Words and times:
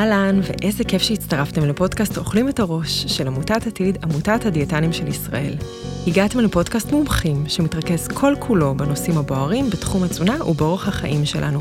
אהלן, 0.00 0.40
ואיזה 0.42 0.84
כיף 0.84 1.02
שהצטרפתם 1.02 1.64
לפודקאסט 1.64 2.18
אוכלים 2.18 2.48
את 2.48 2.60
הראש 2.60 3.04
של 3.06 3.26
עמותת 3.26 3.66
עתיד, 3.66 3.98
עמותת 4.02 4.46
הדיאטנים 4.46 4.92
של 4.92 5.08
ישראל. 5.08 5.54
הגעתם 6.06 6.40
לפודקאסט 6.40 6.92
מומחים 6.92 7.44
שמתרכז 7.48 8.08
כל 8.08 8.34
כולו 8.38 8.74
בנושאים 8.74 9.18
הבוערים 9.18 9.70
בתחום 9.70 10.02
התזונה 10.02 10.44
ובאורח 10.44 10.88
החיים 10.88 11.24
שלנו. 11.24 11.58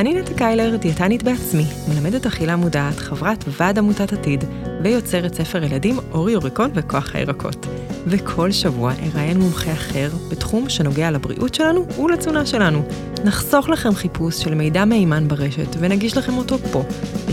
אני 0.00 0.14
נטע 0.14 0.34
קיילר, 0.34 0.76
דיאטנית 0.76 1.22
בעצמי, 1.22 1.64
מלמדת 1.88 2.26
אכילה 2.26 2.56
מודעת, 2.56 2.96
חברת 2.96 3.44
ועד 3.48 3.78
עמותת 3.78 4.12
עתיד, 4.12 4.44
ויוצרת 4.82 5.34
ספר 5.34 5.64
ילדים 5.64 5.98
אורי 6.12 6.34
אוריקון 6.34 6.70
וכוח 6.74 7.14
הירקות. 7.14 7.66
וכל 8.06 8.52
שבוע 8.52 8.92
אראיין 9.02 9.40
מומחה 9.40 9.72
אחר 9.72 10.08
בתחום 10.30 10.68
שנוגע 10.68 11.10
לבריאות 11.10 11.54
שלנו 11.54 11.86
ולתזונה 11.98 12.46
שלנו. 12.46 12.82
נחסוך 13.24 13.68
לכם 13.68 13.94
חיפוש 13.94 14.42
של 14.42 14.54
מידע 14.54 14.84
מהימן 14.84 15.28
ברשת 15.28 15.76
ונגיש 15.78 16.16
לכם 16.16 16.38
אותו 16.38 16.58
פה, 16.58 16.84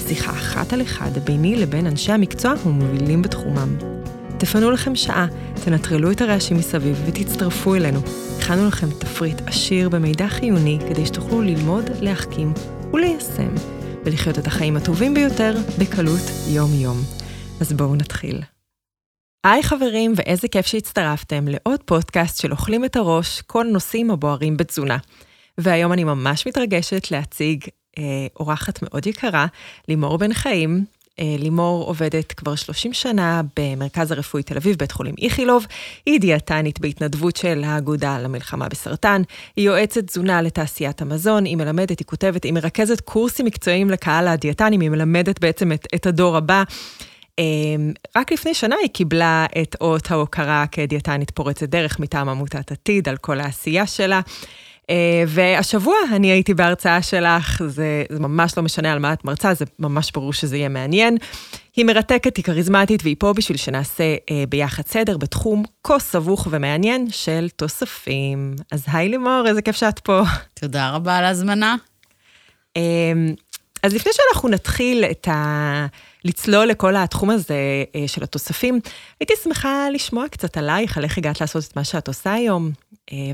בשיחה 0.07 0.31
אחת 0.31 0.73
על 0.73 0.81
אחד 0.81 1.17
ביני 1.23 1.55
לבין 1.55 1.87
אנשי 1.87 2.11
המקצוע 2.11 2.53
המובילים 2.65 3.21
בתחומם. 3.21 3.77
תפנו 4.39 4.71
לכם 4.71 4.95
שעה, 4.95 5.27
תנטרלו 5.65 6.11
את 6.11 6.21
הרעשים 6.21 6.57
מסביב 6.57 7.03
ותצטרפו 7.05 7.75
אלינו. 7.75 7.99
הכנו 8.39 8.67
לכם 8.67 8.87
תפריט 8.99 9.41
עשיר 9.45 9.89
במידע 9.89 10.27
חיוני 10.27 10.79
כדי 10.89 11.05
שתוכלו 11.05 11.41
ללמוד, 11.41 11.83
להחכים 12.01 12.53
וליישם, 12.93 13.55
ולחיות 14.05 14.39
את 14.39 14.47
החיים 14.47 14.77
הטובים 14.77 15.13
ביותר 15.13 15.53
בקלות 15.79 16.23
יום-יום. 16.47 16.97
אז 17.61 17.73
בואו 17.73 17.95
נתחיל. 17.95 18.41
היי 19.45 19.63
חברים, 19.63 20.13
ואיזה 20.15 20.47
כיף 20.47 20.65
שהצטרפתם 20.65 21.47
לעוד 21.47 21.83
פודקאסט 21.85 22.41
של 22.41 22.51
אוכלים 22.51 22.85
את 22.85 22.95
הראש, 22.95 23.41
כל 23.41 23.65
נושאים 23.71 24.11
הבוערים 24.11 24.57
בתזונה. 24.57 24.97
והיום 25.57 25.93
אני 25.93 26.03
ממש 26.03 26.47
מתרגשת 26.47 27.11
להציג 27.11 27.63
אורחת 28.39 28.81
מאוד 28.81 29.07
יקרה, 29.07 29.45
לימור 29.87 30.17
בן 30.17 30.33
חיים. 30.33 30.85
אה, 31.19 31.35
לימור 31.39 31.83
עובדת 31.83 32.31
כבר 32.31 32.55
30 32.55 32.93
שנה 32.93 33.41
במרכז 33.59 34.11
הרפואי 34.11 34.43
תל 34.43 34.57
אביב, 34.57 34.75
בית 34.77 34.91
חולים 34.91 35.15
איכילוב. 35.21 35.65
היא 36.05 36.19
דיאטנית 36.19 36.79
בהתנדבות 36.79 37.35
של 37.35 37.63
האגודה 37.65 38.19
למלחמה 38.19 38.69
בסרטן. 38.69 39.21
היא 39.55 39.65
יועצת 39.65 40.07
תזונה 40.07 40.41
לתעשיית 40.41 41.01
המזון, 41.01 41.45
היא 41.45 41.57
מלמדת, 41.57 41.99
היא 41.99 42.05
כותבת, 42.05 42.43
היא 42.43 42.53
מרכזת 42.53 43.01
קורסים 43.01 43.45
מקצועיים 43.45 43.89
לקהל 43.89 44.27
הדיאטנים, 44.27 44.81
היא 44.81 44.89
מלמדת 44.89 45.39
בעצם 45.39 45.71
את, 45.71 45.87
את 45.95 46.05
הדור 46.05 46.37
הבא. 46.37 46.63
אמ, 47.39 47.91
רק 48.17 48.31
לפני 48.31 48.53
שנה 48.53 48.75
היא 48.81 48.89
קיבלה 48.89 49.45
את 49.61 49.75
אות 49.81 50.11
ההוקרה 50.11 50.65
כדיאטנית 50.71 51.31
פורצת 51.31 51.69
דרך 51.69 51.99
מטעם 51.99 52.29
עמותת 52.29 52.71
עתיד 52.71 53.09
על 53.09 53.17
כל 53.17 53.39
העשייה 53.39 53.87
שלה. 53.87 54.21
אה, 54.89 55.23
והשבוע 55.27 55.95
אני 56.15 56.27
הייתי 56.27 56.53
בהרצאה 56.53 57.01
שלך, 57.01 57.61
זה, 57.67 58.03
זה 58.09 58.19
ממש 58.19 58.57
לא 58.57 58.63
משנה 58.63 58.91
על 58.93 58.99
מה 58.99 59.13
את 59.13 59.25
מרצה, 59.25 59.53
זה 59.53 59.65
ממש 59.79 60.11
ברור 60.11 60.33
שזה 60.33 60.57
יהיה 60.57 60.69
מעניין. 60.69 61.17
היא 61.75 61.85
מרתקת, 61.85 62.37
היא 62.37 62.45
כריזמטית, 62.45 63.03
והיא 63.03 63.15
פה 63.19 63.33
בשביל 63.33 63.57
שנעשה 63.57 64.15
אה, 64.31 64.43
ביחד 64.49 64.83
סדר 64.87 65.17
בתחום 65.17 65.63
כה 65.83 65.99
סבוך 65.99 66.47
ומעניין 66.51 67.07
של 67.11 67.47
תוספים. 67.55 68.55
אז 68.71 68.83
היי 68.87 69.09
לימור, 69.09 69.43
איזה 69.47 69.61
כיף 69.61 69.75
שאת 69.75 69.99
פה. 69.99 70.21
תודה 70.53 70.89
רבה 70.89 71.17
על 71.17 71.25
ההזמנה. 71.25 71.75
אה, 72.77 72.81
אז 73.83 73.93
לפני 73.93 74.11
שאנחנו 74.13 74.49
נתחיל 74.49 75.03
את 75.11 75.27
ה... 75.27 75.85
לצלול 76.25 76.65
לכל 76.67 76.95
התחום 76.95 77.29
הזה 77.29 77.55
אה, 77.95 78.07
של 78.07 78.23
התוספים, 78.23 78.79
הייתי 79.19 79.33
שמחה 79.43 79.87
לשמוע 79.93 80.27
קצת 80.27 80.57
עלייך, 80.57 80.97
על 80.97 81.03
איך 81.03 81.17
הגעת 81.17 81.41
לעשות 81.41 81.63
את 81.63 81.75
מה 81.75 81.83
שאת 81.83 82.07
עושה 82.07 82.33
היום, 82.33 82.71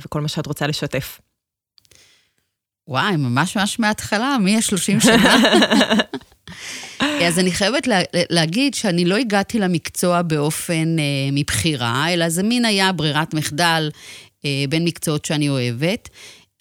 וכל 0.04 0.22
מה 0.22 0.28
שאת 0.28 0.48
רוצה 0.48 0.68
לשתף. 0.68 1.20
וואי, 2.88 3.16
ממש 3.16 3.58
ממש 3.58 3.80
מההתחלה, 3.80 4.38
מי 4.42 4.56
ה-30 4.56 5.04
שנה? 5.04 5.38
אז 7.28 7.40
אני 7.40 7.52
חייבת 7.52 7.88
לה, 7.88 8.00
להגיד 8.30 8.74
שאני 8.74 9.06
לא 9.06 9.16
הגעתי 9.16 9.60
למקצוע 9.60 10.22
באופן 10.22 11.00
אה, 11.00 11.04
מבחירה, 11.32 12.14
אלא 12.14 12.30
זה 12.30 12.44
מין 12.44 12.66
היה 12.66 12.92
ברירת 12.92 13.34
מחדל 13.34 13.90
אה, 14.46 14.66
בין 14.70 14.86
מקצועות 14.86 15.26
שאני 15.26 15.50
אוהבת. 15.50 16.10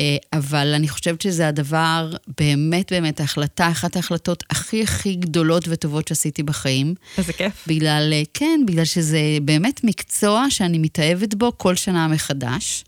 אה, 0.01 0.17
אבל 0.33 0.73
אני 0.75 0.89
חושבת 0.89 1.21
שזה 1.21 1.49
הדבר, 1.49 2.11
באמת 2.39 2.93
באמת, 2.93 3.21
ההחלטה, 3.21 3.71
אחת 3.71 3.97
ההחלטות 3.97 4.45
הכי 4.51 4.83
הכי 4.83 5.15
גדולות 5.15 5.65
וטובות 5.69 6.09
שעשיתי 6.09 6.43
בחיים. 6.43 6.95
איזה 7.19 7.33
כיף. 7.33 7.65
בגלל, 7.67 8.11
אה, 8.13 8.23
כן, 8.35 8.61
בגלל 8.67 8.85
שזה 8.85 9.21
באמת 9.43 9.85
מקצוע 9.85 10.47
שאני 10.51 10.79
מתאהבת 10.79 11.35
בו 11.35 11.53
כל 11.59 11.77
שנה 11.77 12.09
מחדש. 12.09 12.85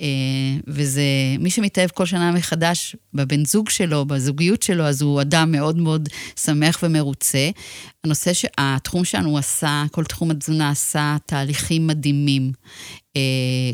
אה, 0.00 0.06
וזה, 0.66 1.02
מי 1.38 1.50
שמתאהב 1.50 1.90
כל 1.90 2.06
שנה 2.06 2.32
מחדש 2.32 2.96
בבן 3.14 3.44
זוג 3.44 3.68
שלו, 3.70 4.04
בזוגיות 4.04 4.62
שלו, 4.62 4.84
אז 4.84 5.02
הוא 5.02 5.20
אדם 5.20 5.52
מאוד 5.52 5.76
מאוד 5.76 6.08
שמח 6.36 6.80
ומרוצה. 6.82 7.50
הנושא, 8.04 8.32
התחום 8.58 9.04
שלנו 9.04 9.38
עשה, 9.38 9.84
כל 9.90 10.04
תחום 10.04 10.30
התזונה 10.30 10.70
עשה 10.70 11.16
תהליכים 11.26 11.86
מדהימים. 11.86 12.52
אה, 13.16 13.22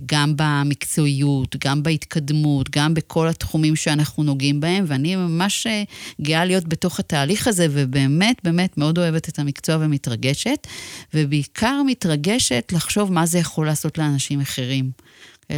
גם 0.06 0.32
במקצועיות, 0.36 1.56
גם 1.64 1.82
בהתקדמות, 1.82 2.70
גם 2.70 2.94
בכל 2.94 3.28
התחומים 3.28 3.76
שאנחנו 3.76 4.22
נוגעים 4.22 4.60
בהם, 4.60 4.84
ואני 4.88 5.16
ממש 5.16 5.66
אה, 5.66 5.82
גאה 6.20 6.44
להיות 6.44 6.68
בתוך 6.68 7.00
התהליך 7.00 7.48
הזה, 7.48 7.66
ובאמת, 7.70 8.36
באמת 8.44 8.78
מאוד 8.78 8.98
אוהבת 8.98 9.28
את 9.28 9.38
המקצוע 9.38 9.76
ומתרגשת, 9.80 10.66
ובעיקר 11.14 11.82
מתרגשת 11.86 12.72
לחשוב 12.72 13.12
מה 13.12 13.26
זה 13.26 13.38
יכול 13.38 13.66
לעשות 13.66 13.98
לאנשים 13.98 14.40
אחרים. 14.40 14.90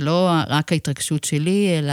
לא 0.01 0.31
רק 0.49 0.73
ההתרגשות 0.73 1.25
שלי, 1.25 1.79
אלא 1.79 1.93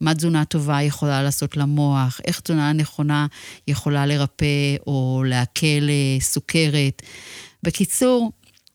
מה 0.00 0.14
תזונה 0.14 0.44
טובה 0.44 0.82
יכולה 0.82 1.22
לעשות 1.22 1.56
למוח, 1.56 2.20
איך 2.24 2.40
תזונה 2.40 2.72
נכונה 2.72 3.26
יכולה 3.68 4.06
לרפא 4.06 4.76
או 4.86 5.24
להקל 5.26 5.88
אה, 5.88 6.20
סוכרת. 6.20 7.02
בקיצור, 7.62 8.32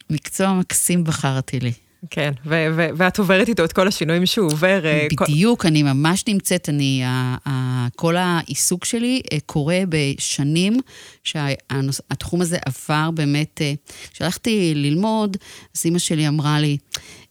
מקצוע 0.10 0.54
מקסים 0.54 1.04
בחרתי 1.04 1.60
לי. 1.60 1.72
כן, 2.10 2.32
ו- 2.46 2.68
ו- 2.76 2.88
ואת 2.96 3.20
עוברת 3.20 3.50
איתו 3.50 3.66
את 3.66 3.74
כל 3.74 3.88
השינויים 3.88 4.26
שהוא 4.26 4.52
עובר. 4.52 4.86
אה, 4.86 5.08
בדיוק, 5.12 5.62
כל... 5.62 5.68
אני 5.68 5.84
ממש 5.84 6.24
נמצאת, 6.28 6.70
אני, 6.70 7.02
ה- 7.06 7.36
ה- 7.46 7.88
כל 7.96 8.16
העיסוק 8.18 8.86
שלי 8.86 9.22
אה, 9.34 9.38
קורה 9.46 9.80
בשנים 9.90 10.80
שהתחום 11.24 12.42
הזה 12.42 12.58
עבר 12.66 13.12
באמת, 13.12 13.62
כשהלכתי 14.14 14.74
ללמוד, 14.76 15.38
אז 15.76 15.82
אימא 15.86 16.00
שלי 16.00 16.28
אמרה 16.28 16.60
לי, 16.60 16.78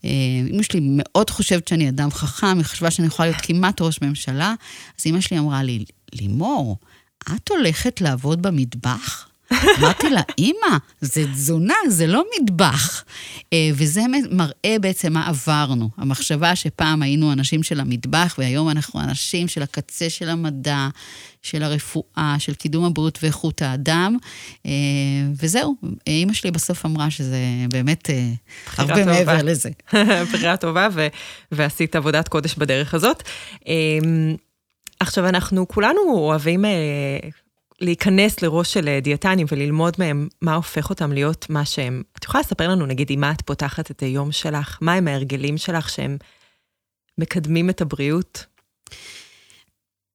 אימא 0.04 0.62
שלי 0.62 0.80
מאוד 0.82 1.30
חושבת 1.30 1.68
שאני 1.68 1.88
אדם 1.88 2.10
חכם, 2.10 2.56
היא 2.56 2.64
חשבה 2.64 2.90
שאני 2.90 3.08
יכולה 3.08 3.28
להיות 3.28 3.40
כמעט 3.42 3.80
ראש 3.80 4.02
ממשלה, 4.02 4.54
אז 4.98 5.06
אימא 5.06 5.20
שלי 5.20 5.38
אמרה 5.38 5.62
לי, 5.62 5.84
לימור, 6.12 6.76
את 7.36 7.48
הולכת 7.48 8.00
לעבוד 8.00 8.42
במטבח? 8.42 9.29
אמרתי 9.52 10.10
לה, 10.10 10.20
אימא, 10.38 10.76
זה 11.00 11.24
תזונה, 11.32 11.74
זה 11.88 12.06
לא 12.06 12.24
מטבח. 12.36 13.04
אה, 13.52 13.70
וזה 13.74 14.00
מראה 14.30 14.76
בעצם 14.80 15.12
מה 15.12 15.28
עברנו. 15.28 15.90
המחשבה 15.96 16.56
שפעם 16.56 17.02
היינו 17.02 17.32
אנשים 17.32 17.62
של 17.62 17.80
המטבח, 17.80 18.34
והיום 18.38 18.70
אנחנו 18.70 19.00
אנשים 19.00 19.48
של 19.48 19.62
הקצה 19.62 20.10
של 20.10 20.28
המדע, 20.28 20.88
של 21.42 21.62
הרפואה, 21.62 22.36
של 22.38 22.54
קידום 22.54 22.84
הבריאות 22.84 23.18
ואיכות 23.22 23.62
האדם. 23.62 24.16
אה, 24.66 24.70
וזהו, 25.42 25.74
אימא 26.06 26.32
שלי 26.32 26.50
בסוף 26.50 26.86
אמרה 26.86 27.10
שזה 27.10 27.38
באמת 27.72 28.10
אה, 28.10 28.30
הרבה 28.76 29.04
מעבר 29.04 29.42
לזה. 29.42 29.70
בחירה 30.32 30.56
טובה, 30.56 30.88
ועשית 31.52 31.96
עבודת 31.96 32.28
קודש 32.28 32.54
בדרך 32.54 32.94
הזאת. 32.94 33.22
עכשיו, 35.00 35.28
אנחנו 35.28 35.68
כולנו 35.68 36.00
אוהבים 36.08 36.64
להיכנס 37.80 38.42
לראש 38.42 38.72
של 38.72 38.88
אה, 38.88 39.00
דיאטנים 39.00 39.46
וללמוד 39.50 39.96
מהם 39.98 40.28
מה 40.42 40.54
הופך 40.54 40.90
אותם 40.90 41.12
להיות 41.12 41.50
מה 41.50 41.64
שהם. 41.64 42.02
את 42.18 42.24
יכולה 42.24 42.40
לספר 42.40 42.68
לנו, 42.68 42.86
נגיד, 42.86 43.10
עם 43.10 43.20
מה 43.20 43.32
את 43.32 43.42
פותחת 43.42 43.90
את 43.90 44.02
היום 44.02 44.32
שלך? 44.32 44.78
מה 44.80 44.94
הם 44.94 45.08
ההרגלים 45.08 45.58
שלך 45.58 45.88
שהם 45.88 46.16
מקדמים 47.18 47.70
את 47.70 47.80
הבריאות? 47.80 48.44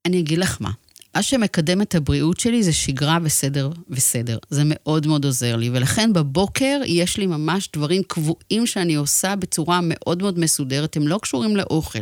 אני 0.06 0.20
אגיד 0.20 0.38
לך 0.40 0.58
מה. 0.62 0.72
מה 1.16 1.24
שמקדם 1.24 1.82
את 1.82 1.96
הבריאות 1.96 2.40
שלי 2.40 2.64
זה 2.64 2.74
שגרה 2.74 3.18
וסדר 3.24 3.70
וסדר. 3.90 4.38
זה 4.50 4.62
מאוד 4.66 5.08
מאוד 5.08 5.26
עוזר 5.26 5.56
לי, 5.56 5.70
ולכן 5.70 6.14
בבוקר 6.14 6.82
יש 6.86 7.18
לי 7.18 7.26
ממש 7.26 7.70
דברים 7.74 8.02
קבועים 8.08 8.68
שאני 8.68 8.96
עושה 8.96 9.36
בצורה 9.36 9.80
מאוד 9.84 10.22
מאוד 10.22 10.40
מסודרת, 10.40 10.98
הם 10.98 11.08
לא 11.08 11.20
קשורים 11.22 11.56
לאוכל. 11.56 12.00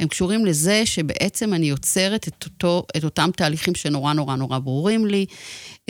הם 0.00 0.08
קשורים 0.08 0.46
לזה 0.46 0.86
שבעצם 0.86 1.54
אני 1.54 1.66
יוצרת 1.66 2.28
את, 2.28 2.44
אותו, 2.44 2.86
את 2.96 3.04
אותם 3.04 3.30
תהליכים 3.36 3.74
שנורא 3.74 4.12
נורא 4.12 4.36
נורא 4.36 4.58
ברורים 4.58 5.06
לי. 5.06 5.26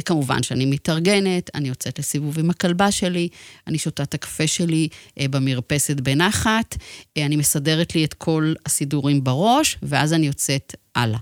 כמובן 0.05 0.43
שאני 0.43 0.67
מתארגנת, 0.67 1.51
אני 1.55 1.69
יוצאת 1.69 1.99
לסיבוב 1.99 2.39
עם 2.39 2.51
הכלבה 2.51 2.91
שלי, 2.91 3.29
אני 3.67 3.79
שותה 3.79 4.03
את 4.03 4.15
הקפה 4.15 4.47
שלי 4.47 4.89
אה, 5.21 5.29
במרפסת 5.29 6.01
בנחת, 6.01 6.77
אה, 7.17 7.27
אני 7.27 7.37
מסדרת 7.37 7.95
לי 7.95 8.05
את 8.05 8.15
כל 8.15 8.55
הסידורים 8.67 9.25
בראש, 9.25 9.79
ואז 9.83 10.13
אני 10.13 10.27
יוצאת 10.27 10.75
הלאה. 10.95 11.19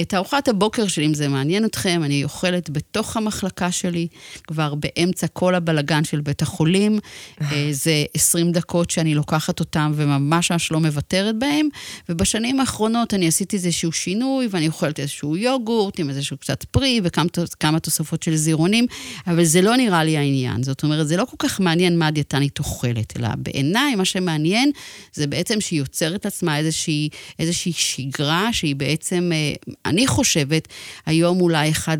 את 0.00 0.14
ארוחת 0.14 0.48
הבוקר 0.48 0.86
שלי, 0.86 1.06
אם 1.06 1.14
זה 1.14 1.28
מעניין 1.28 1.64
אתכם, 1.64 2.00
אני 2.04 2.24
אוכלת 2.24 2.70
בתוך 2.70 3.16
המחלקה 3.16 3.72
שלי, 3.72 4.08
כבר 4.46 4.74
באמצע 4.74 5.26
כל 5.26 5.54
הבלגן 5.54 6.04
של 6.04 6.20
בית 6.20 6.42
החולים. 6.42 6.98
אה, 7.40 7.68
זה 7.70 8.04
20 8.14 8.52
דקות 8.52 8.90
שאני 8.90 9.14
לוקחת 9.14 9.60
אותם 9.60 9.92
וממש 9.94 10.50
ממש 10.50 10.72
לא 10.72 10.80
מוותרת 10.80 11.38
בהם, 11.38 11.68
ובשנים 12.08 12.60
האחרונות 12.60 13.14
אני 13.14 13.28
עשיתי 13.28 13.56
איזשהו 13.56 13.92
שינוי, 13.92 14.48
ואני 14.50 14.68
אוכלת 14.68 15.00
איזשהו 15.00 15.36
יוגורט 15.36 16.00
עם 16.00 16.10
איזשהו 16.10 16.36
קצת 16.36 16.64
פרי 16.64 17.00
וכמה 17.04 17.80
תוספות 17.80 18.22
של 18.22 18.36
זירונים, 18.36 18.86
אבל 19.26 19.44
זה 19.44 19.62
לא 19.62 19.76
נראה 19.76 20.04
לי 20.04 20.16
העניין. 20.16 20.62
זאת 20.62 20.82
אומרת, 20.82 21.08
זה 21.08 21.16
לא 21.16 21.24
כל 21.24 21.36
כך 21.38 21.60
מעניין 21.60 21.98
מה 21.98 22.06
הדיאטנית 22.06 22.58
אוכלת, 22.58 23.12
אלא 23.18 23.28
בעיניי 23.36 23.94
מה 23.94 24.04
שמעניין 24.04 24.70
זה 25.12 25.26
בעצם 25.26 25.60
שהיא 25.60 25.78
יוצרת 25.78 26.24
לעצמה 26.24 26.58
איזושהי, 26.58 27.08
איזושהי 27.38 27.72
שגרה 27.72 28.52
שהיא 28.52 28.76
בעצם, 28.76 29.03
אה, 29.12 29.52
אני 29.86 30.06
חושבת, 30.06 30.68
היום 31.06 31.40
אולי 31.40 31.70
אחד 31.70 31.98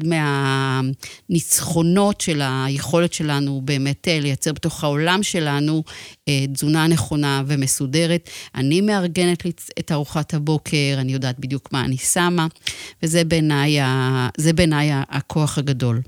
מהניצחונות 1.29 2.21
של 2.21 2.43
היכולת 2.45 3.13
שלנו 3.13 3.61
באמת 3.65 4.09
אה, 4.09 4.21
לייצר 4.21 4.53
בתוך 4.53 4.85
העולם 4.85 5.23
שלנו 5.23 5.83
אה, 6.29 6.45
תזונה 6.55 6.87
נכונה 6.87 7.43
ומסודרת. 7.47 8.31
אני 8.55 8.81
מארגנת 8.81 9.47
את 9.79 9.93
ארוחת 9.93 10.35
הבוקר, 10.35 10.97
אני 10.99 11.13
יודעת 11.13 11.41
בדיוק 11.41 11.73
מה 11.73 11.85
אני 11.85 11.97
שמה, 11.97 12.47
וזה 13.03 13.25
בעיניי, 13.25 13.79
בעיניי 14.55 14.91
הכוח 14.93 15.59
הגדול. 15.59 16.01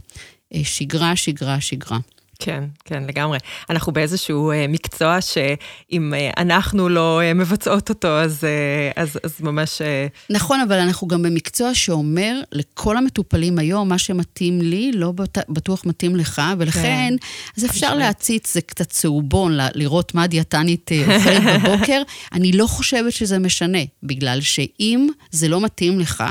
שגרה, 0.63 1.17
שגרה, 1.17 1.61
שגרה. 1.61 1.99
כן, 2.39 2.65
כן, 2.85 3.05
לגמרי. 3.09 3.39
אנחנו 3.71 3.93
באיזשהו 3.93 4.51
אה, 4.51 4.67
מקצוע 4.69 5.21
שאם 5.21 6.15
אה, 6.15 6.31
אנחנו 6.37 6.89
לא 6.89 7.21
אה, 7.21 7.35
מבצעות 7.35 7.89
אותו, 7.89 8.09
אז, 8.09 8.45
אה, 8.45 9.03
אז, 9.03 9.19
אז 9.23 9.41
ממש... 9.41 9.83
אה... 9.83 10.07
נכון, 10.31 10.61
אבל 10.61 10.79
אנחנו 10.79 11.09
גם 11.09 11.23
במקצוע 11.23 11.75
שאומר 11.75 12.41
לכל 12.53 12.97
המטופלים 12.97 13.59
היום, 13.59 13.89
מה 13.89 13.99
שמתאים 13.99 14.61
לי, 14.61 14.93
לא 14.95 15.13
בטוח 15.49 15.87
מתאים 15.87 16.17
לך, 16.17 16.43
ולכן, 16.59 16.83
כן. 16.83 17.15
אז 17.57 17.65
אפשר 17.65 17.95
להציץ, 17.95 18.55
זה 18.55 18.61
קצת 18.61 18.89
צהובון, 18.89 19.59
לראות 19.75 20.15
מה 20.15 20.27
דיאטנית 20.27 20.91
אה, 20.93 21.17
אוכלת 21.17 21.43
בבוקר. 21.63 22.03
אני 22.37 22.53
לא 22.53 22.67
חושבת 22.67 23.13
שזה 23.13 23.39
משנה, 23.39 23.79
בגלל 24.03 24.41
שאם 24.41 25.09
זה 25.31 25.49
לא 25.49 25.61
מתאים 25.61 26.01
לך, 26.01 26.25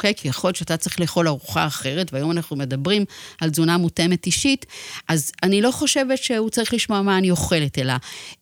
אוקיי? 0.00 0.14
כי 0.14 0.28
יכול 0.28 0.48
להיות 0.48 0.56
שאתה 0.56 0.76
צריך 0.76 1.00
לאכול 1.00 1.28
ארוחה 1.28 1.66
אחרת, 1.66 2.12
והיום 2.12 2.30
אנחנו 2.30 2.56
מדברים 2.56 3.04
על 3.40 3.50
תזונה 3.50 3.78
מותאמת 3.78 4.26
אישית, 4.26 4.66
אז 5.08 5.32
אני 5.42 5.62
לא 5.62 5.70
חושבת 5.70 6.18
שהוא 6.18 6.50
צריך 6.50 6.74
לשמוע 6.74 7.02
מה 7.02 7.18
אני 7.18 7.30
אוכלת, 7.30 7.78
אלא 7.78 7.92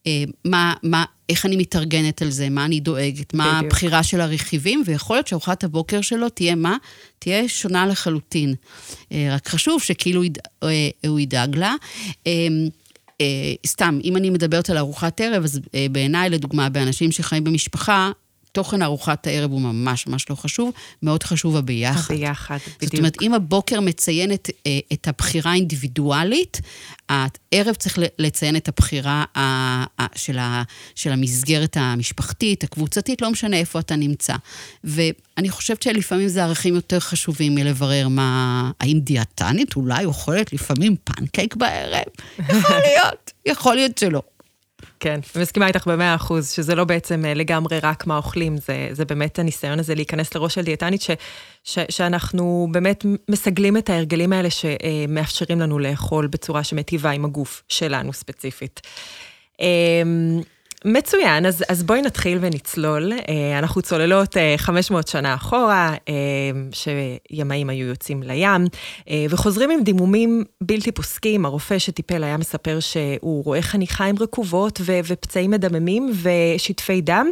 אה, 0.07 0.25
מה, 0.45 0.75
מה, 0.83 1.05
איך 1.29 1.47
אני 1.47 1.57
מתארגנת 1.57 2.23
על 2.23 2.31
זה, 2.31 2.49
מה 2.49 2.65
אני 2.65 2.81
דואגת, 2.81 3.35
מה 3.35 3.45
בדיוק. 3.45 3.73
הבחירה 3.73 4.03
של 4.03 4.21
הרכיבים, 4.21 4.83
ויכול 4.87 5.17
להיות 5.17 5.27
שארוחת 5.27 5.65
הבוקר 5.65 6.01
שלו 6.01 6.29
תהיה 6.29 6.55
מה? 6.55 6.77
תהיה 7.19 7.49
שונה 7.49 7.87
לחלוטין. 7.87 8.55
אה, 9.13 9.29
רק 9.31 9.49
חשוב 9.49 9.83
שכאילו 9.83 10.25
יד, 10.25 10.39
אה, 10.63 10.69
הוא 11.07 11.21
ידאג 11.21 11.57
לה. 11.57 11.75
אה, 12.27 12.33
אה, 13.21 13.55
סתם, 13.67 13.99
אם 14.05 14.17
אני 14.17 14.31
מדברת 14.31 14.71
על 14.71 14.79
ארוחת 14.79 15.21
ערב, 15.21 15.45
אז 15.45 15.61
אה, 15.75 15.87
בעיניי, 15.93 16.31
לדוגמה, 16.31 16.69
באנשים 16.69 17.13
שחיים 17.13 17.45
במשפחה, 17.45 18.11
תוכן 18.53 18.83
ארוחת 18.83 19.27
הערב 19.27 19.51
הוא 19.51 19.61
ממש 19.61 20.07
ממש 20.07 20.31
לא 20.31 20.35
חשוב, 20.35 20.73
מאוד 21.03 21.23
חשוב 21.23 21.57
הביחד. 21.57 22.15
הביחד, 22.15 22.59
בדיוק. 22.77 22.83
זאת 22.83 22.99
אומרת, 22.99 23.17
אם 23.23 23.35
הבוקר 23.35 23.81
מציין 23.81 24.33
את, 24.33 24.51
אה, 24.67 24.79
את 24.93 25.09
הבחירה 25.09 25.51
האינדיבידואלית, 25.51 26.61
הערב 27.09 27.75
צריך 27.75 27.99
לציין 28.19 28.57
את 28.57 28.69
הבחירה 28.69 29.25
של, 30.15 30.39
ה, 30.39 30.63
של 30.95 31.13
המסגרת 31.13 31.77
המשפחתית, 31.81 32.65
הקבוצתית, 32.65 33.23
לא 33.23 33.31
משנה 33.31 33.57
איפה 33.57 33.79
אתה 33.79 33.97
נמצא. 33.97 34.35
ואני 34.85 35.51
חושבת 35.51 35.83
שלפעמים 35.83 36.29
זה 36.29 36.45
ערכים 36.45 36.75
יותר 36.75 37.01
חשובים 37.01 37.55
מלברר 37.55 38.09
מה... 38.09 38.71
האם 38.81 39.01
דיאטנית 39.01 39.77
אולי 39.77 40.05
אוכלת 40.05 40.53
לפעמים 40.53 40.97
פנקייק 41.05 41.57
בערב? 41.57 42.05
יכול 42.39 42.77
להיות, 42.77 43.31
יכול 43.47 43.75
להיות 43.75 43.99
שלא. 43.99 44.23
כן, 45.01 45.21
ומסכימה 45.37 45.67
איתך 45.67 45.87
במאה 45.87 46.15
אחוז, 46.15 46.51
שזה 46.51 46.75
לא 46.75 46.85
בעצם 46.85 47.25
אה, 47.25 47.35
לגמרי 47.35 47.79
רק 47.83 48.07
מה 48.07 48.17
אוכלים, 48.17 48.57
זה, 48.57 48.89
זה 48.93 49.05
באמת 49.05 49.39
הניסיון 49.39 49.79
הזה 49.79 49.95
להיכנס 49.95 50.35
לראש 50.35 50.55
של 50.55 50.63
דיאטנית, 50.63 51.03
ש, 51.03 51.11
ש, 51.65 51.79
שאנחנו 51.89 52.69
באמת 52.71 53.07
מסגלים 53.29 53.77
את 53.77 53.91
ההרגלים 53.91 54.33
האלה 54.33 54.49
שמאפשרים 54.51 55.61
לנו 55.61 55.79
לאכול 55.79 56.27
בצורה 56.27 56.65
שמטיבה 56.65 57.11
עם 57.11 57.25
הגוף 57.25 57.63
שלנו 57.69 58.13
ספציפית. 58.13 58.81
מצוין, 60.85 61.47
אז, 61.47 61.65
אז 61.69 61.83
בואי 61.83 62.03
נתחיל 62.03 62.39
ונצלול. 62.41 63.13
אה, 63.13 63.59
אנחנו 63.59 63.83
צוללות 63.83 64.37
500 64.57 65.07
אה, 65.07 65.11
שנה 65.13 65.35
אחורה, 65.35 65.95
אה, 66.09 66.15
שימאים 66.73 67.71
היו 67.71 67.87
יוצאים 67.87 68.23
לים, 68.23 68.65
וחוזרים 69.31 69.71
עם 69.71 69.83
דימומים 69.83 70.45
בלתי 70.61 70.93
פוסקים. 70.93 71.45
הרופא 71.45 71.79
שטיפל 71.79 72.25
היה 72.25 72.37
מספר 72.37 72.81
שהוא 72.81 73.45
רואה 73.45 73.63
חניכיים 73.63 74.15
רקובות 74.21 74.81
ופצעים 74.85 75.51
מדממים 75.51 76.13
ושטפי 76.23 77.01
דם. 77.01 77.31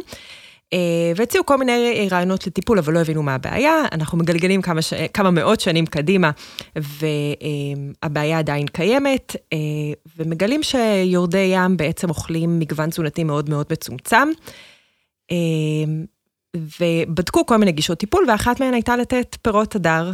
אה, 0.73 1.11
והציעו 1.15 1.45
כל 1.45 1.57
מיני 1.57 2.07
רעיונות 2.11 2.47
לטיפול, 2.47 2.79
אבל 2.79 2.93
לא 2.93 2.99
הבינו 2.99 3.23
מה 3.23 3.35
הבעיה. 3.35 3.85
אנחנו 3.91 4.17
מגלגלים 4.17 4.61
כמה, 4.61 4.81
ש... 4.81 4.93
כמה 5.13 5.31
מאות 5.31 5.59
שנים 5.59 5.85
קדימה, 5.85 6.31
והבעיה 6.75 8.39
עדיין 8.39 8.67
קיימת, 8.67 9.35
אה, 9.53 9.57
ומגלים 10.17 10.63
שיורדי 10.63 11.51
ים 11.53 11.77
בעצם 11.77 12.09
אוכלים 12.09 12.59
מגוון 12.59 12.89
תזונתי 12.89 13.23
מאוד 13.23 13.49
מאוד 13.49 13.65
מצומצם. 13.71 14.27
אה, 15.31 15.35
ובדקו 16.79 17.45
כל 17.45 17.57
מיני 17.57 17.71
גישות 17.71 17.97
טיפול, 17.97 18.25
ואחת 18.27 18.59
מהן 18.59 18.73
הייתה 18.73 18.97
לתת 18.97 19.37
פירות 19.41 19.75
הדר, 19.75 20.11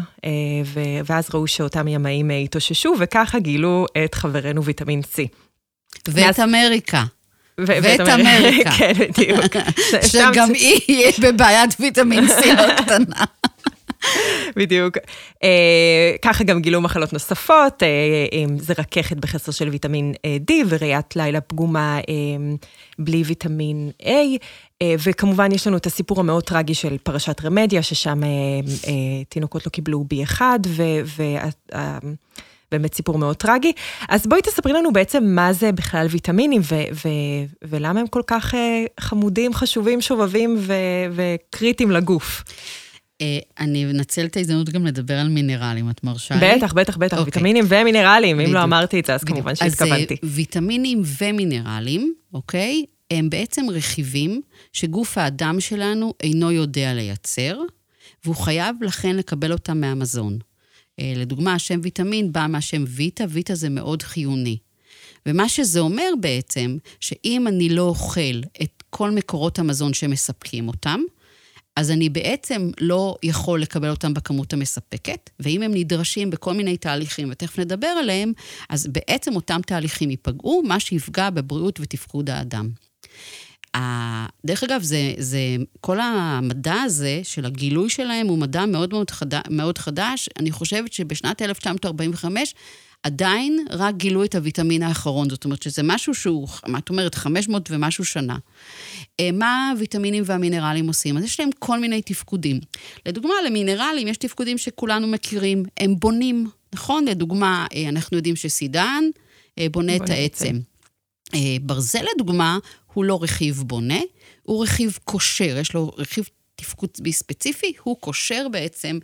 ואז 1.06 1.30
ראו 1.34 1.48
שאותם 1.48 1.88
ימאים 1.88 2.30
התאוששו, 2.30 2.94
וככה 3.00 3.40
גילו 3.40 3.86
את 4.06 4.16
חברנו 4.16 4.64
ויטמין 4.64 5.02
C. 5.02 5.28
ואת 6.08 6.40
אמריקה. 6.40 7.04
ואת 7.58 8.00
אמריקה. 8.00 8.72
כן, 8.78 8.94
בדיוק. 8.94 9.56
שגם 10.12 10.54
היא 10.54 10.80
יהיה 10.88 11.12
בבעיית 11.22 11.76
ויטמין 11.80 12.28
C 12.28 12.46
לא 12.46 12.74
קטנה. 12.76 13.26
בדיוק. 14.58 14.98
אה, 15.44 16.16
ככה 16.22 16.44
גם 16.44 16.62
גילו 16.62 16.82
מחלות 16.82 17.14
נוספות, 17.14 17.84
אה, 17.84 18.46
זה 18.58 18.74
רככת 18.78 19.18
בחסר 19.18 19.52
של 19.52 19.70
ויטמין 19.70 20.14
אה, 20.26 20.38
D 20.52 20.54
וראיית 20.70 21.16
לילה 21.16 21.42
פגומה 21.42 22.00
בלי 23.00 23.24
ויטמין 23.26 23.92
A. 24.02 24.08
וכמובן 24.84 25.52
יש 25.52 25.68
לנו 25.68 25.78
את 25.78 25.86
הסיפור 25.86 26.20
המאוד 26.20 26.44
טרגי 26.44 26.74
של 26.74 26.98
פרשת 27.04 27.46
רמדיה, 27.46 27.84
ששם 27.84 28.22
תינוקות 29.30 29.66
לא 29.66 29.72
קיבלו 29.72 30.06
B1, 30.14 30.42
וה... 30.66 32.00
באמת 32.74 32.94
סיפור 32.94 33.18
מאוד 33.18 33.36
טרגי. 33.36 33.72
אז 34.10 34.28
בואי 34.28 34.42
תספרי 34.42 34.74
לנו 34.74 34.94
בעצם 34.94 35.24
מה 35.24 35.54
זה 35.54 35.72
בכלל 35.72 36.08
ויטמינים 36.10 36.62
ו- 36.62 36.76
ו- 36.94 37.68
ולמה 37.70 38.00
הם 38.00 38.08
כל 38.08 38.22
כך 38.28 38.54
uh, 38.54 38.58
חמודים, 39.00 39.54
חשובים, 39.54 40.02
שובבים 40.02 40.56
ו- 40.60 40.74
וקריטיים 41.12 41.92
לגוף. 41.92 42.44
אה, 43.22 43.40
אני 43.60 43.86
אנצל 43.86 44.26
את 44.26 44.38
ההזדמנות 44.38 44.70
גם 44.70 44.86
לדבר 44.86 45.14
על 45.14 45.30
מינרלים, 45.30 45.90
את 45.90 46.04
מרשה 46.04 46.36
לי? 46.36 46.56
בטח, 46.56 46.74
בטח, 46.74 46.98
בטח, 46.98 47.18
okay. 47.18 47.20
אוקיי. 47.20 47.32
ויטמינים 47.34 47.66
ומינרלים, 47.68 48.40
אם 48.40 48.54
לא 48.54 48.64
אמרתי 48.64 49.00
את 49.00 49.06
זה, 49.06 49.16
אז 49.16 49.24
כמובן 49.24 49.56
שהתכוונתי. 49.56 50.14
אז 50.24 50.30
ויטמינים 50.36 51.02
ומינרלים, 51.20 52.14
אוקיי? 52.34 52.86
הם 53.12 53.30
בעצם 53.30 53.66
רכיבים 53.70 54.42
שגוף 54.74 55.18
האדם 55.18 55.60
שלנו 55.60 56.14
אינו 56.24 56.52
יודע 56.52 56.94
לייצר, 56.94 57.60
והוא 58.26 58.36
חייב 58.36 58.76
לכן 58.82 59.16
לקבל 59.16 59.52
אותם 59.52 59.82
מהמזון. 59.82 60.38
אה, 61.00 61.14
לדוגמה, 61.16 61.54
השם 61.54 61.80
ויטמין 61.84 62.32
בא 62.32 62.48
מהשם 62.50 62.84
ויטה, 62.88 63.24
ויטה 63.30 63.56
זה 63.56 63.70
מאוד 63.70 64.02
חיוני. 64.02 64.58
ומה 65.26 65.50
שזה 65.50 65.80
אומר 65.80 66.10
בעצם, 66.20 66.78
שאם 67.00 67.48
אני 67.48 67.70
לא 67.70 67.82
אוכל 67.82 68.42
את 68.62 68.84
כל 68.90 69.12
מקורות 69.12 69.60
המזון 69.60 69.94
שמספקים 69.94 70.68
אותם, 70.68 71.02
אז 71.76 71.92
אני 71.92 72.10
בעצם 72.10 72.72
לא 72.82 73.16
יכול 73.24 73.62
לקבל 73.62 73.90
אותם 73.90 74.14
בכמות 74.14 74.54
המספקת, 74.54 75.30
ואם 75.40 75.62
הם 75.62 75.74
נדרשים 75.74 76.30
בכל 76.30 76.54
מיני 76.54 76.78
תהליכים, 76.78 77.28
ותכף 77.32 77.60
נדבר 77.60 77.88
עליהם, 77.88 78.34
אז 78.70 78.88
בעצם 78.88 79.36
אותם 79.36 79.62
תהליכים 79.66 80.10
ייפגעו, 80.10 80.62
מה 80.64 80.80
שיפגע 80.80 81.30
בבריאות 81.30 81.80
ותפקוד 81.80 82.30
האדם. 82.30 82.70
דרך 84.46 84.64
אגב, 84.64 84.82
זה, 84.82 85.14
זה, 85.18 85.40
כל 85.82 86.00
המדע 86.00 86.74
הזה 86.74 87.20
של 87.24 87.46
הגילוי 87.46 87.90
שלהם 87.90 88.28
הוא 88.28 88.38
מדע 88.38 88.66
מאוד 88.66 88.94
מאוד, 88.94 89.12
חד, 89.12 89.28
מאוד 89.50 89.78
חדש. 89.78 90.30
אני 90.40 90.52
חושבת 90.52 90.94
שבשנת 90.94 91.42
1945 91.42 92.54
עדיין 93.04 93.66
רק 93.70 93.96
גילו 93.96 94.24
את 94.24 94.36
הוויטמין 94.36 94.84
האחרון. 94.84 95.30
זאת 95.30 95.46
אומרת 95.46 95.62
שזה 95.62 95.84
משהו 95.84 96.14
שהוא, 96.14 96.48
מה 96.68 96.80
את 96.80 96.90
אומרת, 96.90 97.16
500 97.16 97.72
ומשהו 97.72 98.06
שנה. 98.06 98.38
אה, 99.20 99.30
מה 99.34 99.72
הוויטמינים 99.72 100.24
והמינרלים 100.26 100.88
עושים? 100.88 101.18
אז 101.18 101.24
יש 101.24 101.40
להם 101.40 101.50
כל 101.60 101.80
מיני 101.80 102.02
תפקודים. 102.02 102.60
לדוגמה, 103.06 103.34
למינרלים 103.46 104.08
יש 104.08 104.18
תפקודים 104.18 104.58
שכולנו 104.58 105.08
מכירים, 105.08 105.64
הם 105.78 105.96
בונים, 106.00 106.48
נכון? 106.74 107.06
לדוגמה, 107.06 107.68
אה, 107.76 107.90
אנחנו 107.90 108.18
יודעים 108.18 108.36
שסידן 108.36 109.04
אה, 109.60 109.68
בונה 109.72 109.96
את 109.96 110.10
העצם. 110.10 110.60
ברזל, 111.62 112.06
לדוגמה, 112.16 112.58
הוא 112.94 113.06
לא 113.06 113.20
רכיב 113.22 113.64
בונה, 113.68 114.00
הוא 114.44 114.64
רכיב 114.64 114.98
קושר, 115.04 115.58
יש 115.58 115.74
לו 115.74 115.92
רכיב 115.98 116.30
תפקוד 116.56 116.90
בי 117.00 117.12
ספציפי, 117.12 117.74
הוא 117.84 117.98
קושר 118.00 118.48
בעצם 118.52 119.00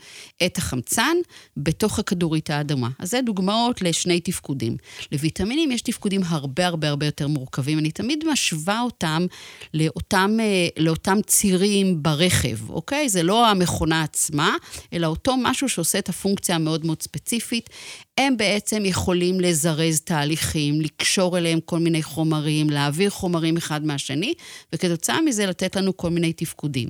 את 0.45 0.57
החמצן 0.57 1.17
בתוך 1.57 1.99
הכדורית 1.99 2.49
האדומה. 2.49 2.89
אז 2.99 3.09
זה 3.09 3.19
דוגמאות 3.21 3.81
לשני 3.81 4.19
תפקודים. 4.19 4.77
לוויטמינים 5.11 5.71
יש 5.71 5.81
תפקודים 5.81 6.21
הרבה 6.25 6.67
הרבה 6.67 6.89
הרבה 6.89 7.05
יותר 7.05 7.27
מורכבים. 7.27 7.79
אני 7.79 7.91
תמיד 7.91 8.23
משווה 8.31 8.81
אותם 8.81 9.25
לאותם, 9.73 10.37
אה, 10.39 10.67
לאותם 10.77 11.17
צירים 11.27 12.03
ברכב, 12.03 12.69
אוקיי? 12.69 13.09
זה 13.09 13.23
לא 13.23 13.47
המכונה 13.47 14.03
עצמה, 14.03 14.55
אלא 14.93 15.07
אותו 15.07 15.35
משהו 15.37 15.69
שעושה 15.69 15.99
את 15.99 16.09
הפונקציה 16.09 16.55
המאוד 16.55 16.85
מאוד 16.85 17.01
ספציפית. 17.01 17.69
הם 18.19 18.37
בעצם 18.37 18.85
יכולים 18.85 19.39
לזרז 19.39 20.01
תהליכים, 20.01 20.81
לקשור 20.81 21.37
אליהם 21.37 21.59
כל 21.65 21.79
מיני 21.79 22.03
חומרים, 22.03 22.69
להעביר 22.69 23.09
חומרים 23.09 23.57
אחד 23.57 23.85
מהשני, 23.85 24.33
וכתוצאה 24.73 25.21
מזה 25.21 25.45
לתת 25.45 25.75
לנו 25.75 25.97
כל 25.97 26.09
מיני 26.09 26.33
תפקודים. 26.33 26.89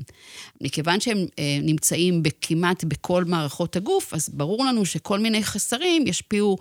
מכיוון 0.62 1.00
שהם 1.00 1.26
אה, 1.40 1.60
נמצאים 1.62 2.24
כמעט 2.42 2.84
בכל 2.84 3.24
מערכות 3.24 3.76
הגוף, 3.76 4.14
אז 4.14 4.30
ברור 4.30 4.66
לנו 4.66 4.86
שכל 4.86 5.20
מיני 5.20 5.44
חסרים 5.44 6.08
ישפיעו 6.08 6.58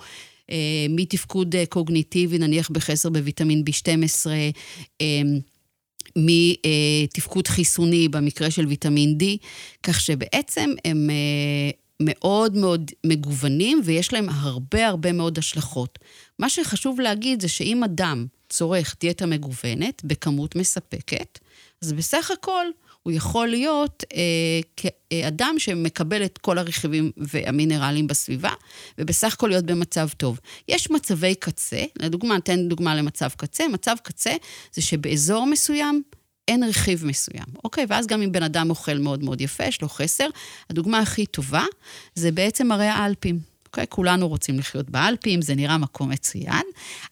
אה, 0.50 0.86
מתפקוד 0.88 1.56
אה, 1.56 1.66
קוגניטיבי, 1.66 2.38
נניח 2.38 2.70
בחסר 2.70 3.10
בוויטמין 3.10 3.62
B12, 3.68 4.26
אה, 5.00 5.22
מתפקוד 6.16 7.48
חיסוני 7.48 8.08
במקרה 8.08 8.50
של 8.50 8.66
ויטמין 8.66 9.18
D, 9.22 9.24
כך 9.82 10.00
שבעצם 10.00 10.70
הם 10.84 11.10
אה, 11.10 11.70
מאוד 12.02 12.56
מאוד 12.56 12.90
מגוונים 13.06 13.80
ויש 13.84 14.12
להם 14.12 14.28
הרבה 14.28 14.86
הרבה 14.86 15.12
מאוד 15.12 15.38
השלכות. 15.38 15.98
מה 16.38 16.50
שחשוב 16.50 17.00
להגיד 17.00 17.42
זה 17.42 17.48
שאם 17.48 17.84
אדם 17.84 18.26
צורך 18.48 18.96
דיאטה 19.00 19.26
מגוונת 19.26 20.02
בכמות 20.04 20.56
מספקת, 20.56 21.38
אז 21.82 21.92
בסך 21.92 22.30
הכל 22.30 22.66
הוא 23.02 23.12
יכול 23.12 23.48
להיות 23.48 24.04
אה, 24.14 24.60
כאדם 24.76 25.54
שמקבל 25.58 26.24
את 26.24 26.38
כל 26.38 26.58
הרכיבים 26.58 27.10
והמינרלים 27.16 28.06
בסביבה, 28.06 28.52
ובסך 28.98 29.34
הכל 29.34 29.48
להיות 29.48 29.64
במצב 29.64 30.08
טוב. 30.16 30.40
יש 30.68 30.90
מצבי 30.90 31.34
קצה, 31.34 31.84
לדוגמה, 31.98 32.36
אתן 32.36 32.68
דוגמה 32.68 32.96
למצב 32.96 33.28
קצה, 33.36 33.68
מצב 33.68 33.96
קצה 34.02 34.36
זה 34.72 34.82
שבאזור 34.82 35.46
מסוים 35.46 36.02
אין 36.48 36.62
רכיב 36.64 37.04
מסוים, 37.06 37.46
אוקיי? 37.64 37.86
ואז 37.88 38.06
גם 38.06 38.22
אם 38.22 38.32
בן 38.32 38.42
אדם 38.42 38.70
אוכל 38.70 38.98
מאוד 38.98 39.24
מאוד 39.24 39.40
יפה, 39.40 39.64
יש 39.64 39.82
לו 39.82 39.88
חסר, 39.88 40.28
הדוגמה 40.70 40.98
הכי 40.98 41.26
טובה 41.26 41.64
זה 42.14 42.32
בעצם 42.32 42.72
הרי 42.72 42.86
האלפים. 42.86 43.38
אוקיי? 43.66 43.86
כולנו 43.88 44.28
רוצים 44.28 44.58
לחיות 44.58 44.90
באלפים, 44.90 45.42
זה 45.42 45.54
נראה 45.54 45.78
מקום 45.78 46.10
מצוין, 46.10 46.62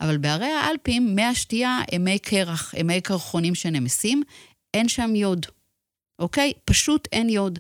אבל 0.01 0.17
בערי 0.17 0.53
האלפים, 0.53 1.15
מי 1.15 1.25
השתייה 1.25 1.81
הם 1.93 2.05
מי 2.05 2.19
קרח, 2.19 2.75
הם 2.77 2.87
מי 2.87 3.01
קרחונים 3.01 3.55
שנמסים, 3.55 4.23
אין 4.75 4.89
שם 4.89 5.15
יוד, 5.15 5.47
אוקיי? 6.19 6.53
פשוט 6.65 7.09
אין 7.13 7.29
יוד. 7.29 7.59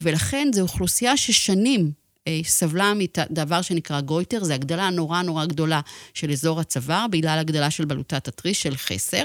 ולכן 0.00 0.48
זו 0.54 0.62
אוכלוסייה 0.62 1.16
ששנים 1.16 1.92
סבלה 2.44 2.92
מדבר 2.94 3.62
שנקרא 3.62 4.00
גויטר, 4.00 4.44
זו 4.44 4.52
הגדלה 4.52 4.90
נורא 4.90 5.22
נורא 5.22 5.44
גדולה 5.44 5.80
של 6.14 6.30
אזור 6.30 6.60
הצוואר, 6.60 7.06
בגלל 7.10 7.38
הגדלה 7.38 7.70
של 7.70 7.84
בלוטת 7.84 8.28
התריס, 8.28 8.58
של 8.58 8.76
חסר, 8.76 9.24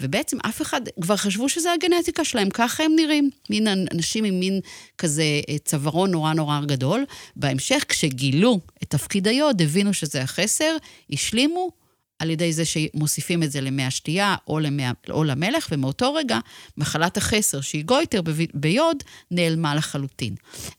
ובעצם 0.00 0.36
אף 0.48 0.62
אחד, 0.62 0.80
כבר 1.00 1.16
חשבו 1.16 1.48
שזה 1.48 1.72
הגנטיקה 1.72 2.24
שלהם, 2.24 2.50
ככה 2.50 2.84
הם 2.84 2.92
נראים. 2.96 3.30
מין 3.50 3.66
אנשים 3.92 4.24
עם 4.24 4.40
מין 4.40 4.60
כזה 4.98 5.22
אה, 5.48 5.58
צווארון 5.58 6.10
נורא 6.10 6.32
נורא 6.32 6.60
גדול. 6.66 7.04
בהמשך, 7.36 7.84
כשגילו 7.88 8.60
את 8.82 8.90
תפקיד 8.90 9.28
היוד, 9.28 9.62
הבינו 9.62 9.94
שזה 9.94 10.22
החסר, 10.22 10.76
השלימו, 11.12 11.83
על 12.18 12.30
ידי 12.30 12.52
זה 12.52 12.64
שמוסיפים 12.64 13.42
את 13.42 13.52
זה 13.52 13.60
למי 13.60 13.84
השתייה 13.84 14.36
או, 14.48 14.58
למי, 14.58 14.82
או 15.10 15.24
למלח, 15.24 15.68
ומאותו 15.72 16.14
רגע 16.14 16.38
מחלת 16.76 17.16
החסר, 17.16 17.60
שהיא 17.60 17.84
גויטר 17.84 18.20
ביוד, 18.54 19.02
נעלמה 19.30 19.74
לחלוטין. 19.74 20.34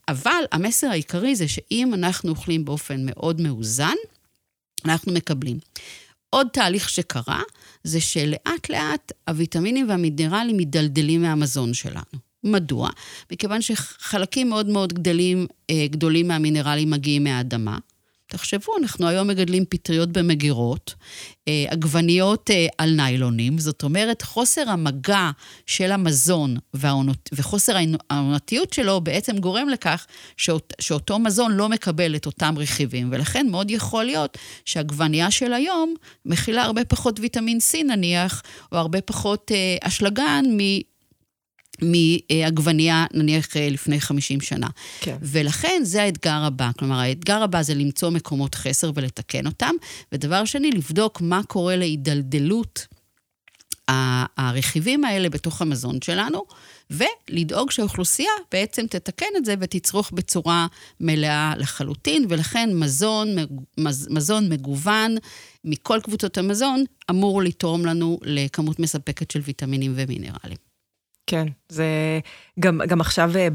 אבל 0.08 0.44
המסר 0.52 0.88
העיקרי 0.88 1.36
זה 1.36 1.48
שאם 1.48 1.94
אנחנו 1.94 2.30
אוכלים 2.30 2.66
באופן 2.66 3.06
מאוד 3.06 3.42
מאוזן, 3.42 3.96
אנחנו 4.86 5.12
מקבלים. 5.12 5.60
עוד 6.30 6.48
תהליך 6.54 6.90
שקרה, 6.90 7.42
זה 7.84 8.02
שלאט 8.02 8.70
לאט 8.70 9.12
הוויטמינים 9.30 9.90
והמינרלים 9.90 10.58
מדלדלים 10.58 11.22
מהמזון 11.22 11.74
שלנו. 11.74 12.26
מדוע? 12.44 12.90
מכיוון 13.32 13.62
שחלקים 13.62 14.50
מאוד 14.50 14.70
מאוד 14.70 14.94
גדלים, 14.94 15.48
אה, 15.70 15.88
גדולים 15.90 16.28
מהמינרלים 16.28 16.90
מגיעים 16.90 17.24
מהאדמה. 17.24 17.78
תחשבו, 18.36 18.78
אנחנו 18.82 19.08
היום 19.08 19.28
מגדלים 19.28 19.66
פטריות 19.70 20.12
במגירות, 20.12 20.94
אה, 21.48 21.66
עגבניות 21.70 22.52
אה, 22.52 22.68
על 22.78 22.90
ניילונים, 22.90 23.58
זאת 23.58 23.84
אומרת, 23.84 24.22
חוסר 24.22 24.70
המגע 24.70 25.30
של 25.66 25.92
המזון 25.92 26.58
וחוסר 27.34 27.76
העונתיות 28.10 28.74
שלו 28.74 29.02
בעצם 29.02 29.38
גורם 29.38 29.70
לכך 29.70 30.06
שאות, 30.38 30.74
שאותו 30.82 31.20
מזון 31.20 31.52
לא 31.52 31.70
מקבל 31.70 32.16
את 32.16 32.26
אותם 32.26 32.56
רכיבים, 32.58 33.10
ולכן 33.12 33.48
מאוד 33.52 33.72
יכול 33.72 34.04
להיות 34.04 34.38
שעגבנייה 34.66 35.32
של 35.32 35.54
היום 35.54 35.94
מכילה 36.26 36.64
הרבה 36.64 36.86
פחות 36.86 37.20
ויטמין 37.20 37.58
C 37.72 37.84
נניח, 37.84 38.42
או 38.72 38.78
הרבה 38.78 39.02
פחות 39.02 39.52
אה, 39.52 39.88
אשלגן 39.88 40.46
מעגבנייה, 41.82 43.06
נניח, 43.14 43.58
אה, 43.58 43.70
לפני 43.70 44.02
50 44.02 44.42
שנה. 44.42 44.68
כן. 45.00 45.18
ולכן 45.22 45.82
זה 45.84 46.04
האתגר 46.04 46.44
הבא. 46.44 46.72
כלומר, 46.80 47.00
האתגר 47.00 47.44
הבא 47.44 47.62
זה 47.62 47.74
למצוא 47.74 48.10
מקומות 48.10 48.56
חסר 48.56 48.92
ולתקן 48.96 49.46
אותם, 49.46 49.76
ודבר 50.12 50.46
שני, 50.46 50.72
לבדוק 50.72 51.22
מה 51.22 51.42
קורה 51.48 51.76
להידלדלות 51.76 52.88
הרכיבים 54.38 55.06
האלה 55.06 55.30
בתוך 55.30 55.62
המזון 55.62 56.02
שלנו, 56.02 56.44
ולדאוג 56.92 57.72
שהאוכלוסייה 57.72 58.32
בעצם 58.52 58.88
תתקן 58.88 59.26
את 59.38 59.46
זה 59.46 59.56
ותצרוך 59.60 60.12
בצורה 60.12 60.68
מלאה 61.00 61.54
לחלוטין, 61.58 62.26
ולכן 62.30 62.70
מזון, 62.74 63.28
מז, 63.78 64.08
מזון 64.12 64.50
מגוון 64.50 65.16
מכל 65.64 66.00
קבוצות 66.04 66.38
המזון 66.38 66.84
אמור 67.10 67.42
לתרום 67.44 67.86
לנו 67.86 68.20
לכמות 68.24 68.80
מספקת 68.80 69.32
של 69.32 69.40
ויטמינים 69.40 69.94
ומינרלים. 69.96 70.65
כן, 71.28 71.48
זה 71.70 71.86
גם, 72.60 72.82
גם 72.88 73.02
עכשיו 73.02 73.32
אה, 73.36 73.48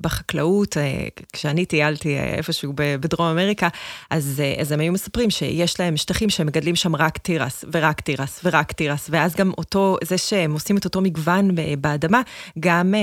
בחקלאות, 0.00 0.76
אה, 0.76 1.08
כשאני 1.32 1.66
טיילתי 1.66 2.16
אה, 2.16 2.34
איפשהו 2.34 2.72
בדרום 2.76 3.28
אמריקה, 3.28 3.68
אז, 4.10 4.42
אז 4.60 4.72
הם 4.72 4.80
היו 4.80 4.92
מספרים 4.92 5.30
שיש 5.30 5.80
להם 5.80 5.96
שטחים 5.96 6.30
שהם 6.30 6.46
מגדלים 6.46 6.76
שם 6.76 6.96
רק 6.96 7.18
תירס, 7.18 7.64
ורק 7.72 8.00
תירס, 8.00 8.40
ורק 8.44 8.72
תירס, 8.72 9.06
ואז 9.10 9.34
גם 9.36 9.52
אותו, 9.58 9.96
זה 10.04 10.18
שהם 10.18 10.52
עושים 10.52 10.76
את 10.76 10.84
אותו 10.84 11.00
מגוון 11.00 11.50
באדמה, 11.80 12.22
גם 12.60 12.94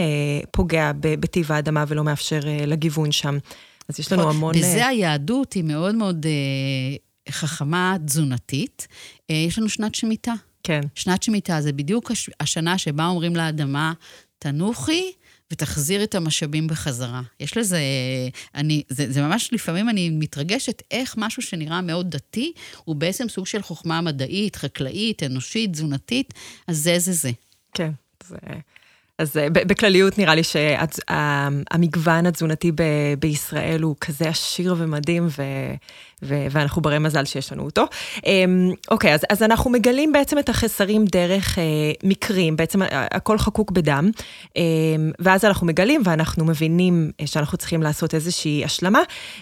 פוגע 0.51 0.91
בטיב 0.99 1.51
האדמה 1.51 1.83
ולא 1.87 2.03
מאפשר 2.03 2.39
לגיוון 2.67 3.11
שם. 3.11 3.37
אז 3.89 3.99
יש 3.99 4.11
לנו 4.11 4.21
נכון. 4.21 4.35
המון... 4.35 4.55
בזה 4.55 4.87
היהדות 4.87 5.53
היא 5.53 5.63
מאוד 5.63 5.95
מאוד 5.95 6.25
חכמה 7.29 7.95
תזונתית. 8.05 8.87
יש 9.29 9.57
לנו 9.59 9.69
שנת 9.69 9.95
שמיטה. 9.95 10.33
כן. 10.69 10.81
שנת 10.95 11.23
שמיטה 11.23 11.61
זה 11.61 11.71
בדיוק 11.71 12.11
הש... 12.11 12.29
השנה 12.39 12.77
שבה 12.77 13.05
אומרים 13.05 13.35
לאדמה, 13.35 13.93
תנוחי 14.39 15.11
ותחזיר 15.51 16.03
את 16.03 16.15
המשאבים 16.15 16.67
בחזרה. 16.67 17.21
יש 17.39 17.57
לזה, 17.57 17.79
אני, 18.55 18.83
זה, 18.89 19.11
זה 19.11 19.21
ממש, 19.21 19.53
לפעמים 19.53 19.89
אני 19.89 20.09
מתרגשת 20.09 20.81
איך 20.91 21.15
משהו 21.17 21.41
שנראה 21.41 21.81
מאוד 21.81 22.11
דתי, 22.11 22.53
הוא 22.83 22.95
בעצם 22.95 23.29
סוג 23.29 23.45
של 23.45 23.61
חוכמה 23.61 24.01
מדעית, 24.01 24.55
חקלאית, 24.55 25.23
אנושית, 25.23 25.71
תזונתית, 25.71 26.33
אז 26.67 26.77
זה 26.77 26.99
זה 26.99 27.13
זה. 27.13 27.31
כן, 27.73 27.91
זה... 28.27 28.37
אז 29.19 29.37
אה, 29.37 29.49
בכלליות 29.49 30.17
נראה 30.17 30.35
לי 30.35 30.41
שהמגוון 30.43 32.25
התזונתי 32.25 32.71
ב- 32.71 33.13
בישראל 33.19 33.81
הוא 33.81 33.95
כזה 34.01 34.29
עשיר 34.29 34.75
ומדהים, 34.77 35.27
ו- 35.27 35.73
ו- 36.23 36.47
ואנחנו 36.51 36.81
ברי 36.81 36.99
מזל 36.99 37.25
שיש 37.25 37.51
לנו 37.53 37.63
אותו. 37.65 37.85
אמ, 38.25 38.71
אוקיי, 38.91 39.13
אז, 39.13 39.25
אז 39.29 39.43
אנחנו 39.43 39.69
מגלים 39.69 40.11
בעצם 40.11 40.39
את 40.39 40.49
החסרים 40.49 41.05
דרך 41.05 41.59
אה, 41.59 41.63
מקרים, 42.03 42.55
בעצם 42.55 42.79
הכל 42.91 43.37
חקוק 43.37 43.71
בדם, 43.71 44.09
אמ, 44.55 44.61
ואז 45.19 45.45
אנחנו 45.45 45.67
מגלים 45.67 46.01
ואנחנו 46.05 46.45
מבינים 46.45 47.11
שאנחנו 47.25 47.57
צריכים 47.57 47.83
לעשות 47.83 48.13
איזושהי 48.13 48.65
השלמה, 48.65 49.01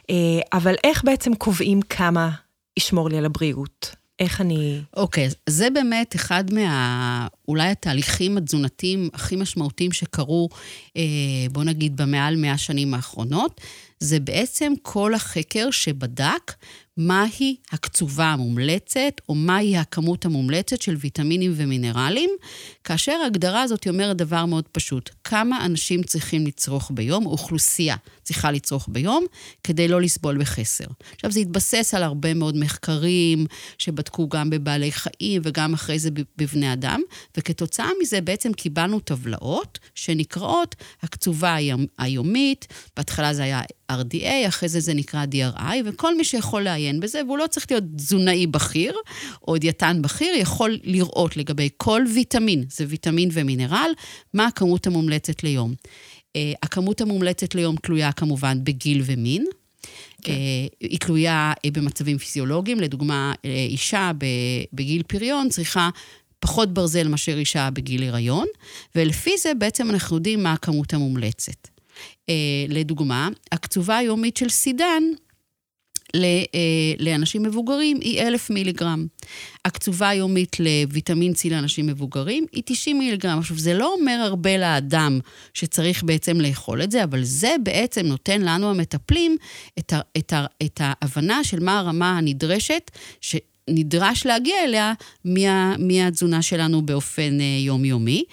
אה, 0.09 0.15
אבל 0.53 0.75
איך 0.83 1.03
בעצם 1.03 1.35
קובעים 1.35 1.81
כמה 1.81 2.29
ישמור 2.77 3.09
לי 3.09 3.17
על 3.17 3.25
הבריאות? 3.25 3.95
איך 4.19 4.41
אני... 4.41 4.81
אוקיי, 4.95 5.27
okay, 5.27 5.31
זה 5.49 5.69
באמת 5.69 6.15
אחד 6.15 6.53
מה... 6.53 7.27
אולי 7.47 7.69
התהליכים 7.69 8.37
התזונתיים 8.37 9.09
הכי 9.13 9.35
משמעותיים 9.35 9.91
שקרו, 9.91 10.49
אה, 10.97 11.01
בוא 11.51 11.63
נגיד, 11.63 11.97
במעל 11.97 12.35
מאה 12.35 12.57
שנים 12.57 12.93
האחרונות. 12.93 13.61
זה 13.99 14.19
בעצם 14.19 14.73
כל 14.81 15.13
החקר 15.13 15.71
שבדק 15.71 16.53
מהי 16.97 17.55
הקצובה 17.71 18.25
המומלצת, 18.25 19.21
או 19.29 19.35
מהי 19.35 19.77
הכמות 19.77 20.25
המומלצת 20.25 20.81
של 20.81 20.95
ויטמינים 20.99 21.53
ומינרלים, 21.55 22.29
כאשר 22.87 23.11
ההגדרה 23.23 23.61
הזאת 23.61 23.87
אומרת 23.87 24.17
דבר 24.17 24.45
מאוד 24.45 24.67
פשוט, 24.71 25.09
כמה 25.23 25.65
אנשים 25.65 26.03
צריכים 26.03 26.47
לצרוך 26.47 26.91
ביום, 26.93 27.25
אוכלוסייה 27.25 27.95
צריכה 28.23 28.51
לצרוך 28.51 28.85
ביום, 28.91 29.25
כדי 29.63 29.87
לא 29.87 30.01
לסבול 30.01 30.37
בחסר. 30.37 30.85
עכשיו, 31.15 31.31
זה 31.31 31.39
התבסס 31.39 31.93
על 31.93 32.03
הרבה 32.03 32.33
מאוד 32.33 32.57
מחקרים 32.57 33.45
שבדקו 33.77 34.29
גם 34.29 34.49
בבעלי 34.49 34.91
חיים 34.91 35.41
וגם 35.45 35.73
אחרי 35.73 35.99
זה 35.99 36.09
בבני 36.37 36.73
אדם, 36.73 37.01
וכתוצאה 37.37 37.89
מזה 38.01 38.21
בעצם 38.21 38.53
קיבלנו 38.53 38.99
טבלאות 38.99 39.79
שנקראות 39.95 40.75
הקצובה 41.03 41.57
היומית, 41.97 42.67
בהתחלה 42.97 43.33
זה 43.33 43.43
היה 43.43 43.61
RDA, 43.91 44.47
אחרי 44.47 44.69
זה 44.69 44.79
זה 44.79 44.93
נקרא 44.93 45.25
DRI, 45.31 45.75
וכל 45.85 46.17
מי 46.17 46.23
שיכול 46.23 46.61
לעיין 46.61 46.99
בזה, 46.99 47.21
והוא 47.25 47.37
לא 47.37 47.47
צריך 47.47 47.65
להיות 47.71 47.83
תזונאי 47.95 48.47
בכיר 48.47 48.95
או 49.47 49.57
דיאטן 49.57 50.01
בכיר, 50.01 50.35
יכול 50.35 50.77
לראות 50.83 51.37
לגבי 51.37 51.69
כל 51.77 52.01
ויטמין, 52.13 52.65
זה 52.77 52.85
ויטמין 52.87 53.29
ומינרל, 53.33 53.91
מה 54.33 54.45
הכמות 54.45 54.87
המומלצת 54.87 55.43
ליום. 55.43 55.73
Uh, 55.73 56.39
הכמות 56.63 57.01
המומלצת 57.01 57.55
ליום 57.55 57.75
תלויה 57.75 58.11
כמובן 58.11 58.63
בגיל 58.63 59.01
ומין. 59.05 59.45
כן. 60.21 60.33
Uh, 60.33 60.75
היא 60.79 60.99
תלויה 60.99 61.53
uh, 61.67 61.71
במצבים 61.71 62.17
פיזיולוגיים, 62.17 62.79
לדוגמה, 62.79 63.33
אישה 63.43 64.11
בגיל 64.73 65.03
פריון 65.03 65.49
צריכה 65.49 65.89
פחות 66.39 66.73
ברזל 66.73 67.07
מאשר 67.07 67.37
אישה 67.37 67.69
בגיל 67.73 68.03
הריון, 68.03 68.47
ולפי 68.95 69.37
זה 69.37 69.53
בעצם 69.53 69.89
אנחנו 69.89 70.17
יודעים 70.17 70.43
מה 70.43 70.53
הכמות 70.53 70.93
המומלצת. 70.93 71.67
אה, 72.29 72.65
לדוגמה, 72.69 73.29
הקצובה 73.51 73.97
היומית 73.97 74.37
של 74.37 74.49
סידן 74.49 75.03
אה, 75.03 75.26
לאנשים 76.99 77.43
מבוגרים 77.43 77.97
היא 78.01 78.21
אלף 78.21 78.49
מיליגרם. 78.49 79.07
הקצובה 79.65 80.09
היומית 80.09 80.55
לוויטמין 80.59 81.31
C 81.31 81.49
לאנשים 81.51 81.87
מבוגרים 81.87 82.45
היא 82.51 82.63
90 82.65 82.99
מיליגרם. 82.99 83.39
עכשיו, 83.39 83.57
זה 83.57 83.73
לא 83.73 83.93
אומר 83.99 84.19
הרבה 84.23 84.57
לאדם 84.57 85.19
שצריך 85.53 86.03
בעצם 86.03 86.41
לאכול 86.41 86.83
את 86.83 86.91
זה, 86.91 87.03
אבל 87.03 87.23
זה 87.23 87.55
בעצם 87.63 88.05
נותן 88.05 88.41
לנו, 88.41 88.69
המטפלים, 88.69 89.37
את, 89.79 89.93
ה, 89.93 89.99
את, 90.17 90.33
ה, 90.33 90.45
את 90.63 90.81
ההבנה 90.83 91.43
של 91.43 91.59
מה 91.59 91.79
הרמה 91.79 92.17
הנדרשת, 92.17 92.91
ש... 93.21 93.35
נדרש 93.69 94.25
להגיע 94.25 94.55
אליה 94.63 94.93
מה, 95.25 95.75
מהתזונה 95.77 96.41
שלנו 96.41 96.81
באופן 96.81 97.37
uh, 97.39 97.65
יומיומי. 97.65 98.23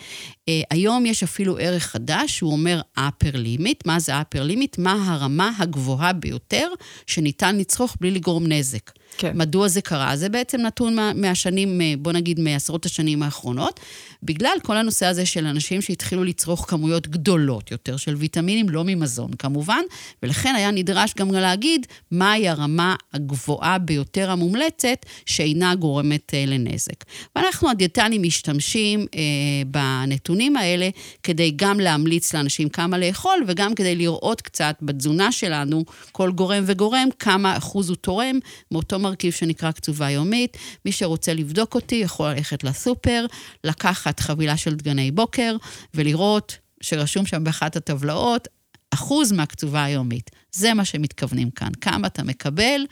Uh, 0.50 0.52
היום 0.70 1.06
יש 1.06 1.22
אפילו 1.22 1.58
ערך 1.58 1.82
חדש, 1.82 2.40
הוא 2.40 2.52
אומר 2.52 2.80
upper 2.98 3.34
limit. 3.34 3.80
מה 3.86 3.98
זה 3.98 4.20
upper 4.20 4.48
limit? 4.48 4.74
מה 4.78 5.12
הרמה 5.12 5.50
הגבוהה 5.58 6.12
ביותר 6.12 6.68
שניתן 7.06 7.56
לצרוך 7.56 7.96
בלי 8.00 8.10
לגרום 8.10 8.46
נזק. 8.46 8.90
כן. 9.18 9.32
מדוע 9.34 9.68
זה 9.68 9.80
קרה? 9.80 10.16
זה 10.16 10.28
בעצם 10.28 10.60
נתון 10.60 10.94
מה, 10.94 11.12
מהשנים, 11.14 11.80
בוא 11.98 12.12
נגיד, 12.12 12.40
מעשרות 12.40 12.86
השנים 12.86 13.22
האחרונות, 13.22 13.80
בגלל 14.22 14.56
כל 14.62 14.76
הנושא 14.76 15.06
הזה 15.06 15.26
של 15.26 15.46
אנשים 15.46 15.82
שהתחילו 15.82 16.24
לצרוך 16.24 16.64
כמויות 16.68 17.08
גדולות 17.08 17.70
יותר 17.70 17.96
של 17.96 18.14
ויטמינים, 18.14 18.68
לא 18.68 18.84
ממזון 18.84 19.30
כמובן, 19.38 19.82
ולכן 20.22 20.54
היה 20.54 20.70
נדרש 20.70 21.14
גם 21.16 21.30
להגיד 21.30 21.86
מהי 22.10 22.48
הרמה 22.48 22.96
הגבוהה 23.12 23.78
ביותר 23.78 24.30
המומלצת 24.30 25.06
שאינה 25.26 25.74
גורמת 25.74 26.34
אה, 26.34 26.44
לנזק. 26.46 27.04
ואנחנו, 27.36 27.70
הדיאטנים, 27.70 28.22
משתמשים 28.22 29.06
אה, 29.14 29.20
בנתונים 29.66 30.33
האלה 30.56 30.88
כדי 31.22 31.52
גם 31.56 31.80
להמליץ 31.80 32.34
לאנשים 32.34 32.68
כמה 32.68 32.98
לאכול, 32.98 33.44
וגם 33.46 33.74
כדי 33.74 33.96
לראות 33.96 34.40
קצת 34.40 34.76
בתזונה 34.82 35.32
שלנו, 35.32 35.84
כל 36.12 36.32
גורם 36.32 36.64
וגורם, 36.66 37.08
כמה 37.18 37.56
אחוז 37.56 37.88
הוא 37.88 37.96
תורם 37.96 38.38
מאותו 38.70 38.98
מרכיב 38.98 39.32
שנקרא 39.32 39.70
קצובה 39.70 40.10
יומית. 40.10 40.56
מי 40.84 40.92
שרוצה 40.92 41.34
לבדוק 41.34 41.74
אותי 41.74 41.94
יכול 41.94 42.30
ללכת 42.30 42.64
לסופר, 42.64 43.26
לקחת 43.64 44.20
חבילה 44.20 44.56
של 44.56 44.74
דגני 44.74 45.10
בוקר 45.10 45.56
ולראות 45.94 46.58
שרשום 46.80 47.26
שם 47.26 47.44
באחת 47.44 47.76
הטבלאות 47.76 48.48
אחוז 48.90 49.32
מהקצובה 49.32 49.84
היומית. 49.84 50.30
זה 50.52 50.74
מה 50.74 50.84
שמתכוונים 50.84 51.50
כאן, 51.50 51.70
כמה 51.80 52.06
אתה 52.06 52.22
מקבל 52.22 52.86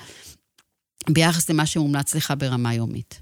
ביחס 1.09 1.51
למה 1.51 1.67
שמומלץ 1.67 2.15
לך 2.15 2.35
ברמה 2.39 2.75
יומית. 2.75 3.21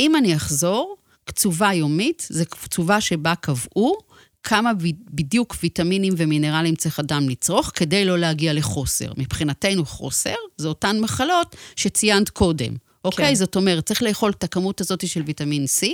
אם 0.00 0.16
אני 0.16 0.36
אחזור, 0.36 0.96
קצובה 1.24 1.72
יומית 1.72 2.26
זה 2.30 2.44
קצובה 2.44 3.00
שבה 3.00 3.34
קבעו 3.34 3.98
כמה 4.42 4.70
בדיוק 5.10 5.56
ויטמינים 5.62 6.14
ומינרלים 6.16 6.74
צריך 6.74 7.00
אדם 7.00 7.28
לצרוך 7.28 7.72
כדי 7.74 8.04
לא 8.04 8.18
להגיע 8.18 8.52
לחוסר. 8.52 9.12
מבחינתנו 9.16 9.84
חוסר 9.84 10.34
זה 10.56 10.68
אותן 10.68 11.00
מחלות 11.00 11.56
שציינת 11.76 12.30
קודם. 12.30 12.76
אוקיי? 13.04 13.28
כן. 13.28 13.34
זאת 13.34 13.56
אומרת, 13.56 13.86
צריך 13.86 14.02
לאכול 14.02 14.30
את 14.30 14.44
הכמות 14.44 14.80
הזאת 14.80 15.08
של 15.08 15.22
ויטמין 15.26 15.64
C. 15.64 15.86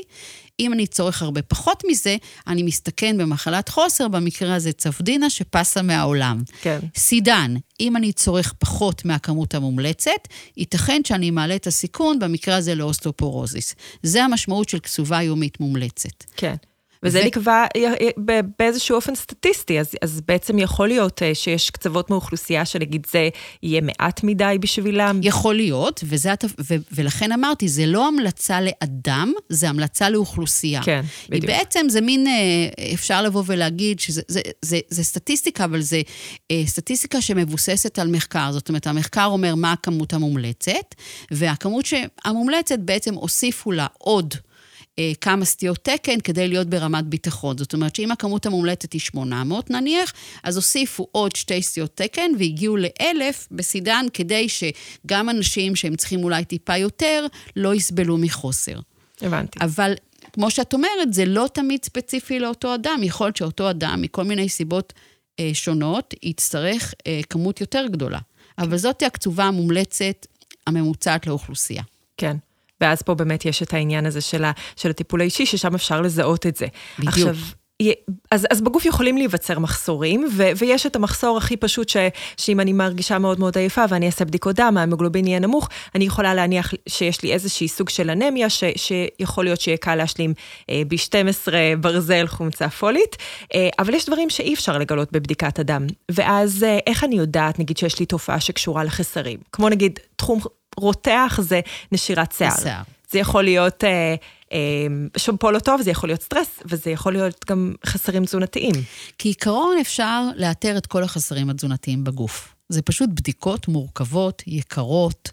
אם 0.60 0.72
אני 0.72 0.86
צורך 0.86 1.22
הרבה 1.22 1.42
פחות 1.42 1.82
מזה, 1.88 2.16
אני 2.46 2.62
מסתכן 2.62 3.18
במחלת 3.18 3.68
חוסר, 3.68 4.08
במקרה 4.08 4.54
הזה 4.54 4.72
צפדינה 4.72 5.30
שפסה 5.30 5.82
מהעולם. 5.82 6.42
כן. 6.60 6.78
סידן, 6.96 7.54
אם 7.80 7.96
אני 7.96 8.12
צורך 8.12 8.54
פחות 8.58 9.04
מהכמות 9.04 9.54
המומלצת, 9.54 10.28
ייתכן 10.56 11.00
שאני 11.04 11.30
מעלה 11.30 11.56
את 11.56 11.66
הסיכון, 11.66 12.18
במקרה 12.18 12.56
הזה 12.56 12.74
לאוסטופורוזיס. 12.74 13.74
זה 14.02 14.24
המשמעות 14.24 14.68
של 14.68 14.78
קצובה 14.78 15.22
יומית 15.22 15.60
מומלצת. 15.60 16.24
כן. 16.36 16.54
וזה. 17.02 17.24
נקבע 17.24 17.64
אה, 17.76 17.92
אה, 18.30 18.40
באיזשהו 18.58 18.96
אופן 18.96 19.14
סטטיסטי, 19.14 19.80
אז, 19.80 19.94
אז 20.02 20.20
בעצם 20.28 20.58
יכול 20.58 20.88
להיות 20.88 21.22
אה, 21.22 21.34
שיש 21.34 21.70
קצוות 21.70 22.10
מאוכלוסייה 22.10 22.64
שנגיד 22.64 23.06
זה 23.10 23.28
יהיה 23.62 23.80
מעט 23.80 24.24
מדי 24.24 24.56
בשבילם? 24.60 25.20
יכול 25.22 25.54
להיות, 25.54 26.00
וזה, 26.04 26.34
ו, 26.60 26.74
ולכן 26.92 27.32
אמרתי, 27.32 27.68
זה 27.68 27.86
לא 27.86 28.08
המלצה 28.08 28.60
לאדם, 28.60 29.32
זה 29.48 29.68
המלצה 29.68 30.10
לאוכלוסייה. 30.10 30.82
כן, 30.82 31.02
בדיוק. 31.28 31.50
היא 31.50 31.58
בעצם, 31.58 31.86
זה 31.88 32.00
מין, 32.00 32.26
אפשר 32.94 33.22
לבוא 33.22 33.42
ולהגיד 33.46 34.00
שזה 34.00 34.22
זה, 34.28 34.40
זה, 34.62 34.78
זה 34.88 35.04
סטטיסטיקה, 35.04 35.64
אבל 35.64 35.80
זה 35.80 36.02
סטטיסטיקה 36.66 37.20
שמבוססת 37.20 37.98
על 37.98 38.08
מחקר. 38.08 38.52
זאת 38.52 38.68
אומרת, 38.68 38.86
המחקר 38.86 39.24
אומר 39.24 39.54
מה 39.54 39.72
הכמות 39.72 40.12
המומלצת, 40.12 40.94
והכמות 41.30 41.84
המומלצת 42.24 42.78
בעצם 42.78 43.14
הוסיפו 43.14 43.72
לה 43.72 43.86
עוד. 43.98 44.34
אה, 44.98 45.12
כמה 45.20 45.44
סטיות 45.44 45.78
תקן 45.82 46.20
כדי 46.20 46.48
להיות 46.48 46.66
ברמת 46.66 47.04
ביטחון. 47.04 47.58
זאת 47.58 47.74
אומרת 47.74 47.96
שאם 47.96 48.12
הכמות 48.12 48.46
המומלצת 48.46 48.92
היא 48.92 49.00
800 49.00 49.70
נניח, 49.70 50.12
אז 50.42 50.56
הוסיפו 50.56 51.06
עוד 51.12 51.36
שתי 51.36 51.62
סטיות 51.62 51.96
תקן 51.96 52.30
והגיעו 52.38 52.76
לאלף 52.76 53.48
בסידן 53.50 54.06
כדי 54.12 54.46
שגם 54.48 55.30
אנשים 55.30 55.76
שהם 55.76 55.96
צריכים 55.96 56.24
אולי 56.24 56.44
טיפה 56.44 56.76
יותר, 56.76 57.26
לא 57.56 57.74
יסבלו 57.74 58.18
מחוסר. 58.18 58.80
הבנתי. 59.20 59.58
אבל 59.62 59.94
כמו 60.32 60.50
שאת 60.50 60.72
אומרת, 60.72 61.12
זה 61.12 61.24
לא 61.24 61.48
תמיד 61.54 61.84
ספציפי 61.84 62.38
לאותו 62.38 62.74
אדם. 62.74 63.00
יכול 63.02 63.26
להיות 63.26 63.36
שאותו 63.36 63.70
אדם, 63.70 64.02
מכל 64.02 64.24
מיני 64.24 64.48
סיבות 64.48 64.92
אה, 65.40 65.50
שונות, 65.54 66.14
יצטרך 66.22 66.94
אה, 67.06 67.20
כמות 67.30 67.60
יותר 67.60 67.86
גדולה. 67.90 68.18
אבל 68.58 68.76
זאת 68.76 69.02
הקצובה 69.02 69.44
המומלצת 69.44 70.26
הממוצעת 70.66 71.26
לאוכלוסייה. 71.26 71.82
כן. 72.16 72.36
ואז 72.80 73.02
פה 73.02 73.14
באמת 73.14 73.44
יש 73.44 73.62
את 73.62 73.74
העניין 73.74 74.06
הזה 74.06 74.20
של, 74.20 74.44
ה, 74.44 74.52
של 74.76 74.90
הטיפול 74.90 75.20
האישי, 75.20 75.46
ששם 75.46 75.74
אפשר 75.74 76.00
לזהות 76.00 76.46
את 76.46 76.56
זה. 76.56 76.66
בדיוק. 76.98 77.14
עכשיו, 77.14 77.34
אז, 78.30 78.46
אז 78.50 78.60
בגוף 78.60 78.84
יכולים 78.84 79.16
להיווצר 79.16 79.58
מחסורים, 79.58 80.28
ו, 80.32 80.42
ויש 80.56 80.86
את 80.86 80.96
המחסור 80.96 81.38
הכי 81.38 81.56
פשוט, 81.56 81.88
ש, 81.88 81.96
שאם 82.36 82.60
אני 82.60 82.72
מרגישה 82.72 83.18
מאוד 83.18 83.40
מאוד 83.40 83.58
עייפה 83.58 83.84
ואני 83.88 84.06
אעשה 84.06 84.24
בדיקות 84.24 84.56
דם, 84.56 84.76
ההמוגלובין 84.78 85.26
יהיה 85.26 85.38
נמוך, 85.38 85.68
אני 85.94 86.04
יכולה 86.04 86.34
להניח 86.34 86.74
שיש 86.88 87.22
לי 87.22 87.32
איזושהי 87.32 87.68
סוג 87.68 87.88
של 87.88 88.10
אנמיה, 88.10 88.50
ש, 88.50 88.64
שיכול 88.76 89.44
להיות 89.44 89.60
שיהיה 89.60 89.76
קל 89.76 89.94
להשלים 89.94 90.34
אה, 90.70 90.82
B12, 90.92 91.48
ברזל, 91.80 92.26
חומצה 92.26 92.68
פולית, 92.68 93.16
אה, 93.54 93.68
אבל 93.78 93.94
יש 93.94 94.06
דברים 94.06 94.30
שאי 94.30 94.54
אפשר 94.54 94.78
לגלות 94.78 95.12
בבדיקת 95.12 95.58
הדם. 95.58 95.86
ואז 96.10 96.64
אה, 96.64 96.78
איך 96.86 97.04
אני 97.04 97.18
יודעת, 97.18 97.58
נגיד 97.58 97.76
שיש 97.76 97.98
לי 97.98 98.06
תופעה 98.06 98.40
שקשורה 98.40 98.84
לחסרים? 98.84 99.38
כמו 99.52 99.68
נגיד 99.68 99.98
תחום 100.16 100.40
רותח 100.76 101.38
זה 101.42 101.60
נשירת 101.92 102.32
שיער. 102.32 102.50
זה 103.10 103.18
יכול 103.18 103.44
להיות 103.44 103.84
אה, 103.84 104.14
אה, 104.52 104.86
שמפו 105.16 105.50
לא 105.50 105.58
טוב, 105.58 105.82
זה 105.82 105.90
יכול 105.90 106.08
להיות 106.08 106.22
סטרס, 106.22 106.62
וזה 106.64 106.90
יכול 106.90 107.12
להיות 107.12 107.44
גם 107.50 107.74
חסרים 107.86 108.24
תזונתיים. 108.24 108.74
כעיקרון 109.18 109.76
אפשר 109.80 110.22
לאתר 110.36 110.78
את 110.78 110.86
כל 110.86 111.02
החסרים 111.02 111.50
התזונתיים 111.50 112.04
בגוף. 112.04 112.54
זה 112.68 112.82
פשוט 112.82 113.10
בדיקות 113.14 113.68
מורכבות, 113.68 114.42
יקרות, 114.46 115.30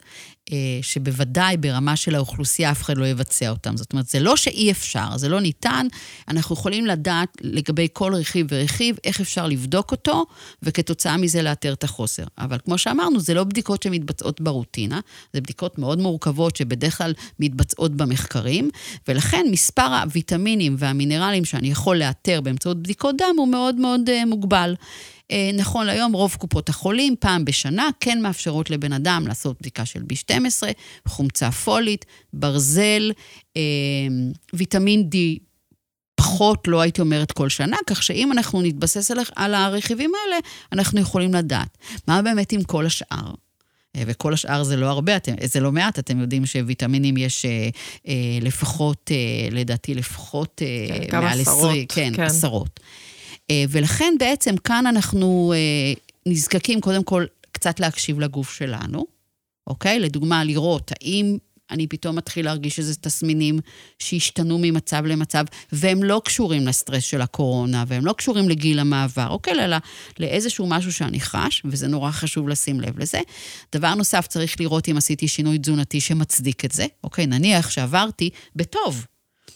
שבוודאי 0.81 1.57
ברמה 1.57 1.95
של 1.95 2.15
האוכלוסייה 2.15 2.71
אף 2.71 2.81
אחד 2.81 2.97
לא 2.97 3.05
יבצע 3.05 3.49
אותן. 3.49 3.77
זאת 3.77 3.93
אומרת, 3.93 4.07
זה 4.07 4.19
לא 4.19 4.35
שאי 4.35 4.71
אפשר, 4.71 5.17
זה 5.17 5.29
לא 5.29 5.41
ניתן, 5.41 5.87
אנחנו 6.27 6.55
יכולים 6.55 6.85
לדעת 6.85 7.37
לגבי 7.41 7.87
כל 7.93 8.13
רכיב 8.15 8.47
ורכיב 8.49 8.97
איך 9.03 9.21
אפשר 9.21 9.47
לבדוק 9.47 9.91
אותו, 9.91 10.25
וכתוצאה 10.63 11.17
מזה 11.17 11.41
לאתר 11.41 11.73
את 11.73 11.83
החוסר. 11.83 12.23
אבל 12.37 12.57
כמו 12.65 12.77
שאמרנו, 12.77 13.19
זה 13.19 13.33
לא 13.33 13.43
בדיקות 13.43 13.83
שמתבצעות 13.83 14.41
ברוטינה, 14.41 14.99
זה 15.33 15.41
בדיקות 15.41 15.77
מאוד 15.77 15.99
מורכבות 15.99 16.55
שבדרך 16.55 16.97
כלל 16.97 17.13
מתבצעות 17.39 17.91
במחקרים, 17.95 18.69
ולכן 19.07 19.45
מספר 19.51 19.93
הוויטמינים 20.01 20.75
והמינרלים 20.79 21.45
שאני 21.45 21.67
יכול 21.67 21.97
לאתר 21.97 22.41
באמצעות 22.41 22.77
בדיקות 22.83 23.15
דם 23.17 23.35
הוא 23.37 23.47
מאוד 23.47 23.75
מאוד 23.75 24.01
uh, 24.09 24.25
מוגבל. 24.25 24.75
אה, 25.31 25.49
נכון 25.53 25.85
להיום, 25.85 26.13
רוב 26.13 26.35
קופות 26.39 26.69
החולים, 26.69 27.15
פעם 27.19 27.45
בשנה, 27.45 27.89
כן 27.99 28.21
מאפשרות 28.21 28.69
לבן 28.69 28.93
אדם 28.93 29.23
לעשות 29.27 29.57
בדיקה 29.59 29.85
של 29.85 30.01
B12, 30.01 30.63
חומצה 31.07 31.51
פולית, 31.51 32.05
ברזל, 32.33 33.11
אה, 33.57 33.61
ויטמין 34.53 35.09
D 35.11 35.15
פחות, 36.15 36.67
לא 36.67 36.81
הייתי 36.81 37.01
אומרת 37.01 37.31
כל 37.31 37.49
שנה, 37.49 37.77
כך 37.87 38.03
שאם 38.03 38.31
אנחנו 38.31 38.61
נתבסס 38.61 39.11
על, 39.35 39.53
הרכיבים 39.53 40.11
האלה, 40.15 40.37
אנחנו 40.71 40.99
יכולים 40.99 41.33
לדעת. 41.33 41.77
מה 42.07 42.21
באמת 42.21 42.51
עם 42.51 42.63
כל 42.63 42.85
השאר? 42.85 43.33
אה, 43.95 44.03
וכל 44.07 44.33
השאר 44.33 44.63
זה 44.63 44.75
לא 44.75 44.85
הרבה, 44.85 45.15
אתם, 45.15 45.33
זה 45.43 45.59
לא 45.59 45.71
מעט, 45.71 45.99
אתם 45.99 46.19
יודעים 46.19 46.45
שוויטמינים 46.45 47.17
יש 47.17 47.45
אה, 47.45 47.69
אה, 48.07 48.13
לפחות, 48.41 49.11
אה, 49.11 49.47
לדעתי 49.51 49.93
לפחות 49.93 50.61
אה, 50.65 51.07
כן, 51.07 51.19
מעל 51.19 51.41
עשרים, 51.41 51.85
כן, 51.87 52.13
כן, 52.15 52.23
עשרות. 52.23 52.79
אה, 53.51 53.63
ולכן 53.69 54.13
בעצם 54.19 54.57
כאן 54.57 54.87
אנחנו 54.87 55.53
אה, 55.55 55.93
נזקקים 56.25 56.81
קודם 56.81 57.03
כל 57.03 57.25
קצת 57.51 57.79
להקשיב 57.79 58.19
לגוף 58.19 58.53
שלנו, 58.53 59.05
אוקיי? 59.67 59.99
לדוגמה, 59.99 60.43
לראות 60.43 60.91
האם 60.91 61.37
אני 61.71 61.87
פתאום 61.87 62.15
מתחיל 62.15 62.45
להרגיש 62.45 62.79
איזה 62.79 62.95
תסמינים 62.95 63.59
שהשתנו 63.99 64.57
ממצב 64.61 65.05
למצב, 65.05 65.45
והם 65.71 66.03
לא 66.03 66.21
קשורים 66.25 66.67
לסטרס 66.67 67.03
של 67.03 67.21
הקורונה, 67.21 67.83
והם 67.87 68.05
לא 68.05 68.13
קשורים 68.13 68.49
לגיל 68.49 68.79
המעבר, 68.79 69.27
אוקיי? 69.29 69.53
אלא 69.53 69.77
לאיזשהו 70.19 70.67
משהו 70.67 70.93
שאני 70.93 71.19
חש, 71.19 71.61
וזה 71.65 71.87
נורא 71.87 72.11
חשוב 72.11 72.49
לשים 72.49 72.81
לב 72.81 72.99
לזה. 72.99 73.21
דבר 73.75 73.95
נוסף, 73.95 74.27
צריך 74.27 74.59
לראות 74.59 74.89
אם 74.89 74.97
עשיתי 74.97 75.27
שינוי 75.27 75.57
תזונתי 75.57 76.01
שמצדיק 76.01 76.65
את 76.65 76.71
זה, 76.71 76.85
אוקיי? 77.03 77.25
נניח 77.25 77.69
שעברתי 77.69 78.29
בטוב, 78.55 79.05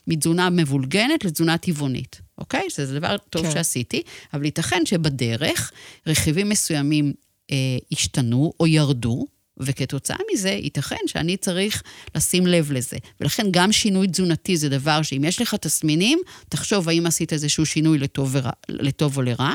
מתזונה 0.10 0.50
מבולגנת 0.50 1.26
לתזונה 1.26 1.58
טבעונית, 1.58 2.22
אוקיי? 2.38 2.70
שזה 2.70 3.00
דבר 3.00 3.18
טוב 3.30 3.46
כן. 3.46 3.52
שעשיתי, 3.52 4.02
אבל 4.34 4.46
ייתכן 4.46 4.86
שבדרך 4.86 5.72
רכיבים 6.08 6.50
מסוימים 6.50 7.14
אה, 7.52 7.56
השתנו 7.92 8.54
או 8.60 8.68
ירדו, 8.68 9.26
וכתוצאה 9.60 10.18
מזה, 10.34 10.50
ייתכן 10.50 10.96
שאני 11.08 11.38
צריך 11.38 11.84
לשים 12.16 12.48
לב 12.48 12.72
לזה. 12.72 12.98
ולכן 13.22 13.48
גם 13.52 13.72
שינוי 13.72 14.08
תזונתי 14.08 14.58
זה 14.58 14.70
דבר 14.70 15.02
שאם 15.02 15.24
יש 15.24 15.42
לך 15.42 15.56
תסמינים, 15.56 16.20
תחשוב 16.50 16.90
האם 16.90 17.06
עשית 17.06 17.34
איזשהו 17.34 17.66
שינוי 17.66 17.98
לטוב, 17.98 18.30
ורע, 18.32 18.52
לטוב 18.70 19.18
או 19.18 19.22
לרע. 19.22 19.54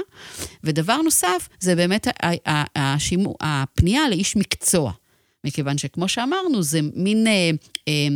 ודבר 0.65 0.97
נוסף, 0.97 1.49
זה 1.61 1.75
באמת 1.75 2.09
השימו, 2.77 3.35
הפנייה 3.41 4.09
לאיש 4.09 4.37
מקצוע. 4.37 4.93
מכיוון 5.45 5.79
שכמו 5.79 6.09
שאמרנו, 6.09 6.63
זה 6.63 6.81
מין 6.95 7.27
אה, 7.27 7.51
אה, 7.89 8.09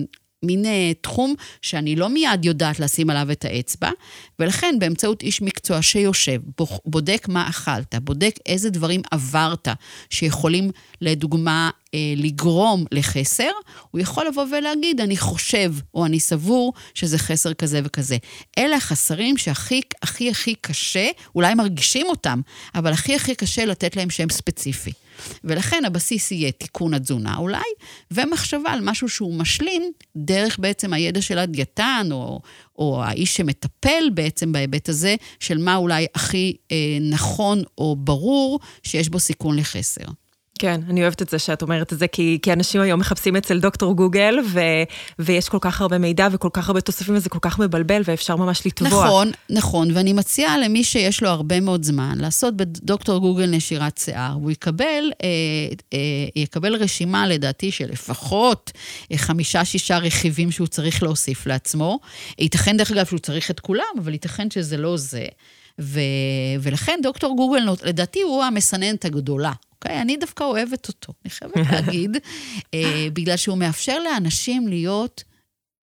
מין 0.42 0.64
uh, 0.64 0.68
תחום 1.01 1.35
שאני 1.62 1.96
לא 1.96 2.09
מיד 2.09 2.44
יודעת 2.44 2.81
לשים 2.81 3.11
עליו 3.11 3.31
את 3.33 3.44
האצבע, 3.44 3.90
ולכן 4.38 4.74
באמצעות 4.79 5.22
איש 5.22 5.42
מקצוע 5.42 5.83
שיושב, 5.83 6.40
בודק 6.85 7.27
מה 7.29 7.48
אכלת, 7.48 7.94
בודק 7.94 8.35
איזה 8.46 8.70
דברים 8.70 9.03
עברת 9.11 9.68
שיכולים, 10.11 10.70
לדוגמה, 11.01 11.70
uh, 11.87 11.90
לגרום 12.16 12.85
לחסר, 12.92 13.51
הוא 13.90 14.01
יכול 14.01 14.27
לבוא 14.27 14.44
ולהגיד, 14.59 15.01
אני 15.01 15.16
חושב 15.16 15.74
או 15.94 16.07
אני 16.07 16.20
סבור 16.20 16.72
שזה 16.94 17.18
חסר 17.18 17.55
כזה 17.55 17.81
וכזה. 17.85 18.16
אלה 18.59 18.77
החסרים 18.77 19.37
שהכי 19.37 19.81
הכי 20.03 20.31
הכי 20.31 20.55
קשה, 20.55 21.09
אולי 21.35 21.55
מרגישים 21.55 22.07
אותם, 22.07 22.40
אבל 22.74 22.92
הכי 22.92 23.14
הכי 23.14 23.35
קשה 23.35 23.64
לתת 23.64 23.96
להם 23.96 24.11
שם 24.11 24.31
ספציפי. 24.31 24.92
ולכן 25.44 25.83
הבסיס 25.85 26.31
יהיה 26.31 26.52
תיקון 26.52 26.94
התזונה 26.94 27.37
אולי, 27.37 27.68
ומחשבה 28.11 28.70
על 28.70 28.81
משהו 28.83 29.09
שהוא 29.09 29.35
משלים 29.35 29.92
דרך 30.16 30.59
בעצם 30.59 30.92
הידע 30.92 31.22
של 31.22 31.38
הדיאטן, 31.38 32.09
או, 32.11 32.40
או 32.78 33.02
האיש 33.04 33.37
שמטפל 33.37 34.11
בעצם 34.14 34.52
בהיבט 34.52 34.88
הזה, 34.88 35.14
של 35.40 35.59
מה 35.59 35.76
אולי 35.76 36.07
הכי 36.14 36.57
אה, 36.72 36.76
נכון 37.00 37.62
או 37.78 37.96
ברור 37.96 38.61
שיש 38.83 39.09
בו 39.09 39.18
סיכון 39.18 39.57
לחסר. 39.57 40.04
כן, 40.59 40.81
אני 40.88 41.03
אוהבת 41.03 41.23
את 41.23 41.29
זה 41.29 41.38
שאת 41.38 41.62
אומרת 41.62 41.92
את 41.92 41.99
זה, 41.99 42.09
כי, 42.09 42.38
כי 42.42 42.53
אנשים 42.53 42.81
היום 42.81 43.01
מחפשים 43.01 43.37
אצל 43.37 43.61
דוקטור 43.61 43.92
גוגל, 43.97 44.38
ו, 44.47 44.61
ויש 45.18 45.49
כל 45.49 45.59
כך 45.61 45.81
הרבה 45.81 45.99
מידע 45.99 46.29
וכל 46.33 46.49
כך 46.53 46.68
הרבה 46.68 46.81
תוספים, 46.81 47.14
וזה 47.14 47.29
כל 47.29 47.38
כך 47.42 47.59
מבלבל, 47.59 48.03
ואפשר 48.05 48.37
ממש 48.37 48.66
לטבוע. 48.66 49.05
נכון, 49.05 49.31
נכון, 49.51 49.88
ואני 49.94 50.12
מציעה 50.12 50.59
למי 50.59 50.85
שיש 50.85 51.23
לו 51.23 51.29
הרבה 51.29 51.61
מאוד 51.61 51.83
זמן, 51.83 52.18
לעשות 52.21 52.57
בדוקטור 52.57 53.18
גוגל 53.18 53.47
נשירת 53.47 53.99
שיער, 53.99 54.38
והוא 54.38 54.51
יקבל, 54.51 54.85
אה, 55.23 55.29
אה, 55.92 55.99
יקבל 56.37 56.75
רשימה, 56.75 57.27
לדעתי, 57.27 57.71
של 57.71 57.90
לפחות 57.90 58.73
אה, 59.12 59.18
חמישה-שישה 59.18 59.99
רכיבים 59.99 60.51
שהוא 60.51 60.66
צריך 60.66 61.03
להוסיף 61.03 61.47
לעצמו. 61.47 61.99
ייתכן, 62.38 62.77
דרך 62.77 62.90
אגב, 62.90 63.07
שהוא 63.07 63.18
צריך 63.18 63.51
את 63.51 63.61
כולם, 63.61 63.85
אבל 63.99 64.12
ייתכן 64.12 64.51
שזה 64.51 64.77
לא 64.77 64.97
זה. 64.97 65.27
ו... 65.81 66.01
ולכן 66.61 66.99
דוקטור 67.03 67.37
גוגל, 67.37 67.69
לדעתי, 67.83 68.23
הוא 68.23 68.45
המסננת 68.45 69.05
הגדולה. 69.05 69.53
אוקיי? 69.73 70.01
אני 70.01 70.17
דווקא 70.17 70.45
אוהבת 70.45 70.88
אותו, 70.88 71.12
אני 71.25 71.31
חייבת 71.31 71.57
להגיד, 71.73 72.17
אה, 72.75 73.07
בגלל 73.12 73.37
שהוא 73.37 73.59
מאפשר 73.59 73.99
לאנשים 73.99 74.69
להיות 74.69 75.25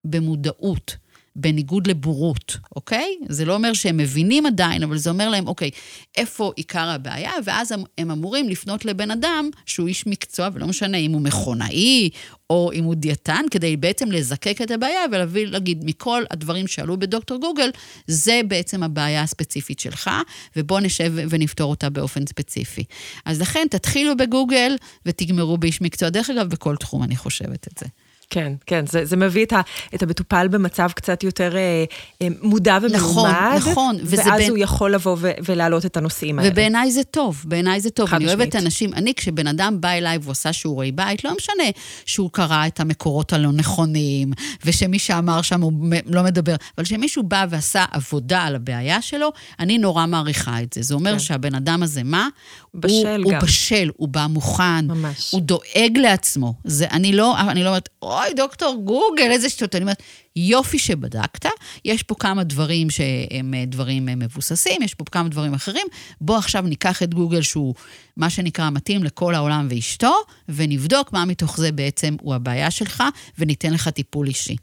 במודעות. 0.04 0.96
בניגוד 1.36 1.88
לבורות, 1.88 2.58
אוקיי? 2.76 3.18
זה 3.30 3.46
לא 3.46 3.56
אומר 3.56 3.74
שהם 3.74 3.98
מבינים 3.98 4.46
עדיין, 4.46 4.84
אבל 4.84 4.98
זה 4.98 5.10
אומר 5.10 5.30
להם, 5.30 5.48
אוקיי, 5.48 5.70
איפה 6.18 6.52
עיקר 6.56 6.90
הבעיה? 6.90 7.32
ואז 7.44 7.72
הם, 7.72 7.84
הם 7.98 8.12
אמורים 8.12 8.50
לפנות 8.50 8.86
לבן 8.86 9.12
אדם 9.12 9.50
שהוא 9.66 9.88
איש 9.88 10.08
מקצוע, 10.08 10.50
ולא 10.54 10.68
משנה 10.68 10.98
אם 10.98 11.12
הוא 11.12 11.22
מכונאי 11.22 12.10
או 12.50 12.72
אם 12.74 12.84
הוא 12.84 12.96
דיאטן, 12.96 13.46
כדי 13.52 13.78
בעצם 13.78 14.12
לזקק 14.12 14.62
את 14.62 14.72
הבעיה 14.72 15.00
ולהביא, 15.12 15.48
להגיד, 15.48 15.84
מכל 15.86 16.24
הדברים 16.32 16.68
שעלו 16.68 16.98
בדוקטור 17.00 17.40
גוגל, 17.40 17.70
זה 18.08 18.42
בעצם 18.48 18.84
הבעיה 18.84 19.22
הספציפית 19.22 19.80
שלך, 19.80 20.10
ובואו 20.56 20.80
נשב 20.80 21.14
ונפתור 21.30 21.70
אותה 21.70 21.90
באופן 21.90 22.26
ספציפי. 22.28 22.84
אז 23.26 23.42
לכן, 23.42 23.68
תתחילו 23.70 24.18
בגוגל 24.18 24.76
ותגמרו 25.06 25.58
באיש 25.58 25.82
מקצוע. 25.82 26.10
דרך 26.10 26.30
אגב, 26.30 26.50
בכל 26.50 26.76
תחום 26.76 27.04
אני 27.04 27.16
חושבת 27.16 27.68
את 27.68 27.78
זה. 27.78 27.86
כן, 28.30 28.54
כן, 28.66 28.86
זה, 28.88 29.06
זה 29.06 29.18
מביא 29.18 29.46
את, 29.46 29.54
ה, 29.54 29.62
את 29.96 30.04
המטופל 30.04 30.48
במצב 30.48 30.90
קצת 30.96 31.24
יותר 31.24 31.56
אה, 31.58 31.86
אה 32.22 32.28
מודע 32.42 32.78
ומלומד. 32.82 32.96
נכון, 32.96 33.30
נכון. 33.56 33.98
ואז 34.04 34.28
בין... 34.38 34.50
הוא 34.50 34.58
יכול 34.58 34.94
לבוא 34.94 35.18
ו, 35.20 35.32
ולהעלות 35.46 35.86
את 35.86 35.98
הנושאים 35.98 36.40
האלה. 36.40 36.52
ובעיניי 36.52 36.92
זה 36.92 37.04
טוב, 37.04 37.44
בעיניי 37.46 37.82
זה 37.82 37.90
טוב. 37.90 38.14
אני 38.14 38.28
אוהבת 38.28 38.56
אנשים, 38.56 38.94
אני, 38.94 39.14
כשבן 39.14 39.48
אדם 39.48 39.82
בא 39.82 39.90
אליי 39.90 40.18
ועושה 40.22 40.54
שיעורי 40.54 40.92
בית, 40.92 41.24
לא 41.24 41.32
משנה 41.38 41.64
שהוא 42.06 42.30
קרא 42.32 42.68
את 42.68 42.80
המקורות 42.80 43.34
הלא 43.34 43.52
נכונים, 43.52 44.32
ושמי 44.66 45.00
שאמר 45.00 45.42
שם 45.42 45.62
הוא 45.62 45.74
לא 46.06 46.24
מדבר, 46.24 46.56
אבל 46.78 46.86
כשמישהו 46.86 47.24
בא 47.24 47.46
ועשה 47.50 47.86
עבודה 47.92 48.42
על 48.42 48.56
הבעיה 48.56 49.02
שלו, 49.02 49.32
אני 49.60 49.78
נורא 49.78 50.06
מעריכה 50.06 50.62
את 50.62 50.74
זה. 50.74 50.82
זה 50.82 50.94
אומר 50.94 51.12
כן. 51.12 51.20
שהבן 51.20 51.56
אדם 51.56 51.84
הזה, 51.84 52.04
מה? 52.04 52.28
בשל 52.74 53.22
הוא, 53.24 53.32
גם. 53.32 53.40
הוא 53.40 53.48
בשל, 53.48 53.90
הוא 53.98 54.08
בא 54.08 54.28
מוכן. 54.30 54.88
ממש. 54.88 55.32
הוא 55.32 55.42
דואג 55.42 55.98
לעצמו. 55.98 56.54
זה, 56.64 56.86
אני 56.92 57.14
לא, 57.14 57.40
אני 57.40 57.64
לא 57.64 57.70
אומרת, 57.70 57.90
אוי, 58.16 58.34
דוקטור 58.34 58.82
גוגל, 58.84 59.32
איזה 59.32 59.50
שטות. 59.50 59.76
אני 59.76 59.84
אומרת, 59.84 60.04
יופי 60.36 60.80
שבדקת, 60.80 61.46
יש 61.86 62.04
פה 62.04 62.16
כמה 62.16 62.44
דברים 62.44 62.90
שהם 62.90 63.54
אה, 63.54 63.66
דברים 63.66 64.10
אה, 64.10 64.16
מבוססים, 64.16 64.82
יש 64.82 64.94
פה 64.94 65.06
כמה 65.12 65.30
דברים 65.30 65.54
אחרים. 65.54 65.88
בוא 66.22 66.38
עכשיו 66.38 66.62
ניקח 66.62 67.04
את 67.04 67.14
גוגל, 67.14 67.42
שהוא 67.42 67.76
מה 68.18 68.30
שנקרא 68.30 68.70
מתאים 68.70 69.04
לכל 69.04 69.36
העולם 69.36 69.68
ואשתו, 69.70 70.14
ונבדוק 70.50 71.14
מה 71.14 71.26
מתוך 71.26 71.58
זה 71.58 71.72
בעצם 71.72 72.16
הוא 72.22 72.36
הבעיה 72.36 72.72
שלך, 72.72 73.04
וניתן 73.40 73.74
לך 73.74 73.88
טיפול 73.88 74.28
אישי. 74.28 74.56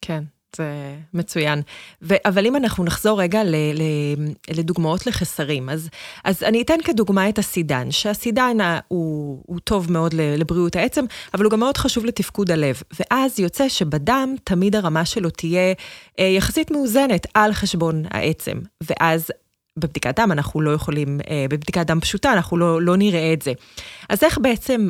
כן. 0.00 0.24
זה 0.56 0.96
מצוין. 1.14 1.62
ו, 2.02 2.14
אבל 2.24 2.46
אם 2.46 2.56
אנחנו 2.56 2.84
נחזור 2.84 3.20
רגע 3.22 3.44
ל, 3.44 3.54
ל, 3.54 3.82
לדוגמאות 4.50 5.06
לחסרים, 5.06 5.70
אז, 5.70 5.88
אז 6.24 6.42
אני 6.42 6.62
אתן 6.62 6.76
כדוגמה 6.84 7.28
את 7.28 7.38
הסידן, 7.38 7.90
שהסידן 7.90 8.56
הוא, 8.88 9.42
הוא 9.46 9.60
טוב 9.64 9.92
מאוד 9.92 10.14
לבריאות 10.14 10.76
העצם, 10.76 11.04
אבל 11.34 11.44
הוא 11.44 11.50
גם 11.50 11.60
מאוד 11.60 11.76
חשוב 11.76 12.04
לתפקוד 12.04 12.50
הלב. 12.50 12.82
ואז 13.00 13.40
יוצא 13.40 13.68
שבדם 13.68 14.34
תמיד 14.44 14.76
הרמה 14.76 15.04
שלו 15.04 15.30
תהיה 15.30 15.74
אה, 16.18 16.24
יחסית 16.24 16.70
מאוזנת 16.70 17.26
על 17.34 17.52
חשבון 17.52 18.04
העצם. 18.10 18.58
ואז 18.82 19.30
בבדיקת 19.78 20.20
דם 20.20 20.32
אנחנו 20.32 20.60
לא 20.60 20.70
יכולים, 20.70 21.20
אה, 21.30 21.46
בבדיקת 21.50 21.86
דם 21.86 22.00
פשוטה 22.00 22.32
אנחנו 22.32 22.56
לא, 22.56 22.82
לא 22.82 22.96
נראה 22.96 23.32
את 23.32 23.42
זה. 23.42 23.52
אז 24.08 24.22
איך 24.22 24.38
בעצם... 24.38 24.88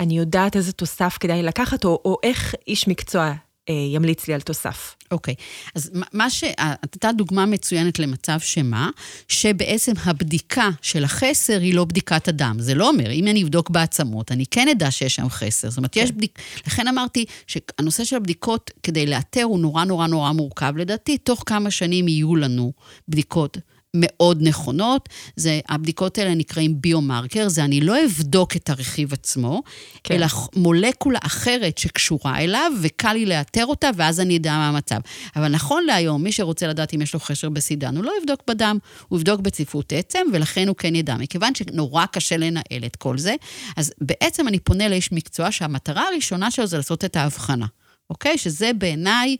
אני 0.00 0.18
יודעת 0.18 0.56
איזה 0.56 0.72
תוסף 0.72 1.16
כדאי 1.20 1.42
לקחת, 1.42 1.84
או, 1.84 2.00
או 2.04 2.16
איך 2.22 2.54
איש 2.66 2.88
מקצוע 2.88 3.32
ימליץ 3.70 4.28
לי 4.28 4.34
על 4.34 4.40
תוסף. 4.40 4.94
אוקיי, 5.10 5.34
okay. 5.34 5.70
אז 5.74 5.90
מה 6.12 6.30
ש... 6.30 6.44
הייתה 6.58 7.12
דוגמה 7.12 7.46
מצוינת 7.46 7.98
למצב 7.98 8.40
שמה? 8.40 8.90
שבעצם 9.28 9.92
הבדיקה 10.04 10.70
של 10.82 11.04
החסר 11.04 11.60
היא 11.60 11.74
לא 11.74 11.84
בדיקת 11.84 12.28
הדם. 12.28 12.56
זה 12.58 12.74
לא 12.74 12.88
אומר, 12.88 13.10
אם 13.10 13.26
אני 13.26 13.42
אבדוק 13.42 13.70
בעצמות, 13.70 14.32
אני 14.32 14.46
כן 14.46 14.68
אדע 14.68 14.90
שיש 14.90 15.14
שם 15.14 15.28
חסר. 15.28 15.70
זאת 15.70 15.76
אומרת, 15.76 15.96
okay. 15.96 16.00
יש 16.00 16.10
כן. 16.10 16.16
בדיק... 16.16 16.38
לכן 16.66 16.88
אמרתי 16.88 17.24
שהנושא 17.46 18.04
של 18.04 18.16
הבדיקות, 18.16 18.70
כדי 18.82 19.06
לאתר, 19.06 19.42
הוא 19.42 19.58
נורא 19.58 19.84
נורא 19.84 20.06
נורא 20.06 20.32
מורכב. 20.32 20.72
לדעתי, 20.76 21.18
תוך 21.18 21.42
כמה 21.46 21.70
שנים 21.70 22.08
יהיו 22.08 22.36
לנו 22.36 22.72
בדיקות 23.08 23.58
מאוד 23.94 24.38
נכונות. 24.42 25.08
זה, 25.36 25.60
הבדיקות 25.68 26.18
האלה 26.18 26.34
נקראים 26.34 26.80
ביומרקר, 26.80 27.48
זה 27.48 27.64
אני 27.64 27.80
לא 27.80 27.96
אבדוק 28.04 28.56
את 28.56 28.70
הרכיב 28.70 29.12
עצמו, 29.12 29.62
כן. 30.04 30.14
אלא 30.14 30.26
מולקולה 30.56 31.18
אחרת 31.22 31.78
שקשורה 31.78 32.38
אליו, 32.40 32.72
וקל 32.82 33.12
לי 33.12 33.26
לאתר 33.26 33.66
אותה, 33.66 33.90
ואז 33.96 34.20
אני 34.20 34.36
אדע 34.36 34.52
מה 34.52 34.68
המצב. 34.68 35.00
אבל 35.36 35.48
נכון 35.48 35.84
להיום, 35.84 36.22
מי 36.22 36.32
שרוצה 36.32 36.66
לדעת 36.66 36.94
אם 36.94 37.02
יש 37.02 37.14
לו 37.14 37.20
חשר 37.20 37.48
בסידן, 37.48 37.96
הוא 37.96 38.04
לא 38.04 38.12
יבדוק 38.20 38.40
בדם, 38.48 38.78
הוא 39.08 39.18
יבדוק 39.18 39.40
בצפיפות 39.40 39.92
עצם, 39.92 40.20
ולכן 40.32 40.68
הוא 40.68 40.76
כן 40.76 40.94
ידע. 40.94 41.16
מכיוון 41.16 41.54
שנורא 41.54 42.06
קשה 42.06 42.36
לנהל 42.36 42.84
את 42.86 42.96
כל 42.96 43.18
זה, 43.18 43.34
אז 43.76 43.92
בעצם 44.00 44.48
אני 44.48 44.58
פונה 44.58 44.88
לאיש 44.88 45.12
מקצוע 45.12 45.52
שהמטרה 45.52 46.08
הראשונה 46.12 46.50
שלו 46.50 46.66
זה 46.66 46.76
לעשות 46.76 47.04
את 47.04 47.16
ההבחנה, 47.16 47.66
אוקיי? 48.10 48.38
שזה 48.38 48.70
בעיניי... 48.78 49.36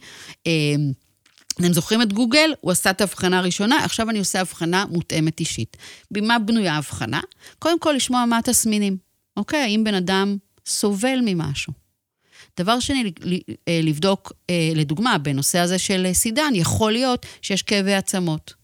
אה, 0.47 0.53
אתם 1.55 1.73
זוכרים 1.73 2.03
את 2.03 2.13
גוגל? 2.13 2.55
הוא 2.61 2.73
עשה 2.73 2.91
את 2.91 3.01
ההבחנה 3.01 3.39
הראשונה, 3.39 3.85
עכשיו 3.85 4.11
אני 4.11 4.19
עושה 4.19 4.41
הבחנה 4.41 4.85
מותאמת 4.91 5.41
אישית. 5.41 5.77
במה 6.11 6.39
בנויה 6.39 6.75
ההבחנה? 6.75 7.21
קודם 7.59 7.79
כל, 7.79 7.93
לשמוע 7.97 8.25
מה 8.25 8.39
התסמינים. 8.39 8.97
אוקיי? 9.37 9.61
האם 9.61 9.85
בן 9.85 9.95
אדם 9.95 10.37
סובל 10.67 11.19
ממשהו? 11.25 11.73
דבר 12.61 12.81
שני, 12.81 13.13
אה, 13.69 13.81
לבדוק, 13.83 14.33
אה, 14.51 14.73
לדוגמה, 14.75 15.19
בנושא 15.19 15.59
הזה 15.59 15.79
של 15.79 16.07
סידן, 16.13 16.53
יכול 16.55 16.93
להיות 16.93 17.27
שיש 17.43 17.63
כאבי 17.63 17.95
עצמות. 17.95 18.55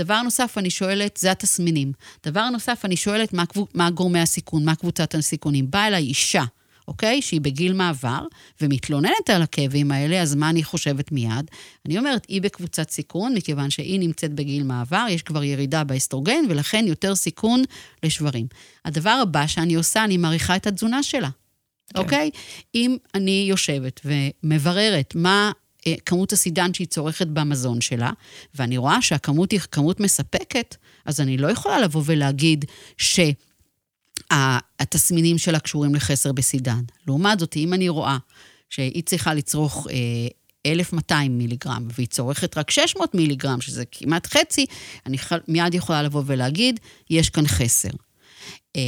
דבר 0.00 0.22
נוסף, 0.22 0.58
אני 0.58 0.70
שואלת, 0.70 1.16
זה 1.16 1.30
התסמינים. 1.30 1.92
דבר 2.26 2.50
נוסף, 2.50 2.84
אני 2.84 2.96
שואלת, 2.96 3.32
מה, 3.32 3.44
מה 3.74 3.90
גורמי 3.90 4.20
הסיכון, 4.20 4.64
מה 4.64 4.74
קבוצת 4.74 5.14
הסיכונים. 5.14 5.70
באה 5.70 5.86
אליי 5.86 6.02
אישה, 6.02 6.44
אוקיי? 6.88 7.22
שהיא 7.22 7.40
בגיל 7.40 7.72
מעבר, 7.72 8.26
ומתלוננת 8.60 9.30
על 9.34 9.42
הכאבים 9.42 9.92
האלה, 9.92 10.22
אז 10.22 10.34
מה 10.34 10.50
אני 10.50 10.64
חושבת 10.64 11.12
מיד? 11.12 11.50
אני 11.86 11.98
אומרת, 11.98 12.26
היא 12.28 12.42
בקבוצת 12.42 12.90
סיכון, 12.90 13.34
מכיוון 13.34 13.70
שהיא 13.70 14.00
נמצאת 14.00 14.32
בגיל 14.32 14.62
מעבר, 14.62 15.06
יש 15.10 15.22
כבר 15.22 15.44
ירידה 15.44 15.84
באסטרוגן, 15.84 16.44
ולכן 16.48 16.84
יותר 16.88 17.14
סיכון 17.14 17.62
לשברים. 18.02 18.46
הדבר 18.84 19.18
הבא 19.22 19.46
שאני 19.46 19.74
עושה, 19.74 20.04
אני 20.04 20.16
מעריכה 20.16 20.56
את 20.56 20.66
התזונה 20.66 21.02
שלה. 21.02 21.30
כן. 21.94 22.00
אוקיי? 22.00 22.30
אם 22.74 22.96
אני 23.14 23.46
יושבת 23.48 24.00
ומבררת 24.04 25.14
מה 25.16 25.52
אה, 25.86 25.94
כמות 26.06 26.32
הסידן 26.32 26.74
שהיא 26.74 26.86
צורכת 26.86 27.26
במזון 27.26 27.80
שלה, 27.80 28.10
ואני 28.54 28.76
רואה 28.76 29.02
שהכמות 29.02 29.52
היא 29.52 29.60
כמות 29.60 30.00
מספקת, 30.00 30.76
אז 31.04 31.20
אני 31.20 31.36
לא 31.36 31.50
יכולה 31.50 31.80
לבוא 31.80 32.02
ולהגיד 32.04 32.64
שהתסמינים 34.32 35.38
שלה 35.38 35.58
קשורים 35.58 35.94
לחסר 35.94 36.32
בסידן. 36.32 36.80
לעומת 37.06 37.40
זאת, 37.40 37.56
אם 37.56 37.74
אני 37.74 37.88
רואה 37.88 38.18
שהיא 38.70 39.02
צריכה 39.02 39.34
לצרוך 39.34 39.86
אה, 39.90 40.28
1,200 40.66 41.38
מיליגרם, 41.38 41.88
והיא 41.94 42.06
צורכת 42.06 42.58
רק 42.58 42.70
600 42.70 43.14
מיליגרם, 43.14 43.60
שזה 43.60 43.84
כמעט 43.90 44.26
חצי, 44.26 44.66
אני 45.06 45.16
מיד 45.48 45.74
יכולה 45.74 46.02
לבוא 46.02 46.22
ולהגיד, 46.26 46.80
יש 47.10 47.30
כאן 47.30 47.46
חסר. 47.46 47.90
אה, 48.76 48.80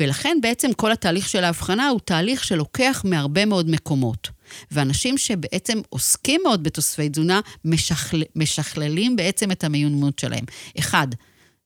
ולכן 0.00 0.38
בעצם 0.42 0.72
כל 0.72 0.92
התהליך 0.92 1.28
של 1.28 1.44
ההבחנה 1.44 1.88
הוא 1.88 2.00
תהליך 2.04 2.44
שלוקח 2.44 3.02
מהרבה 3.04 3.44
מאוד 3.44 3.70
מקומות. 3.70 4.28
ואנשים 4.70 5.18
שבעצם 5.18 5.80
עוסקים 5.88 6.40
מאוד 6.44 6.62
בתוספי 6.62 7.08
תזונה, 7.08 7.40
משכל, 7.64 8.20
משכללים 8.36 9.16
בעצם 9.16 9.50
את 9.50 9.64
המיומנות 9.64 10.18
שלהם. 10.18 10.44
אחד, 10.78 11.08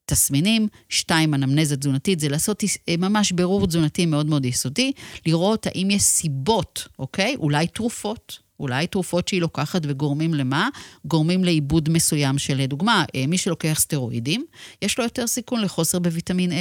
תסמינים, 0.09 0.69
שתיים, 0.89 1.35
אנמנזה 1.35 1.77
תזונתית, 1.77 2.21
זה 2.21 2.29
לעשות 2.29 2.65
אה, 2.89 2.95
ממש 2.99 3.33
בירור 3.33 3.67
תזונתי 3.67 4.07
מאוד 4.07 4.27
מאוד 4.27 4.45
יסודי, 4.45 4.93
לראות 5.27 5.67
האם 5.67 5.91
יש 5.91 6.03
סיבות, 6.03 6.89
אוקיי? 6.99 7.37
אולי 7.39 7.67
תרופות, 7.67 8.39
אולי 8.61 8.87
תרופות 8.87 9.29
שהיא 9.29 9.41
לוקחת 9.41 9.83
וגורמים 9.85 10.35
למה? 10.35 10.69
גורמים 11.05 11.45
לעיבוד 11.45 11.89
מסוים 11.89 12.39
של, 12.39 12.57
לדוגמה, 12.57 13.05
אה, 13.15 13.25
מי 13.27 13.39
שלוקח 13.39 13.79
סטרואידים, 13.81 14.45
יש 14.83 14.99
לו 14.99 15.05
יותר 15.05 15.27
סיכון 15.27 15.61
לחוסר 15.61 15.99
בוויטמין 15.99 16.53
A. 16.53 16.55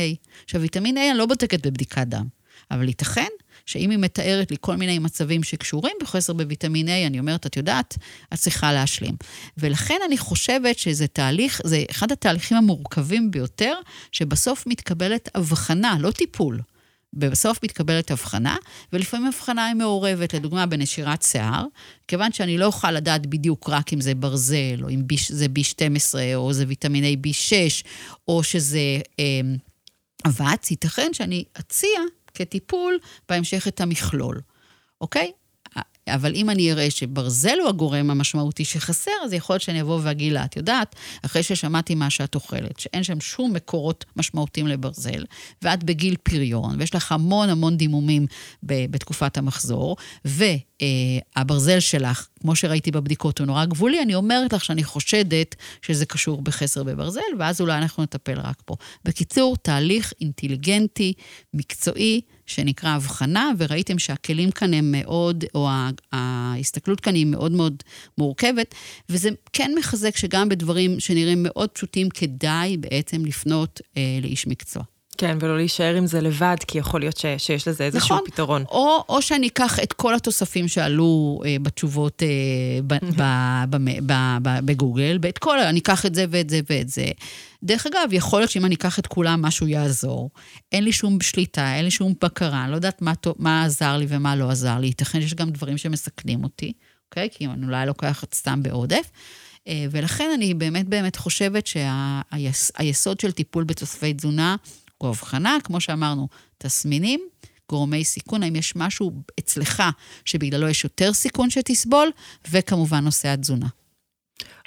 עכשיו, 0.43 0.61
ויטמין 0.61 0.97
A 0.97 0.99
אני 0.99 1.17
לא 1.17 1.25
בודקת 1.25 1.67
בבדיקת 1.67 2.07
דם, 2.07 2.25
אבל 2.71 2.87
ייתכן 2.87 3.31
שאם 3.67 3.89
היא 3.89 3.99
מתארת 3.99 4.51
לי 4.51 4.57
כל 4.59 4.75
מיני 4.75 4.99
מצבים 4.99 5.43
שקשורים 5.43 5.93
בחוסר 6.01 6.33
בוויטמין 6.33 6.87
A, 6.87 7.07
אני 7.07 7.19
אומרת, 7.19 7.45
את 7.45 7.57
יודעת, 7.57 7.97
את 8.33 8.39
צריכה 8.39 8.73
להשלים. 8.73 9.15
ולכן 9.57 9.97
אני 10.05 10.17
חושבת 10.17 10.79
שזה 10.79 11.07
תהליך, 11.07 11.61
זה 11.63 11.83
אחד 11.91 12.11
התהליכים 12.11 12.57
המורכבים 12.57 13.31
ביותר, 13.31 13.73
שבסוף 14.11 14.67
מתקבלת 14.67 15.29
הבחנה, 15.35 15.95
לא 15.99 16.11
טיפול. 16.11 16.61
ובסוף 17.13 17.59
מתקבלת 17.63 18.11
הבחנה, 18.11 18.55
ולפעמים 18.93 19.27
הבחנה 19.27 19.65
היא 19.65 19.75
מעורבת, 19.75 20.33
לדוגמה 20.33 20.65
בנשירת 20.65 21.21
שיער, 21.21 21.65
כיוון 22.07 22.31
שאני 22.31 22.57
לא 22.57 22.65
אוכל 22.65 22.91
לדעת 22.91 23.25
בדיוק 23.25 23.69
רק 23.69 23.93
אם 23.93 24.01
זה 24.01 24.15
ברזל, 24.15 24.79
או 24.83 24.89
אם 24.89 25.01
זה 25.29 25.45
B12, 25.45 26.15
או 26.35 26.53
זה 26.53 26.65
ויטמין 26.67 27.03
A 27.03 27.27
B6, 27.27 27.85
או 28.27 28.43
שזה 28.43 28.79
אה, 29.19 29.41
אבץ, 30.27 30.71
ייתכן 30.71 31.13
שאני 31.13 31.43
אציע 31.59 31.99
כטיפול 32.37 32.97
בהמשך 33.29 33.67
את 33.67 33.81
המכלול, 33.81 34.41
אוקיי? 35.01 35.31
אבל 36.07 36.35
אם 36.35 36.49
אני 36.49 36.71
אראה 36.71 36.91
שברזל 36.91 37.57
הוא 37.61 37.69
הגורם 37.69 38.09
המשמעותי 38.09 38.65
שחסר, 38.65 39.11
אז 39.23 39.33
יכול 39.33 39.53
להיות 39.53 39.63
שאני 39.63 39.81
אבוא 39.81 39.99
ואגיד 40.03 40.33
לה, 40.33 40.45
את 40.45 40.55
יודעת, 40.55 40.95
אחרי 41.21 41.43
ששמעתי 41.43 41.95
מה 41.95 42.09
שאת 42.09 42.35
אוכלת, 42.35 42.79
שאין 42.79 43.03
שם 43.03 43.21
שום 43.21 43.53
מקורות 43.53 44.05
משמעותיים 44.15 44.67
לברזל, 44.67 45.25
ואת 45.61 45.83
בגיל 45.83 46.15
פריון, 46.23 46.75
ויש 46.79 46.95
לך 46.95 47.11
המון 47.11 47.49
המון 47.49 47.77
דימומים 47.77 48.27
בתקופת 48.63 49.37
המחזור, 49.37 49.97
והברזל 50.25 51.79
שלך, 51.79 52.27
כמו 52.41 52.55
שראיתי 52.55 52.91
בבדיקות, 52.91 53.39
הוא 53.39 53.47
נורא 53.47 53.65
גבולי, 53.65 54.01
אני 54.01 54.15
אומרת 54.15 54.53
לך 54.53 54.65
שאני 54.65 54.83
חושדת 54.83 55.55
שזה 55.81 56.05
קשור 56.05 56.41
בחסר 56.41 56.83
בברזל, 56.83 57.21
ואז 57.39 57.61
אולי 57.61 57.77
אנחנו 57.77 58.03
נטפל 58.03 58.39
רק 58.39 58.61
פה. 58.65 58.75
בקיצור, 59.05 59.57
תהליך 59.57 60.13
אינטליגנטי, 60.21 61.13
מקצועי, 61.53 62.21
שנקרא 62.47 62.89
הבחנה, 62.89 63.51
וראיתם 63.57 63.99
שהכלים 63.99 64.51
כאן 64.51 64.73
הם 64.73 64.91
מאוד, 64.91 65.45
או 65.55 65.69
ההסתכלות 66.11 66.99
כאן 66.99 67.15
היא 67.15 67.25
מאוד 67.25 67.51
מאוד 67.51 67.83
מורכבת, 68.17 68.75
וזה 69.09 69.29
כן 69.53 69.71
מחזק 69.77 70.17
שגם 70.17 70.49
בדברים 70.49 70.99
שנראים 70.99 71.43
מאוד 71.43 71.69
פשוטים, 71.69 72.09
כדאי 72.09 72.77
בעצם 72.77 73.25
לפנות 73.25 73.81
אה, 73.97 74.19
לאיש 74.21 74.47
מקצוע. 74.47 74.83
כן, 75.17 75.37
ולא 75.39 75.57
להישאר 75.57 75.95
עם 75.95 76.07
זה 76.07 76.21
לבד, 76.21 76.55
כי 76.67 76.77
יכול 76.77 76.99
להיות 76.99 77.17
ש, 77.17 77.25
שיש 77.37 77.67
לזה 77.67 77.83
איזשהו 77.83 78.15
נכון. 78.15 78.27
פתרון. 78.31 78.63
או, 78.69 79.03
או 79.09 79.21
שאני 79.21 79.47
אקח 79.47 79.79
את 79.79 79.93
כל 79.93 80.15
התוספים 80.15 80.67
שעלו 80.67 81.41
אה, 81.45 81.55
בתשובות 81.61 82.23
אה, 82.23 82.27
ב, 82.87 82.93
ב, 82.93 83.21
ב, 83.69 83.77
ב, 84.05 84.13
ב, 84.41 84.59
בגוגל, 84.65 85.19
ואת 85.21 85.37
כל, 85.37 85.59
אני 85.59 85.79
אקח 85.79 86.05
את 86.05 86.15
זה 86.15 86.25
ואת 86.29 86.49
זה 86.49 86.59
ואת 86.69 86.89
זה. 86.89 87.05
דרך 87.63 87.87
אגב, 87.87 88.09
יכול 88.11 88.39
להיות 88.39 88.51
שאם 88.51 88.65
אני 88.65 88.75
אקח 88.75 88.99
את 88.99 89.07
כולם, 89.07 89.41
משהו 89.41 89.67
יעזור. 89.67 90.29
אין 90.71 90.83
לי 90.83 90.91
שום 90.91 91.21
שליטה, 91.21 91.75
אין 91.75 91.85
לי 91.85 91.91
שום 91.91 92.13
בקרה, 92.21 92.63
אני 92.63 92.71
לא 92.71 92.75
יודעת 92.75 93.01
מה, 93.01 93.13
מה 93.37 93.65
עזר 93.65 93.97
לי 93.97 94.05
ומה 94.09 94.35
לא 94.35 94.49
עזר 94.49 94.79
לי. 94.79 94.87
ייתכן 94.87 95.21
שיש 95.21 95.33
גם 95.33 95.49
דברים 95.49 95.77
שמסכנים 95.77 96.43
אותי, 96.43 96.73
אוקיי? 97.09 97.29
כי 97.31 97.45
אני 97.45 97.65
אולי 97.65 97.85
לוקחת 97.85 98.33
סתם 98.33 98.63
בעודף. 98.63 99.11
אה, 99.67 99.85
ולכן 99.91 100.29
אני 100.33 100.53
באמת 100.53 100.87
באמת 100.87 101.15
חושבת 101.15 101.67
שהיסוד 101.67 103.19
של 103.19 103.31
טיפול 103.31 103.63
בתוספי 103.63 104.13
תזונה 104.13 104.55
הוא 104.97 105.09
הבחנה, 105.09 105.57
כמו 105.63 105.81
שאמרנו, 105.81 106.27
תסמינים, 106.57 107.19
גורמי 107.69 108.03
סיכון, 108.03 108.43
האם 108.43 108.55
יש 108.55 108.75
משהו 108.75 109.11
אצלך 109.39 109.83
שבגללו 110.25 110.69
יש 110.69 110.83
יותר 110.83 111.13
סיכון 111.13 111.49
שתסבול, 111.49 112.09
וכמובן 112.51 113.03
נושא 113.03 113.27
התזונה. 113.29 113.67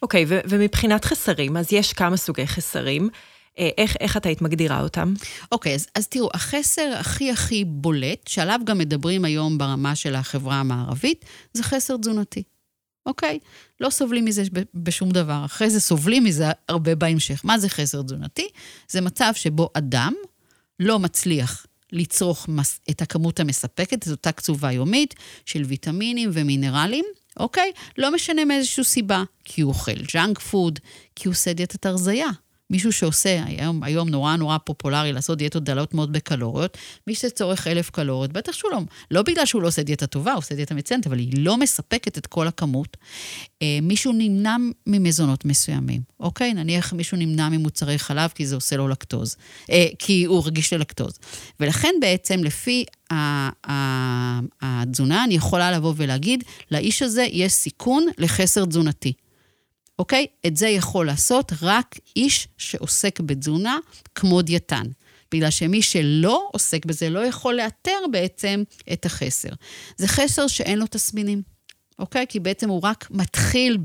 אוקיי, 0.02 0.24
okay, 0.24 0.46
ומבחינת 0.48 1.04
חסרים, 1.04 1.56
אז 1.56 1.72
יש 1.72 1.92
כמה 1.92 2.16
סוגי 2.16 2.46
חסרים. 2.46 3.08
אה, 3.58 3.68
איך, 3.78 3.96
איך 4.00 4.16
את 4.16 4.26
היית 4.26 4.42
מגדירה 4.42 4.80
אותם? 4.80 5.14
אוקיי, 5.52 5.72
okay, 5.72 5.74
אז, 5.74 5.86
אז 5.94 6.08
תראו, 6.08 6.28
החסר 6.34 6.92
הכי 6.98 7.30
הכי 7.30 7.64
בולט, 7.64 8.28
שעליו 8.28 8.60
גם 8.64 8.78
מדברים 8.78 9.24
היום 9.24 9.58
ברמה 9.58 9.94
של 9.96 10.14
החברה 10.14 10.54
המערבית, 10.54 11.24
זה 11.52 11.62
חסר 11.62 11.96
תזונתי. 11.96 12.42
אוקיי? 13.10 13.38
לא 13.80 13.90
סובלים 13.90 14.24
מזה 14.24 14.42
בשום 14.74 15.10
דבר. 15.10 15.42
אחרי 15.44 15.70
זה 15.70 15.80
סובלים 15.80 16.24
מזה 16.24 16.46
הרבה 16.68 16.94
בהמשך. 16.94 17.40
מה 17.44 17.58
זה 17.58 17.68
חסר 17.68 18.02
תזונתי? 18.02 18.48
זה 18.88 19.00
מצב 19.00 19.32
שבו 19.34 19.70
אדם 19.74 20.12
לא 20.80 20.98
מצליח 20.98 21.66
לצרוך 21.92 22.48
מס, 22.48 22.80
את 22.90 23.02
הכמות 23.02 23.40
המספקת, 23.40 24.02
את 24.02 24.08
אותה 24.08 24.32
קצובה 24.32 24.72
יומית 24.72 25.14
של 25.46 25.62
ויטמינים 25.62 26.30
ומינרלים, 26.32 27.04
אוקיי? 27.36 27.72
לא 27.98 28.14
משנה 28.14 28.44
מאיזושהי 28.44 28.84
סיבה. 28.84 29.22
כי 29.44 29.60
הוא 29.60 29.68
אוכל 29.72 30.02
ג'אנק 30.14 30.38
פוד, 30.38 30.78
כי 31.16 31.28
הוא 31.28 31.32
עושה 31.32 31.52
דיאטת 31.52 31.86
הרזייה. 31.86 32.28
מישהו 32.70 32.92
שעושה, 32.92 33.44
היום, 33.44 33.82
היום 33.82 34.08
נורא 34.08 34.36
נורא 34.36 34.58
פופולרי 34.58 35.12
לעשות 35.12 35.38
דיאטות 35.38 35.64
דלות 35.64 35.94
מאוד 35.94 36.12
בקלוריות, 36.12 36.78
מי 37.06 37.14
שצורך 37.14 37.66
אלף 37.66 37.90
קלוריות, 37.90 38.32
בטח 38.32 38.52
שהוא 38.52 38.70
לא, 38.70 38.80
לא 39.10 39.22
בגלל 39.22 39.46
שהוא 39.46 39.62
לא 39.62 39.68
עושה 39.68 39.82
דיאטה 39.82 40.06
טובה, 40.06 40.32
הוא 40.32 40.38
עושה 40.38 40.54
דיאטה 40.54 40.74
מצוינת, 40.74 41.06
אבל 41.06 41.18
היא 41.18 41.44
לא 41.44 41.56
מספקת 41.56 42.18
את 42.18 42.26
כל 42.26 42.46
הכמות. 42.46 42.96
אה, 43.62 43.78
מישהו 43.82 44.12
נמנע 44.12 44.56
ממזונות 44.86 45.44
מסוימים, 45.44 46.00
אוקיי? 46.20 46.54
נניח 46.54 46.92
מישהו 46.92 47.16
נמנע 47.16 47.48
ממוצרי 47.48 47.98
חלב 47.98 48.30
כי 48.34 48.46
זה 48.46 48.54
עושה 48.54 48.76
לו 48.76 48.88
לקטוז, 48.88 49.36
אה, 49.70 49.86
כי 49.98 50.24
הוא 50.24 50.46
רגיש 50.46 50.72
ללקטוז. 50.72 51.18
ולכן 51.60 51.94
בעצם 52.00 52.44
לפי 52.44 52.84
התזונה, 54.60 55.24
אני 55.24 55.34
יכולה 55.34 55.72
לבוא 55.72 55.94
ולהגיד, 55.96 56.44
לאיש 56.70 57.02
הזה 57.02 57.26
יש 57.30 57.52
סיכון 57.52 58.06
לחסר 58.18 58.64
תזונתי. 58.64 59.12
אוקיי? 60.00 60.26
את 60.46 60.56
זה 60.56 60.68
יכול 60.68 61.06
לעשות 61.06 61.52
רק 61.62 61.98
איש 62.16 62.48
שעוסק 62.58 63.20
בתזונה 63.20 63.78
כמו 64.14 64.42
דיאטן. 64.42 64.86
בגלל 65.32 65.50
שמי 65.50 65.82
שלא 65.82 66.48
עוסק 66.52 66.86
בזה 66.86 67.10
לא 67.10 67.26
יכול 67.26 67.54
לאתר 67.54 67.98
בעצם 68.10 68.62
את 68.92 69.06
החסר. 69.06 69.48
זה 69.96 70.08
חסר 70.08 70.46
שאין 70.46 70.78
לו 70.78 70.86
תסמינים, 70.90 71.42
אוקיי? 71.98 72.26
כי 72.28 72.40
בעצם 72.40 72.68
הוא 72.68 72.80
רק 72.82 73.06
מתחיל, 73.10 73.78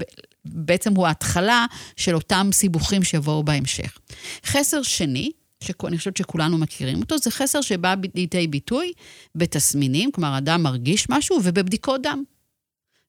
בעצם 0.45 0.95
הוא 0.95 1.08
ההתחלה 1.08 1.65
של 1.97 2.15
אותם 2.15 2.49
סיבוכים 2.54 3.04
שיבואו 3.04 3.43
בהמשך. 3.43 3.97
חסר 4.45 4.82
שני, 4.82 5.32
שאני 5.63 5.97
חושבת 5.97 6.17
שכולנו 6.17 6.58
מכירים 6.58 7.01
אותו, 7.01 7.17
זה 7.17 7.32
חסר 7.32 7.62
שבא 7.62 7.95
לידי 8.15 8.47
ביטוי 8.47 8.91
בתסמינים, 9.36 10.12
כלומר, 10.12 10.38
אדם 10.38 10.63
מרגיש 10.63 11.10
משהו 11.10 11.38
ובבדיקות 11.43 12.01
דם. 12.01 12.23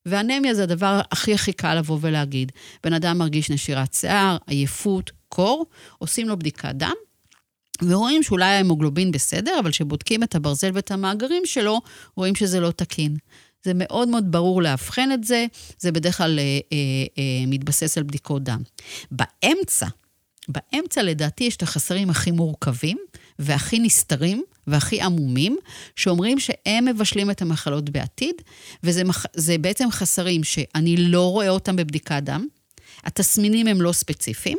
ואנמיה 0.07 0.53
זה 0.53 0.63
הדבר 0.63 1.01
הכי 1.11 1.33
הכי 1.33 1.53
קל 1.53 1.75
לבוא 1.75 1.97
ולהגיד. 2.01 2.51
בן 2.83 2.93
אדם 2.93 3.17
מרגיש 3.17 3.49
נשירת 3.49 3.93
שיער, 3.93 4.37
עייפות, 4.47 5.11
קור, 5.29 5.65
עושים 5.97 6.27
לו 6.27 6.39
בדיקת 6.39 6.75
דם, 6.75 6.93
ורואים 7.81 8.23
שאולי 8.23 8.45
ההמוגלובין 8.45 9.11
בסדר, 9.11 9.59
אבל 9.59 9.71
כשבודקים 9.71 10.23
את 10.23 10.35
הברזל 10.35 10.71
ואת 10.73 10.91
המאגרים 10.91 11.43
שלו, 11.45 11.81
רואים 12.15 12.35
שזה 12.35 12.59
לא 12.59 12.71
תקין. 12.71 13.17
זה 13.63 13.71
מאוד 13.75 14.07
מאוד 14.07 14.31
ברור 14.31 14.61
לאבחן 14.61 15.11
את 15.11 15.23
זה, 15.23 15.45
זה 15.79 15.91
בדרך 15.91 16.17
כלל 16.17 16.39
אה, 16.39 16.43
אה, 16.43 16.77
אה, 17.17 17.45
מתבסס 17.47 17.97
על 17.97 18.03
בדיקות 18.03 18.43
דם. 18.43 18.61
באמצע, 19.11 19.87
באמצע 20.47 21.03
לדעתי 21.03 21.43
יש 21.43 21.55
את 21.55 21.63
החסרים 21.63 22.09
הכי 22.09 22.31
מורכבים 22.31 22.97
והכי 23.39 23.79
נסתרים 23.79 24.43
והכי 24.67 25.01
עמומים, 25.01 25.57
שאומרים 25.95 26.39
שהם 26.39 26.85
מבשלים 26.85 27.31
את 27.31 27.41
המחלות 27.41 27.89
בעתיד, 27.89 28.35
וזה. 28.83 29.03
בעצם 29.61 29.91
חסרים 29.91 30.43
שאני 30.43 30.97
לא 30.97 31.31
רואה 31.31 31.49
אותם 31.49 31.75
בבדיקת 31.75 32.23
דם, 32.23 32.47
התסמינים 33.03 33.67
הם 33.67 33.81
לא 33.81 33.91
ספציפיים, 33.91 34.57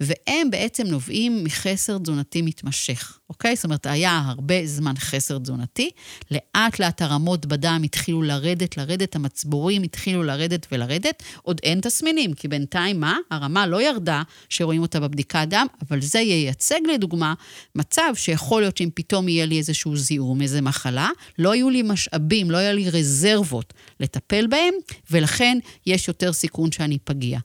והם 0.00 0.50
בעצם 0.50 0.86
נובעים 0.86 1.44
מחסר 1.44 1.98
תזונתי 1.98 2.42
מתמשך, 2.42 3.18
אוקיי? 3.30 3.56
זאת 3.56 3.64
אומרת, 3.64 3.86
היה 3.86 4.22
הרבה 4.26 4.66
זמן 4.66 4.94
חסר 4.98 5.38
תזונתי, 5.38 5.90
לאט 6.30 6.78
לאט 6.78 7.02
הרמות 7.02 7.46
בדם 7.46 7.80
התחילו 7.84 8.22
לרדת, 8.22 8.76
לרדת, 8.76 9.16
המצבורים 9.16 9.82
התחילו 9.82 10.22
לרדת 10.22 10.66
ולרדת, 10.72 11.22
עוד 11.42 11.60
אין 11.62 11.80
תסמינים, 11.80 12.34
כי 12.34 12.48
בינתיים 12.48 13.00
מה? 13.00 13.16
הרמה 13.30 13.66
לא 13.66 13.82
ירדה, 13.82 14.22
שרואים 14.48 14.82
אותה 14.82 15.00
בבדיקת 15.00 15.46
דם, 15.48 15.66
אבל 15.88 16.00
זה 16.00 16.18
ייצג 16.18 16.80
לדוגמה 16.94 17.34
מצב 17.74 18.12
שיכול 18.14 18.62
להיות 18.62 18.76
שאם 18.76 18.88
פתאום 18.94 19.28
יהיה 19.28 19.46
לי 19.46 19.58
איזשהו 19.58 19.96
זיהום, 19.96 20.42
איזו 20.42 20.62
מחלה, 20.62 21.08
לא 21.38 21.52
היו 21.52 21.70
לי 21.70 21.82
משאבים, 21.82 22.50
לא 22.50 22.56
היה 22.56 22.72
לי 22.72 22.90
רזרבות 22.90 23.74
לטפל 24.00 24.46
בהם, 24.46 24.74
ולכן 25.10 25.58
יש 25.86 26.08
יותר 26.08 26.32
סיכון 26.32 26.72
שאני 26.72 26.98
פגיע. 26.98 27.38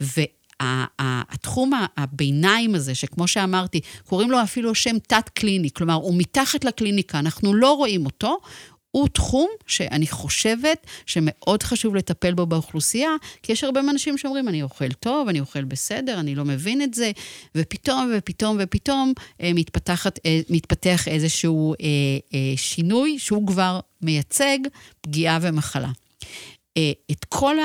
ו... 0.00 0.20
התחום 0.60 1.72
הביניים 1.96 2.74
הזה, 2.74 2.94
שכמו 2.94 3.28
שאמרתי, 3.28 3.80
קוראים 4.04 4.30
לו 4.30 4.42
אפילו 4.42 4.74
שם 4.74 4.98
תת-קליני, 4.98 5.70
כלומר, 5.70 5.94
הוא 5.94 6.14
מתחת 6.18 6.64
לקליניקה, 6.64 7.18
אנחנו 7.18 7.54
לא 7.54 7.72
רואים 7.72 8.06
אותו, 8.06 8.38
הוא 8.96 9.08
תחום 9.08 9.48
שאני 9.66 10.06
חושבת 10.06 10.86
שמאוד 11.06 11.62
חשוב 11.62 11.94
לטפל 11.96 12.34
בו 12.34 12.46
באוכלוסייה, 12.46 13.10
כי 13.42 13.52
יש 13.52 13.64
הרבה 13.64 13.80
אנשים 13.80 14.18
שאומרים, 14.18 14.48
אני 14.48 14.62
אוכל 14.62 14.92
טוב, 14.92 15.28
אני 15.28 15.40
אוכל 15.40 15.64
בסדר, 15.64 16.20
אני 16.20 16.34
לא 16.34 16.44
מבין 16.44 16.82
את 16.82 16.94
זה, 16.94 17.10
ופתאום 17.54 18.12
ופתאום 18.18 18.56
ופתאום 18.60 19.12
אה, 19.40 19.50
מתפתחת, 19.54 20.18
אה, 20.26 20.40
מתפתח 20.50 21.08
איזשהו 21.08 21.74
אה, 21.74 21.78
אה, 22.34 22.56
שינוי 22.56 23.18
שהוא 23.18 23.46
כבר 23.46 23.80
מייצג 24.02 24.58
פגיעה 25.00 25.38
ומחלה. 25.42 25.90
אה, 26.76 26.92
את 27.10 27.24
כל 27.28 27.56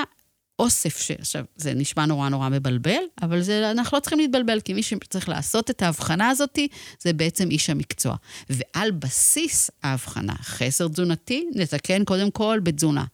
אוסף 0.61 0.97
ש... 0.97 1.11
עכשיו, 1.11 1.45
זה 1.55 1.73
נשמע 1.73 2.05
נורא 2.05 2.29
נורא 2.29 2.49
מבלבל, 2.49 3.03
אבל 3.21 3.41
זה, 3.41 3.71
אנחנו 3.71 3.95
לא 3.97 3.99
צריכים 3.99 4.19
להתבלבל, 4.19 4.59
כי 4.59 4.73
מי 4.73 4.83
שצריך 4.83 5.29
לעשות 5.29 5.69
את 5.69 5.81
ההבחנה 5.81 6.29
הזאת, 6.29 6.59
זה 6.99 7.13
בעצם 7.13 7.51
איש 7.51 7.69
המקצוע. 7.69 8.15
ועל 8.49 8.91
בסיס 8.91 9.69
ההבחנה, 9.83 10.33
חסר 10.35 10.87
תזונתי, 10.87 11.45
נתקן 11.55 12.03
קודם 12.03 12.31
כל 12.31 12.59
בתזונה. 12.63 13.05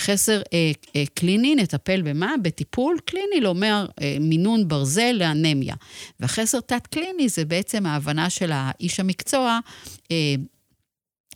חסר 0.00 0.42
אה, 0.52 0.72
אה, 0.96 1.04
קליני, 1.14 1.54
נטפל 1.54 2.02
במה? 2.02 2.34
בטיפול 2.42 2.98
קליני, 3.04 3.46
אומר 3.46 3.86
אה, 4.02 4.16
מינון 4.20 4.68
ברזל 4.68 5.12
לאנמיה. 5.12 5.74
והחסר 6.20 6.60
תת-קליני 6.60 7.28
זה 7.28 7.44
בעצם 7.44 7.86
ההבנה 7.86 8.30
של 8.30 8.50
האיש 8.54 9.00
המקצוע, 9.00 9.58
אה, 10.10 10.34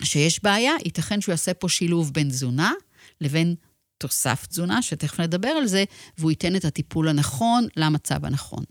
שיש 0.02 0.42
בעיה, 0.42 0.72
ייתכן 0.84 1.20
שהוא 1.20 1.32
יעשה 1.32 1.54
פה 1.54 1.68
שילוב 1.68 2.12
בין 2.12 2.28
תזונה 2.28 2.72
לבין 3.20 3.54
תוסף 3.98 4.46
תזונה, 4.46 4.82
שתכף 4.82 5.20
נדבר 5.20 5.48
על 5.48 5.66
זה, 5.66 5.84
והוא 6.18 6.30
ייתן 6.30 6.56
את 6.56 6.64
הטיפול 6.64 7.08
הנכון 7.08 7.66
למצב 7.76 8.24
הנכון. 8.24 8.64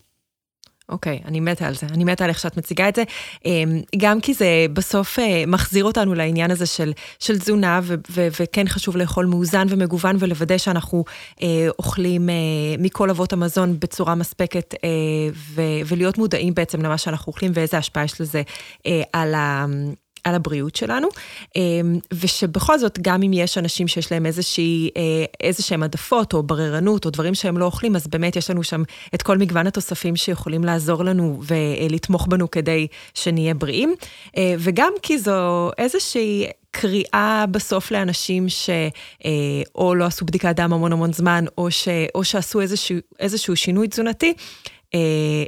אוקיי, 0.90 1.20
okay, 1.24 1.28
אני 1.28 1.40
מתה 1.40 1.68
על 1.68 1.76
זה. 1.76 1.88
אני 1.88 2.04
מתה 2.04 2.24
על 2.24 2.30
איך 2.30 2.40
שאת 2.40 2.58
מציגה 2.58 2.90
את 2.90 2.96
זה. 2.96 3.04
אמ, 3.46 3.82
גם 3.98 4.22
כי 4.22 4.34
זה 4.34 4.66
בסוף 4.74 5.20
אה, 5.20 5.44
מחזיר 5.48 5.86
אותנו 5.86 6.14
לעניין 6.14 6.52
הזה 6.52 6.66
של, 6.66 6.94
של 7.20 7.40
תזונה, 7.40 7.80
ו- 7.84 7.96
ו- 8.10 8.28
וכן 8.40 8.68
חשוב 8.68 8.98
לאכול 8.98 9.26
מאוזן 9.26 9.68
ומגוון 9.70 10.16
ולוודא 10.20 10.58
שאנחנו 10.58 11.04
אה, 11.42 11.68
אוכלים 11.80 12.30
אה, 12.30 12.36
מכל 12.80 13.10
אבות 13.10 13.34
המזון 13.34 13.80
בצורה 13.80 14.16
מספקת, 14.16 14.74
אה, 14.84 14.90
ו- 15.34 15.62
ולהיות 15.88 16.18
מודעים 16.18 16.54
בעצם 16.54 16.82
למה 16.82 16.98
שאנחנו 16.98 17.32
אוכלים 17.32 17.52
ואיזה 17.56 17.78
השפעה 17.78 18.04
יש 18.04 18.22
לזה 18.22 18.42
אה, 18.86 19.02
על, 19.14 19.34
ה- 19.34 19.66
על 20.26 20.36
הבריאות 20.36 20.76
שלנו, 20.76 21.08
אמ, 21.56 22.00
ושבכל 22.14 22.80
זאת, 22.80 23.00
גם 23.02 23.24
אם 23.24 23.34
יש 23.34 23.58
אנשים 23.58 23.88
שיש 23.88 24.12
להם 24.12 24.26
איזושהי, 24.26 24.90
אה, 24.98 25.02
איזה 25.42 25.64
שהם 25.64 25.84
עדפות 25.84 26.34
או 26.34 26.44
בררנות 26.44 27.06
או 27.06 27.10
דברים 27.10 27.36
שהם 27.36 27.58
לא 27.58 27.66
אוכלים, 27.66 27.96
אז 27.96 28.08
באמת 28.08 28.36
יש 28.36 28.50
לנו 28.50 28.64
שם 28.64 28.84
את 29.16 29.22
כל 29.22 29.38
מגוון 29.38 29.68
התוספים 29.68 30.16
שיכולים 30.16 30.64
לעזור 30.64 31.04
לנו 31.04 31.42
ולתמוך 31.48 32.28
בנו 32.28 32.52
כדי 32.52 32.88
שנהיה 33.14 33.54
בריאים, 33.54 33.96
אה, 34.38 34.56
וגם 34.60 34.94
כי 35.02 35.18
זו 35.18 35.72
איזושהי... 35.78 36.48
קריאה 36.78 37.46
בסוף 37.52 37.92
לאנשים 37.92 38.50
שאו 38.50 39.92
אה, 39.92 39.96
לא 39.96 40.06
עשו 40.06 40.26
בדיקת 40.26 40.56
דם 40.56 40.74
המון 40.74 40.92
המון 40.92 41.14
זמן, 41.14 41.46
או, 41.58 41.72
ש, 41.72 41.88
או 42.16 42.24
שעשו 42.24 42.62
איזשהו, 42.62 42.98
איזשהו 43.20 43.56
שינוי 43.56 43.88
תזונתי, 43.88 44.34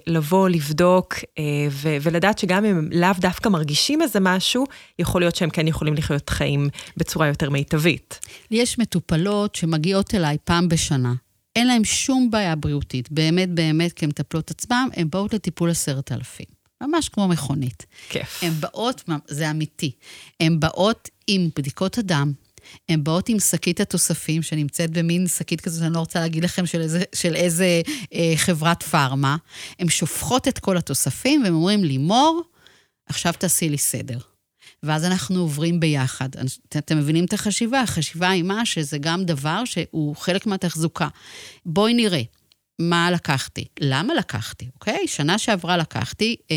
לבוא, 0.07 0.49
לבדוק, 0.49 1.13
אה, 1.39 1.43
ו- 1.71 1.97
ולדעת 2.01 2.39
שגם 2.39 2.65
אם 2.65 2.77
הם 2.77 2.89
לאו 2.91 3.09
דווקא 3.19 3.49
מרגישים 3.49 4.01
איזה 4.01 4.19
משהו, 4.19 4.65
יכול 4.99 5.21
להיות 5.21 5.35
שהם 5.35 5.49
כן 5.49 5.67
יכולים 5.67 5.93
לחיות 5.93 6.29
חיים 6.29 6.69
בצורה 6.97 7.27
יותר 7.27 7.49
מיטבית. 7.49 8.19
יש 8.51 8.79
מטופלות 8.79 9.55
שמגיעות 9.55 10.15
אליי 10.15 10.37
פעם 10.43 10.69
בשנה. 10.69 11.13
אין 11.55 11.67
להן 11.67 11.83
שום 11.83 12.31
בעיה 12.31 12.55
בריאותית, 12.55 13.11
באמת 13.11 13.49
באמת 13.49 13.93
כמטפלות 13.93 14.51
עצמם, 14.51 14.89
הן 14.95 15.09
באות 15.09 15.33
לטיפול 15.33 15.69
עשרת 15.69 16.11
אלפים. 16.11 16.45
ממש 16.83 17.09
כמו 17.09 17.27
מכונית. 17.27 17.85
כיף. 18.09 18.43
הן 18.43 18.53
באות, 18.59 19.03
זה 19.27 19.51
אמיתי, 19.51 19.91
הן 20.39 20.59
באות 20.59 21.09
עם 21.27 21.49
בדיקות 21.57 21.97
הדם, 21.97 22.31
הן 22.89 23.03
באות 23.03 23.29
עם 23.29 23.39
שקית 23.39 23.79
התוספים, 23.79 24.41
שנמצאת 24.41 24.91
במין 24.91 25.27
שקית 25.27 25.61
כזאת, 25.61 25.83
אני 25.83 25.93
לא 25.93 25.99
רוצה 25.99 26.19
להגיד 26.19 26.43
לכם 26.43 26.65
של 26.65 26.81
איזה, 26.81 27.03
של 27.15 27.35
איזה 27.35 27.81
אה, 28.13 28.33
חברת 28.35 28.83
פארמה. 28.83 29.37
הן 29.79 29.89
שופכות 29.89 30.47
את 30.47 30.59
כל 30.59 30.77
התוספים, 30.77 31.43
והן 31.43 31.53
אומרים, 31.53 31.83
לימור, 31.83 32.41
עכשיו 33.05 33.33
תעשי 33.33 33.69
לי 33.69 33.77
סדר. 33.77 34.17
ואז 34.83 35.03
אנחנו 35.03 35.39
עוברים 35.39 35.79
ביחד. 35.79 36.29
אתם 36.77 36.97
מבינים 36.97 37.25
את 37.25 37.33
החשיבה? 37.33 37.81
החשיבה 37.81 38.29
היא 38.29 38.43
מה? 38.43 38.65
שזה 38.65 38.97
גם 38.97 39.23
דבר 39.23 39.65
שהוא 39.65 40.15
חלק 40.15 40.45
מהתחזוקה. 40.45 41.07
בואי 41.65 41.93
נראה. 41.93 42.21
מה 42.79 43.11
לקחתי. 43.11 43.65
למה 43.79 44.13
לקחתי, 44.13 44.67
אוקיי? 44.73 45.07
שנה 45.07 45.37
שעברה 45.37 45.77
לקחתי 45.77 46.35
אה, 46.51 46.55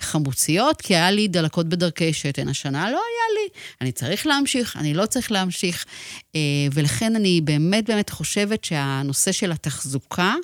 חמוציות, 0.00 0.80
כי 0.80 0.96
היה 0.96 1.10
לי 1.10 1.28
דלקות 1.28 1.68
בדרכי 1.68 2.12
שתן. 2.12 2.48
השנה 2.48 2.90
לא 2.90 2.96
היה 2.96 3.42
לי. 3.42 3.48
אני 3.80 3.92
צריך 3.92 4.26
להמשיך, 4.26 4.76
אני 4.76 4.94
לא 4.94 5.06
צריך 5.06 5.32
להמשיך. 5.32 5.84
אה, 6.34 6.40
ולכן 6.72 7.16
אני 7.16 7.40
באמת 7.40 7.84
באמת 7.90 8.10
חושבת 8.10 8.64
שהנושא 8.64 9.32
של 9.32 9.52
התחזוקה, 9.52 10.34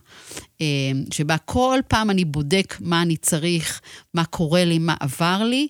אה, 0.60 0.66
שבה 1.12 1.38
כל 1.38 1.78
פעם 1.88 2.10
אני 2.10 2.24
בודק 2.24 2.76
מה 2.80 3.02
אני 3.02 3.16
צריך, 3.16 3.80
מה 4.14 4.24
קורה 4.24 4.64
לי, 4.64 4.78
מה 4.78 4.94
עבר 5.00 5.42
לי, 5.42 5.68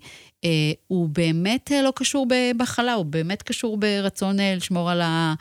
הוא 0.87 1.09
באמת 1.09 1.73
אה, 1.73 1.83
לא 1.83 1.93
קשור 1.97 2.27
במחלה, 2.29 2.93
הוא 2.95 3.05
באמת 3.05 3.43
קשור 3.43 3.77
ברצון 3.77 4.41
אה, 4.41 4.55
לשמור 4.57 4.91
על, 4.91 5.01
ה, 5.01 5.35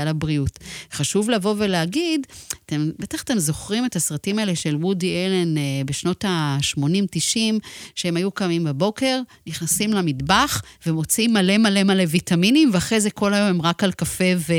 על 0.00 0.08
הבריאות. 0.08 0.58
חשוב 0.92 1.30
לבוא 1.30 1.54
ולהגיד, 1.58 2.26
אתם, 2.66 2.90
בטח 2.98 3.22
אתם 3.22 3.38
זוכרים 3.38 3.86
את 3.86 3.96
הסרטים 3.96 4.38
האלה 4.38 4.56
של 4.56 4.76
וודי 4.76 5.26
אלן 5.26 5.54
בשנות 5.86 6.24
ה-80-90, 6.24 7.38
שהם 7.94 8.16
היו 8.16 8.30
קמים 8.30 8.64
בבוקר, 8.64 9.20
נכנסים 9.46 9.92
למטבח 9.92 10.62
ומוציאים 10.86 11.32
מלא 11.32 11.58
מלא 11.58 11.82
מלא 11.82 12.04
ויטמינים, 12.08 12.70
ואחרי 12.72 13.00
זה 13.00 13.10
כל 13.10 13.34
היום 13.34 13.48
הם 13.48 13.62
רק 13.62 13.84
על 13.84 13.92
קפה 13.92 14.24
ו, 14.36 14.52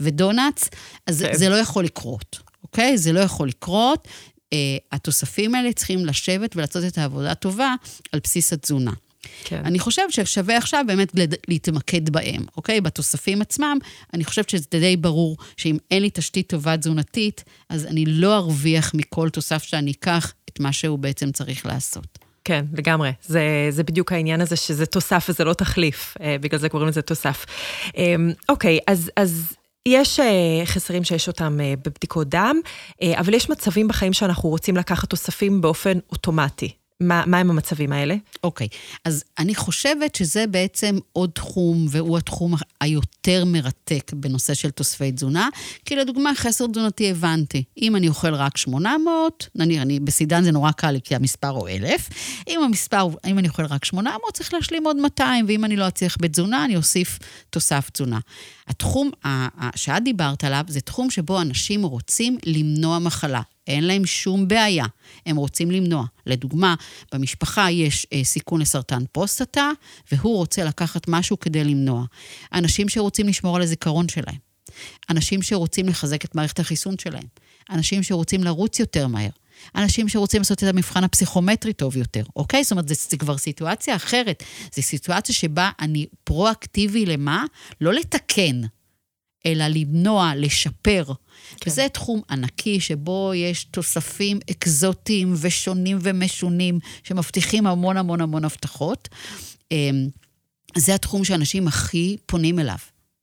ודונלדס, 0.00 0.70
אז 1.06 1.22
כן. 1.22 1.34
זה 1.34 1.48
לא 1.48 1.54
יכול 1.54 1.84
לקרות. 1.84 2.52
אוקיי? 2.62 2.98
זה 2.98 3.12
לא 3.12 3.20
יכול 3.20 3.48
לקרות. 3.48 4.08
Uh, 4.52 4.54
התוספים 4.92 5.54
האלה 5.54 5.72
צריכים 5.72 6.06
לשבת 6.06 6.56
ולעשות 6.56 6.84
את 6.84 6.98
העבודה 6.98 7.30
הטובה 7.30 7.74
על 8.12 8.20
בסיס 8.24 8.52
התזונה. 8.52 8.92
כן. 9.44 9.62
אני 9.64 9.78
חושבת 9.78 10.12
ששווה 10.12 10.56
עכשיו 10.56 10.84
באמת 10.86 11.12
להתמקד 11.48 12.10
בהם, 12.10 12.42
אוקיי? 12.56 12.80
בתוספים 12.80 13.42
עצמם, 13.42 13.78
אני 14.14 14.24
חושבת 14.24 14.48
שזה 14.48 14.66
די 14.70 14.96
ברור 14.96 15.36
שאם 15.56 15.76
אין 15.90 16.02
לי 16.02 16.10
תשתית 16.10 16.48
טובה 16.48 16.76
תזונתית, 16.76 17.44
אז 17.68 17.86
אני 17.86 18.04
לא 18.06 18.36
ארוויח 18.36 18.94
מכל 18.94 19.28
תוסף 19.28 19.62
שאני 19.62 19.90
אקח 19.90 20.32
את 20.48 20.60
מה 20.60 20.72
שהוא 20.72 20.98
בעצם 20.98 21.32
צריך 21.32 21.66
לעשות. 21.66 22.18
כן, 22.44 22.64
לגמרי. 22.72 23.12
זה, 23.26 23.42
זה 23.70 23.82
בדיוק 23.82 24.12
העניין 24.12 24.40
הזה 24.40 24.56
שזה 24.56 24.86
תוסף 24.86 25.26
וזה 25.28 25.44
לא 25.44 25.52
תחליף, 25.52 26.14
אה, 26.20 26.36
בגלל 26.40 26.60
זה 26.60 26.68
קוראים 26.68 26.88
לזה 26.88 27.02
תוסף. 27.02 27.46
אה, 27.96 28.14
אוקיי, 28.48 28.78
אז, 28.86 29.10
אז 29.16 29.52
יש 29.88 30.20
uh, 30.20 30.22
חסרים 30.66 31.04
שיש 31.04 31.28
אותם 31.28 31.58
uh, 31.60 31.80
בבדיקות 31.84 32.28
דם, 32.28 32.56
uh, 32.64 33.04
אבל 33.20 33.34
יש 33.34 33.50
מצבים 33.50 33.88
בחיים 33.88 34.12
שאנחנו 34.12 34.48
רוצים 34.48 34.76
לקחת 34.76 35.10
תוספים 35.10 35.60
באופן 35.60 35.98
אוטומטי. 36.10 36.81
מה, 37.02 37.22
מה 37.26 37.38
הם 37.38 37.50
המצבים 37.50 37.92
האלה? 37.92 38.14
אוקיי, 38.44 38.66
okay. 38.70 38.98
אז 39.04 39.24
אני 39.38 39.54
חושבת 39.54 40.14
שזה 40.14 40.46
בעצם 40.46 40.98
עוד 41.12 41.30
תחום, 41.30 41.86
והוא 41.90 42.18
התחום 42.18 42.54
היותר 42.80 43.44
מרתק 43.44 44.12
בנושא 44.14 44.54
של 44.54 44.70
תוספי 44.70 45.12
תזונה, 45.12 45.48
כי 45.84 45.96
לדוגמה, 45.96 46.30
חסר 46.34 46.66
תזונתי 46.66 47.10
הבנתי. 47.10 47.64
אם 47.82 47.96
אני 47.96 48.08
אוכל 48.08 48.34
רק 48.34 48.56
800, 48.56 49.48
נניח, 49.54 49.82
אני, 49.82 50.00
בסידן 50.00 50.44
זה 50.44 50.52
נורא 50.52 50.70
קל 50.70 50.90
לי, 50.90 51.00
כי 51.04 51.14
המספר 51.14 51.48
הוא 51.48 51.68
1,000, 51.68 52.08
אם 52.48 52.60
המספר, 52.62 53.08
אם 53.26 53.38
אני 53.38 53.48
אוכל 53.48 53.64
רק 53.64 53.84
800, 53.84 54.20
צריך 54.34 54.54
להשלים 54.54 54.84
עוד 54.84 54.96
200, 54.96 55.44
ואם 55.48 55.64
אני 55.64 55.76
לא 55.76 55.88
אצליח 55.88 56.16
בתזונה, 56.20 56.64
אני 56.64 56.76
אוסיף 56.76 57.18
תוסף 57.50 57.90
תזונה. 57.90 58.18
התחום 58.68 59.10
שאת 59.76 60.04
דיברת 60.04 60.44
עליו, 60.44 60.64
זה 60.68 60.80
תחום 60.80 61.10
שבו 61.10 61.40
אנשים 61.40 61.82
רוצים 61.82 62.38
למנוע 62.46 62.98
מחלה. 62.98 63.40
אין 63.66 63.84
להם 63.84 64.06
שום 64.06 64.48
בעיה, 64.48 64.84
הם 65.26 65.36
רוצים 65.36 65.70
למנוע. 65.70 66.04
לדוגמה, 66.26 66.74
במשפחה 67.12 67.70
יש 67.70 68.06
אה, 68.12 68.24
סיכון 68.24 68.60
לסרטן 68.60 69.02
פרוסטטה, 69.12 69.70
והוא 70.12 70.36
רוצה 70.36 70.64
לקחת 70.64 71.08
משהו 71.08 71.40
כדי 71.40 71.64
למנוע. 71.64 72.04
אנשים 72.52 72.88
שרוצים 72.88 73.28
לשמור 73.28 73.56
על 73.56 73.62
הזיכרון 73.62 74.08
שלהם. 74.08 74.52
אנשים 75.10 75.42
שרוצים 75.42 75.88
לחזק 75.88 76.24
את 76.24 76.34
מערכת 76.34 76.60
החיסון 76.60 76.94
שלהם. 76.98 77.24
אנשים 77.70 78.02
שרוצים 78.02 78.44
לרוץ 78.44 78.80
יותר 78.80 79.06
מהר. 79.06 79.30
אנשים 79.74 80.08
שרוצים 80.08 80.40
לעשות 80.40 80.62
את 80.62 80.68
המבחן 80.68 81.04
הפסיכומטרי 81.04 81.72
טוב 81.72 81.96
יותר, 81.96 82.22
אוקיי? 82.36 82.64
זאת 82.64 82.72
אומרת, 82.72 82.88
זו 82.88 83.18
כבר 83.18 83.38
סיטואציה 83.38 83.96
אחרת. 83.96 84.42
זו 84.76 84.82
סיטואציה 84.82 85.34
שבה 85.34 85.70
אני 85.80 86.06
פרואקטיבי 86.24 87.06
למה? 87.06 87.44
לא 87.80 87.94
לתקן, 87.94 88.60
אלא 89.46 89.64
למנוע, 89.64 90.32
לשפר. 90.36 91.04
כן. 91.56 91.70
וזה 91.70 91.86
תחום 91.92 92.20
ענקי 92.30 92.80
שבו 92.80 93.32
יש 93.34 93.64
תוספים 93.64 94.38
אקזוטיים 94.50 95.34
ושונים 95.40 95.98
ומשונים, 96.00 96.78
שמבטיחים 97.02 97.66
המון 97.66 97.96
המון 97.96 98.20
המון 98.20 98.44
הבטחות. 98.44 99.08
אמ, 99.72 100.08
זה 100.76 100.94
התחום 100.94 101.24
שאנשים 101.24 101.68
הכי 101.68 102.16
פונים 102.26 102.58
אליו. 102.58 102.76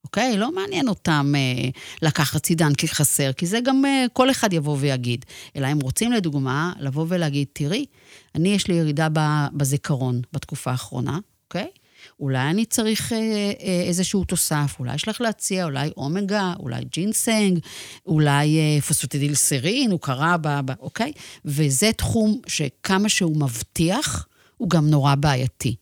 אוקיי? 0.04 0.38
לא 0.38 0.52
מעניין 0.52 0.88
אותם 0.88 1.34
אה, 1.36 1.70
לקחת 2.02 2.44
צידן 2.44 2.72
כחסר, 2.78 3.34
כי 3.34 3.46
זה 3.46 3.60
גם 3.60 3.86
אה, 3.86 4.06
כל 4.14 4.32
אחד 4.32 4.54
יבוא 4.54 4.78
ויגיד. 4.80 5.26
אלא 5.56 5.68
הם 5.68 5.80
רוצים, 5.80 6.12
לדוגמה, 6.12 6.74
לבוא 6.80 7.06
ולהגיד, 7.10 7.48
תראי, 7.54 7.86
אני, 8.36 8.50
יש 8.50 8.68
לי 8.68 8.74
ירידה 8.74 9.08
בזיכרון 9.54 10.22
בתקופה 10.34 10.72
האחרונה, 10.72 11.20
אוקיי? 11.48 11.68
אולי 12.20 12.50
אני 12.50 12.66
צריך 12.66 13.14
אה, 13.14 13.18
אה, 13.18 13.84
איזשהו 13.88 14.24
תוסף, 14.24 14.76
אולי 14.80 14.96
יש 14.96 15.08
לך 15.08 15.22
להציע, 15.22 15.66
אולי 15.66 15.90
אומגה, 15.98 16.54
אולי 16.60 16.84
ג'ינסנג, 16.92 17.60
אולי 18.06 18.58
אה, 18.60 18.82
פוספטידיל 18.82 19.36
סרין, 19.36 19.92
הוא 19.92 20.00
קרה 20.00 20.38
ב... 20.38 20.48
ב 20.66 20.72
אוקיי? 20.80 21.12
וזה 21.46 21.92
תחום 21.98 22.42
שכמה 22.48 23.10
שהוא 23.10 23.38
מבטיח, 23.38 24.28
הוא 24.58 24.70
גם 24.70 24.90
נורא 24.90 25.16
בעייתי. 25.16 25.76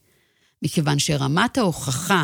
מכיוון 0.61 0.99
שרמת 0.99 1.57
ההוכחה 1.57 2.23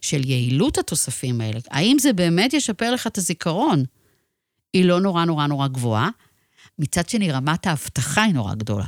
של 0.00 0.30
יעילות 0.30 0.78
התוספים 0.78 1.40
האלה, 1.40 1.58
האם 1.70 1.96
זה 1.98 2.12
באמת 2.12 2.52
ישפר 2.52 2.90
לך 2.92 3.06
את 3.06 3.18
הזיכרון, 3.18 3.84
היא 4.72 4.84
לא 4.84 5.00
נורא 5.00 5.24
נורא 5.24 5.46
נורא 5.46 5.68
גבוהה. 5.68 6.08
מצד 6.78 7.08
שני, 7.08 7.32
רמת 7.32 7.66
ההבטחה 7.66 8.22
היא 8.22 8.34
נורא 8.34 8.54
גדולה. 8.54 8.86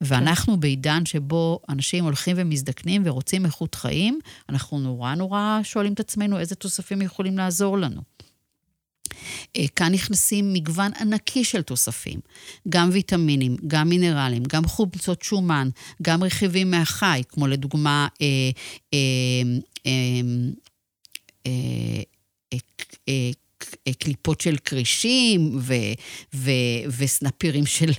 ואנחנו. 0.00 0.60
בעידן 0.60 1.06
שבו 1.06 1.60
אנשים 1.68 2.04
הולכים 2.04 2.36
ומזדקנים 2.38 3.02
ורוצים 3.04 3.46
איכות 3.46 3.74
חיים, 3.74 4.18
אנחנו 4.48 4.78
נורא 4.78 5.14
נורא 5.14 5.60
שואלים 5.62 5.92
את 5.92 6.00
עצמנו 6.00 6.38
איזה 6.38 6.54
תוספים 6.54 7.02
יכולים 7.02 7.38
לעזור 7.38 7.78
לנו. 7.78 8.00
אה, 9.56 9.68
כאן 9.76 9.92
נכנסים 9.92 10.52
מגוון 10.52 10.90
ענקי 11.00 11.44
של 11.44 11.62
תוספים, 11.62 12.20
גם 12.68 12.88
ויטמינים, 12.92 13.56
גם 13.66 13.88
מינרלים, 13.88 14.42
גם 14.48 14.64
חומצות 14.64 15.22
שומן, 15.22 15.68
גם 16.02 16.24
רכיבים 16.24 16.70
מהחי, 16.70 17.22
כמו 17.28 17.46
לדוגמה 17.46 18.08
אה, 18.22 18.26
אה, 18.94 18.98
אה, 19.86 20.20
אה, 21.46 22.02
אה, 22.52 22.58
אה, 23.08 23.30
קליפות 23.98 24.40
של 24.40 24.56
כרישים 24.64 25.58
ו, 25.60 25.74
ו, 26.34 26.50
וסנפירים 26.98 27.66
של, 27.66 27.92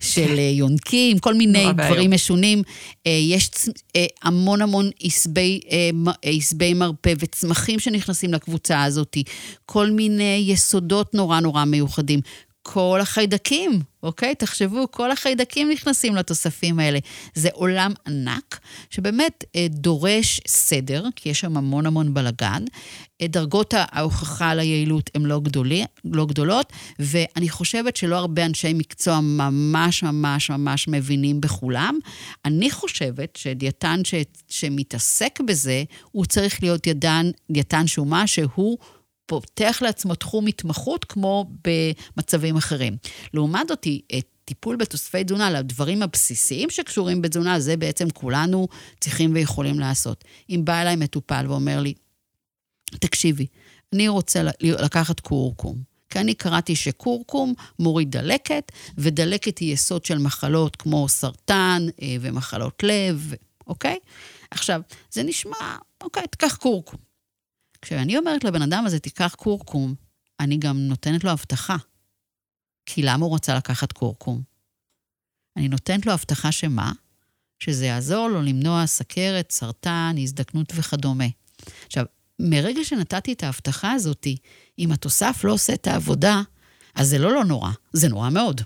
של 0.00 0.38
יונקים, 0.38 1.18
כל 1.18 1.34
מיני 1.34 1.66
דברים 1.72 2.10
משונים. 2.10 2.62
אה, 3.06 3.12
יש 3.12 3.50
אה, 3.96 4.06
המון 4.22 4.62
המון 4.62 4.90
עשבי, 5.00 5.60
אה, 5.70 5.90
עשבי 6.22 6.74
מרפא 6.74 7.14
וצמחים 7.18 7.78
שנכנסים 7.78 8.34
לקבוצה 8.34 8.82
הזאת, 8.84 9.16
כל 9.66 9.90
מיני 9.90 10.44
יסודות 10.46 11.14
נורא 11.14 11.40
נורא 11.40 11.64
מיוחדים. 11.64 12.20
כל 12.62 12.98
החיידקים, 13.02 13.80
אוקיי? 14.02 14.34
תחשבו, 14.34 14.86
כל 14.90 15.10
החיידקים 15.10 15.70
נכנסים 15.70 16.16
לתוספים 16.16 16.78
האלה. 16.78 16.98
זה 17.34 17.48
עולם 17.52 17.92
ענק, 18.06 18.60
שבאמת 18.90 19.44
אה, 19.56 19.66
דורש 19.70 20.40
סדר, 20.46 21.04
כי 21.16 21.28
יש 21.28 21.40
שם 21.40 21.56
המון 21.56 21.86
המון 21.86 22.14
בלאגן. 22.14 22.64
אה, 23.22 23.26
דרגות 23.26 23.74
ההוכחה 23.76 24.50
על 24.50 24.58
היעילות 24.58 25.10
הן 25.14 25.22
לא, 25.22 25.40
לא 26.04 26.26
גדולות, 26.26 26.72
ואני 26.98 27.48
חושבת 27.48 27.96
שלא 27.96 28.16
הרבה 28.16 28.46
אנשי 28.46 28.72
מקצוע 28.72 29.20
ממש 29.20 30.02
ממש 30.02 30.50
ממש 30.50 30.88
מבינים 30.88 31.40
בכולם. 31.40 31.98
אני 32.44 32.70
חושבת 32.70 33.36
שדיאטן 33.36 34.00
ש, 34.04 34.14
שמתעסק 34.48 35.40
בזה, 35.40 35.84
הוא 36.12 36.24
צריך 36.24 36.62
להיות 36.62 36.86
ידן, 36.86 37.30
דיאטן 37.50 37.86
שומה 37.86 38.26
שהוא... 38.26 38.78
פותח 39.26 39.78
לעצמו 39.82 40.14
תחום 40.14 40.46
התמחות 40.46 41.04
כמו 41.04 41.50
במצבים 41.64 42.56
אחרים. 42.56 42.96
לעומת 43.34 43.68
זאת, 43.68 43.86
טיפול 44.44 44.76
בתוספי 44.76 45.24
תזונה 45.24 45.50
לדברים 45.50 46.02
הבסיסיים 46.02 46.70
שקשורים 46.70 47.22
בתזונה, 47.22 47.60
זה 47.60 47.76
בעצם 47.76 48.10
כולנו 48.10 48.68
צריכים 49.00 49.34
ויכולים 49.34 49.80
לעשות. 49.80 50.24
אם 50.50 50.60
בא 50.64 50.82
אליי 50.82 50.96
מטופל 50.96 51.44
ואומר 51.48 51.80
לי, 51.80 51.94
תקשיבי, 52.90 53.46
אני 53.92 54.08
רוצה 54.08 54.42
לקחת 54.60 55.20
קורקום. 55.20 55.92
כי 56.10 56.18
אני 56.18 56.34
קראתי 56.34 56.76
שקורקום 56.76 57.54
מוריד 57.78 58.10
דלקת, 58.10 58.72
ודלקת 58.98 59.58
היא 59.58 59.72
יסוד 59.72 60.04
של 60.04 60.18
מחלות 60.18 60.76
כמו 60.76 61.08
סרטן 61.08 61.86
אה, 62.02 62.16
ומחלות 62.20 62.82
לב, 62.82 63.34
אוקיי? 63.66 63.98
עכשיו, 64.50 64.80
זה 65.10 65.22
נשמע, 65.22 65.76
אוקיי, 66.00 66.26
תקח 66.30 66.56
קורקום. 66.56 67.11
כשאני 67.82 68.18
אומרת 68.18 68.44
לבן 68.44 68.62
אדם 68.62 68.86
הזה, 68.86 68.98
תיקח 68.98 69.34
קורקום, 69.34 69.94
אני 70.40 70.56
גם 70.56 70.78
נותנת 70.78 71.24
לו 71.24 71.30
הבטחה. 71.30 71.76
כי 72.86 73.02
למה 73.02 73.26
הוא 73.26 73.34
רצה 73.34 73.54
לקחת 73.54 73.92
קורקום? 73.92 74.42
אני 75.56 75.68
נותנת 75.68 76.06
לו 76.06 76.12
הבטחה 76.12 76.52
שמה? 76.52 76.92
שזה 77.58 77.86
יעזור 77.86 78.28
לו 78.28 78.42
למנוע 78.42 78.86
סכרת, 78.86 79.52
סרטן, 79.52 80.14
הזדקנות 80.18 80.72
וכדומה. 80.74 81.24
עכשיו, 81.86 82.04
מרגע 82.38 82.84
שנתתי 82.84 83.32
את 83.32 83.42
ההבטחה 83.42 83.92
הזאת, 83.92 84.26
אם 84.78 84.92
התוסף 84.92 85.40
לא 85.44 85.52
עושה 85.52 85.74
את 85.74 85.86
העבודה, 85.86 86.42
אז 86.94 87.08
זה 87.08 87.18
לא 87.18 87.32
לא 87.32 87.44
נורא, 87.44 87.70
זה 87.92 88.08
נורא 88.08 88.30
מאוד. 88.30 88.60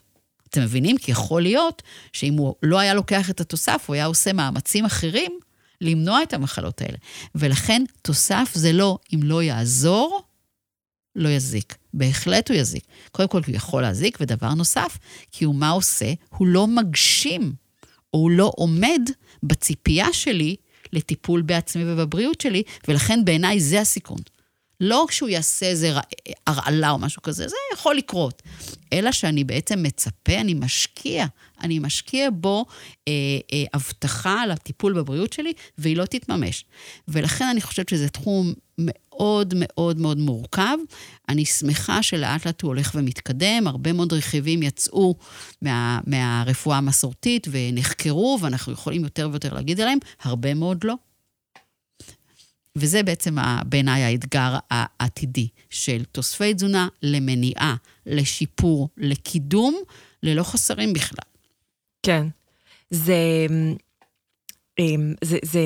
אתם 0.49 0.63
מבינים? 0.63 0.99
כי 0.99 1.11
יכול 1.11 1.43
להיות 1.43 1.83
שאם 2.13 2.35
הוא 2.35 2.55
לא 2.63 2.79
היה 2.79 2.95
לוקח 2.95 3.31
את 3.31 3.41
התוסף, 3.41 3.85
הוא 3.87 3.95
היה 3.95 4.07
עושה 4.07 4.33
מאמצים 4.33 4.85
אחרים 4.85 5.39
למנוע 5.81 6.23
את 6.23 6.35
המחלות 6.35 6.83
האלה. 6.83 6.99
ולכן 7.35 7.85
תוסף 8.03 8.51
זה 8.55 8.73
לא, 8.73 8.99
אם 9.15 9.21
לא 9.23 9.43
יעזור, 9.43 10.23
לא 11.17 11.29
יזיק. 11.29 11.77
בהחלט 11.95 12.51
הוא 12.51 12.57
יזיק. 12.57 12.85
קודם 13.13 13.29
כל, 13.29 13.41
הוא 13.47 13.55
יכול 13.55 13.83
להזיק, 13.83 14.19
ודבר 14.21 14.55
נוסף, 14.55 14.99
כי 15.33 15.45
הוא 15.45 15.55
מה 15.55 15.71
עושה? 15.71 16.13
הוא 16.29 16.47
לא 16.47 16.67
מגשים, 16.67 17.53
או 18.15 18.19
הוא 18.19 18.31
לא 18.31 18.53
עומד 18.57 19.01
בציפייה 19.43 20.13
שלי 20.13 20.57
לטיפול 20.93 21.43
בעצמי 21.43 21.93
ובבריאות 21.93 22.41
שלי, 22.41 22.63
ולכן 22.89 23.25
בעיניי 23.25 23.61
זה 23.61 23.81
הסיכון. 23.81 24.19
לא 24.81 25.07
כשהוא 25.09 25.29
יעשה 25.29 25.67
איזה 25.67 25.93
הרעלה 26.47 26.91
או 26.91 26.99
משהו 26.99 27.23
כזה, 27.23 27.49
זה 27.49 27.57
יכול 27.75 27.97
לקרות. 27.97 28.43
אלא 28.93 29.13
שאני 29.13 29.45
בעצם 29.45 29.83
מצפה, 29.83 30.41
אני 30.41 30.55
משקיע, 30.55 31.27
אני 31.63 31.79
משקיע 31.79 32.29
בו 32.33 32.65
אה, 33.09 33.13
אה, 33.53 33.65
הבטחה 33.75 34.41
על 34.43 34.51
הטיפול 34.51 34.93
בבריאות 34.93 35.33
שלי, 35.33 35.53
והיא 35.79 35.97
לא 35.97 36.05
תתממש. 36.05 36.65
ולכן 37.09 37.45
אני 37.45 37.61
חושבת 37.61 37.89
שזה 37.89 38.09
תחום 38.09 38.53
מאוד 38.79 39.55
מאוד 39.57 39.99
מאוד 39.99 40.19
מורכב. 40.19 40.77
אני 41.29 41.45
שמחה 41.45 42.03
שלאט 42.03 42.47
לאט 42.47 42.63
הוא 42.63 42.69
הולך 42.69 42.93
ומתקדם, 42.95 43.67
הרבה 43.67 43.93
מאוד 43.93 44.13
רכיבים 44.13 44.63
יצאו 44.63 45.15
מה, 45.63 46.01
מהרפואה 46.07 46.77
המסורתית 46.77 47.47
ונחקרו, 47.51 48.39
ואנחנו 48.43 48.73
יכולים 48.73 49.05
יותר 49.05 49.29
ויותר 49.31 49.55
להגיד 49.55 49.81
עליהם, 49.81 49.99
הרבה 50.23 50.55
מאוד 50.55 50.85
לא. 50.85 50.95
וזה 52.77 53.03
בעצם 53.03 53.37
בעיניי 53.67 54.03
האתגר 54.03 54.57
העתידי 54.71 55.49
של 55.71 56.05
תוספי 56.13 56.55
תזונה 56.55 56.89
למניעה, 57.03 57.77
לשיפור, 58.07 58.89
לקידום, 58.97 59.77
ללא 60.23 60.43
חסרים 60.43 60.93
בכלל. 60.93 61.31
כן. 62.03 62.27
זה, 62.91 63.17
אמ, 64.79 65.15
זה, 65.25 65.39
זה 65.45 65.61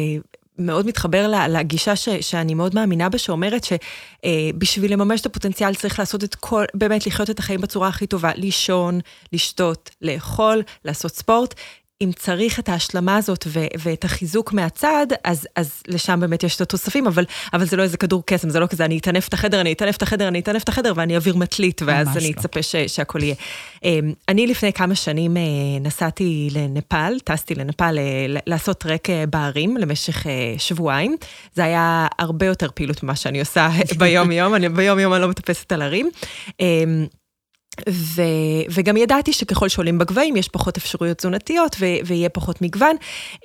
מאוד 0.58 0.86
מתחבר 0.86 1.32
לגישה 1.48 1.96
ש, 1.96 2.08
שאני 2.08 2.54
מאוד 2.54 2.74
מאמינה 2.74 3.08
בה, 3.08 3.18
שאומרת 3.18 3.62
שבשביל 3.64 4.92
לממש 4.92 5.20
את 5.20 5.26
הפוטנציאל 5.26 5.74
צריך 5.74 5.98
לעשות 5.98 6.24
את 6.24 6.34
כל, 6.34 6.64
באמת 6.74 7.06
לחיות 7.06 7.30
את 7.30 7.38
החיים 7.38 7.61
בצורה 7.61 7.88
הכי 7.88 8.06
טובה, 8.06 8.30
לישון, 8.34 9.00
לשתות, 9.32 9.90
לאכול, 10.02 10.62
לעשות 10.84 11.12
ספורט. 11.14 11.54
אם 12.03 12.11
צריך 12.16 12.59
את 12.59 12.68
ההשלמה 12.68 13.16
הזאת 13.16 13.44
ו- 13.46 13.66
ואת 13.78 14.05
החיזוק 14.05 14.53
מהצד, 14.53 15.07
אז, 15.24 15.48
אז 15.57 15.82
לשם 15.88 16.20
באמת 16.20 16.42
יש 16.42 16.57
את 16.57 16.61
התוספים, 16.61 17.07
אבל, 17.07 17.24
אבל 17.53 17.64
זה 17.64 17.76
לא 17.76 17.82
איזה 17.82 17.96
כדור 17.96 18.22
קסם, 18.26 18.51
זה 18.51 18.61
לא 18.61 18.66
כזה, 18.66 18.84
אני 18.84 18.98
אטנף 18.98 19.28
את 19.28 19.32
החדר, 19.34 19.61
אני 19.61 19.72
אטנף 19.72 19.96
את 19.96 20.03
החדר, 20.03 20.28
אני 20.28 20.40
אטנף 20.40 20.62
את 20.62 20.68
החדר, 20.68 20.92
ואני 20.96 21.14
אעביר 21.14 21.36
מטלית, 21.36 21.82
ואז 21.84 22.16
אני 22.16 22.24
לא. 22.24 22.40
אצפה 22.40 22.62
ש- 22.62 22.76
שהכל 22.76 23.22
יהיה. 23.22 23.34
אמ, 23.84 24.12
אני 24.28 24.46
לפני 24.46 24.72
כמה 24.72 24.94
שנים 24.94 25.36
אה, 25.36 25.42
נסעתי 25.80 26.48
לנפאל, 26.53 27.18
טסתי 27.24 27.55
לנפאל 27.55 27.98
אה, 27.98 28.05
לעשות 28.46 28.78
טרק 28.78 29.09
בערים 29.30 29.76
למשך 29.76 30.26
שבועיים. 30.59 31.16
זה 31.55 31.64
היה 31.64 32.07
הרבה 32.18 32.46
יותר 32.46 32.68
פעילות 32.74 33.03
ממה 33.03 33.16
שאני 33.16 33.40
עושה 33.40 33.68
ביום-יום, 33.98 34.55
ביום-יום 34.76 35.12
אני 35.12 35.22
לא 35.22 35.28
מטפסת 35.28 35.72
על 35.72 35.82
הרים. 35.82 36.11
ו, 37.89 38.23
וגם 38.71 38.97
ידעתי 38.97 39.33
שככל 39.33 39.68
שעולים 39.68 39.99
בגבהים 39.99 40.37
יש 40.37 40.49
פחות 40.49 40.77
אפשרויות 40.77 41.16
תזונתיות 41.16 41.77
ויהיה 42.05 42.29
פחות 42.29 42.62
מגוון, 42.62 42.97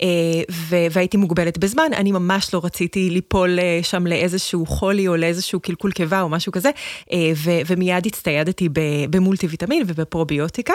אה, 0.02 0.08
ו, 0.52 0.76
והייתי 0.92 1.18
מוגבלת 1.18 1.58
בזמן, 1.58 1.92
אני 1.96 2.12
ממש 2.12 2.54
לא 2.54 2.62
רציתי 2.64 3.10
ליפול 3.10 3.60
אה, 3.60 3.80
שם 3.84 4.08
לאיזשהו 4.08 4.66
חולי 4.66 5.08
או 5.08 5.16
לאיזשהו 5.16 5.60
קלקול 5.60 5.92
קיבה 5.92 6.22
או 6.22 6.30
משהו 6.30 6.52
כזה, 6.52 6.70
אה, 7.12 7.32
ו, 7.36 7.52
ומיד 7.68 8.06
הצטיידתי 8.06 8.70
במולטי 9.10 9.48
ויטמין 9.48 9.84
ובפרוביוטיקה. 9.88 10.74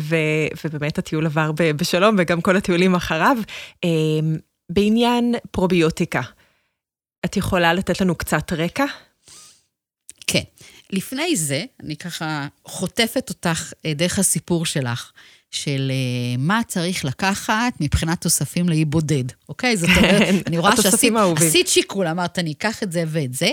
ו, 0.00 0.16
ובאמת 0.64 0.98
הטיול 0.98 1.26
עבר 1.26 1.50
בשלום 1.52 2.16
וגם 2.18 2.40
כל 2.40 2.56
הטיולים 2.56 2.94
אחריו. 2.94 3.36
בעניין 4.72 5.34
פרוביוטיקה, 5.50 6.20
את 7.24 7.36
יכולה 7.36 7.74
לתת 7.74 8.00
לנו 8.00 8.14
קצת 8.14 8.52
רקע? 8.52 8.84
כן. 10.26 10.42
לפני 10.92 11.36
זה, 11.36 11.64
אני 11.82 11.96
ככה 11.96 12.48
חוטפת 12.64 13.28
אותך 13.28 13.72
אה, 13.86 13.94
דרך 13.94 14.18
הסיפור 14.18 14.66
שלך, 14.66 15.12
של 15.52 15.90
אה, 15.90 16.36
מה 16.38 16.60
צריך 16.68 17.04
לקחת 17.04 17.72
מבחינת 17.80 18.20
תוספים 18.20 18.68
לאי 18.68 18.84
בודד, 18.84 19.24
אוקיי? 19.48 19.76
זאת 19.76 19.88
אומרת, 19.96 20.22
כן, 20.22 20.36
אני 20.46 20.58
רואה 20.58 20.76
שעשית 21.40 21.68
שיקול, 21.68 22.06
אמרת, 22.06 22.38
אני 22.38 22.52
אקח 22.52 22.82
את 22.82 22.92
זה 22.92 23.04
ואת 23.08 23.34
זה. 23.34 23.50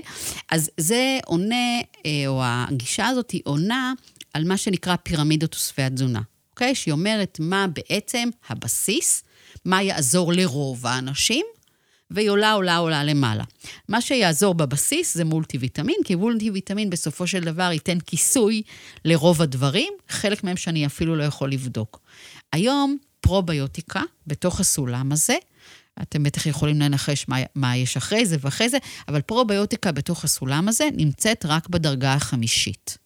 אז 0.51 0.69
זה 0.77 1.19
עונה, 1.25 1.79
אה, 2.05 2.11
או 2.27 2.41
הגישה 2.43 3.07
הזאת 3.07 3.31
היא 3.31 3.41
עונה 3.43 3.93
על 4.33 4.43
מה 4.43 4.57
שנקרא 4.57 4.95
פירמידות 5.03 5.51
תוספי 5.51 5.81
התזונה, 5.81 6.21
אוקיי? 6.51 6.75
שהיא 6.75 6.91
אומרת 6.91 7.37
מה 7.39 7.65
בעצם 7.67 8.29
הבסיס, 8.49 9.23
מה 9.65 9.81
יעזור 9.81 10.33
לרוב 10.33 10.87
האנשים, 10.87 11.45
והיא 12.11 12.29
עולה, 12.29 12.51
עולה, 12.51 12.77
עולה 12.77 13.03
למעלה. 13.03 13.43
מה 13.87 14.01
שיעזור 14.01 14.53
בבסיס 14.53 15.15
זה 15.15 15.25
מולטי 15.25 15.57
ויטמין, 15.57 15.95
כי 16.05 16.15
מולטי 16.15 16.51
ויטמין 16.51 16.89
בסופו 16.89 17.27
של 17.27 17.43
דבר 17.43 17.69
ייתן 17.73 17.99
כיסוי 17.99 18.61
לרוב 19.05 19.41
הדברים, 19.41 19.93
חלק 20.09 20.43
מהם 20.43 20.57
שאני 20.57 20.85
אפילו 20.85 21.15
לא 21.15 21.23
יכול 21.23 21.51
לבדוק. 21.51 21.99
היום 22.53 22.97
פרוביוטיקה 23.21 24.01
בתוך 24.27 24.59
הסולם 24.59 25.11
הזה, 25.11 25.35
אתם 26.01 26.23
בטח 26.23 26.45
יכולים 26.45 26.79
לנחש 26.79 27.25
מה, 27.27 27.37
מה 27.55 27.77
יש 27.77 27.97
אחרי 27.97 28.25
זה 28.25 28.37
ואחרי 28.39 28.69
זה, 28.69 28.77
אבל 29.07 29.21
פרוביוטיקה 29.21 29.91
בתוך 29.91 30.23
הסולם 30.23 30.67
הזה 30.67 30.89
נמצאת 30.93 31.45
רק 31.45 31.69
בדרגה 31.69 32.13
החמישית, 32.13 32.97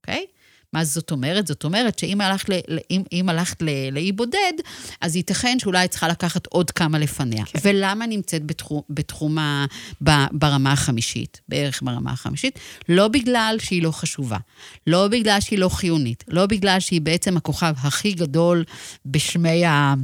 אוקיי? 0.00 0.26
Okay? 0.28 0.37
מה 0.72 0.84
זאת 0.84 1.10
אומרת? 1.10 1.46
זאת 1.46 1.64
אומרת 1.64 1.98
שאם 1.98 2.20
הלכת, 2.20 2.48
ל, 2.48 2.78
אם, 2.90 3.02
אם 3.12 3.28
הלכת 3.28 3.62
ל, 3.62 3.68
לאי 3.92 4.12
בודד, 4.12 4.52
אז 5.00 5.16
ייתכן 5.16 5.58
שאולי 5.58 5.84
את 5.84 5.90
צריכה 5.90 6.08
לקחת 6.08 6.46
עוד 6.46 6.70
כמה 6.70 6.98
לפניה. 6.98 7.44
כן. 7.44 7.58
ולמה 7.62 8.06
נמצאת 8.06 8.46
בתחום, 8.46 8.82
בתחום 8.90 9.38
ה, 9.38 9.66
ב, 10.02 10.10
ברמה 10.32 10.72
החמישית, 10.72 11.40
בערך 11.48 11.82
ברמה 11.82 12.12
החמישית? 12.12 12.58
לא 12.88 13.08
בגלל 13.08 13.56
שהיא 13.60 13.82
לא 13.82 13.90
חשובה, 13.90 14.38
לא 14.86 15.08
בגלל 15.08 15.40
שהיא 15.40 15.58
לא 15.58 15.68
חיונית, 15.68 16.24
לא 16.28 16.46
בגלל 16.46 16.80
שהיא 16.80 17.00
בעצם 17.00 17.36
הכוכב 17.36 17.74
הכי 17.76 18.12
גדול 18.12 18.64
בשמי 19.06 19.64
ה... 19.64 19.94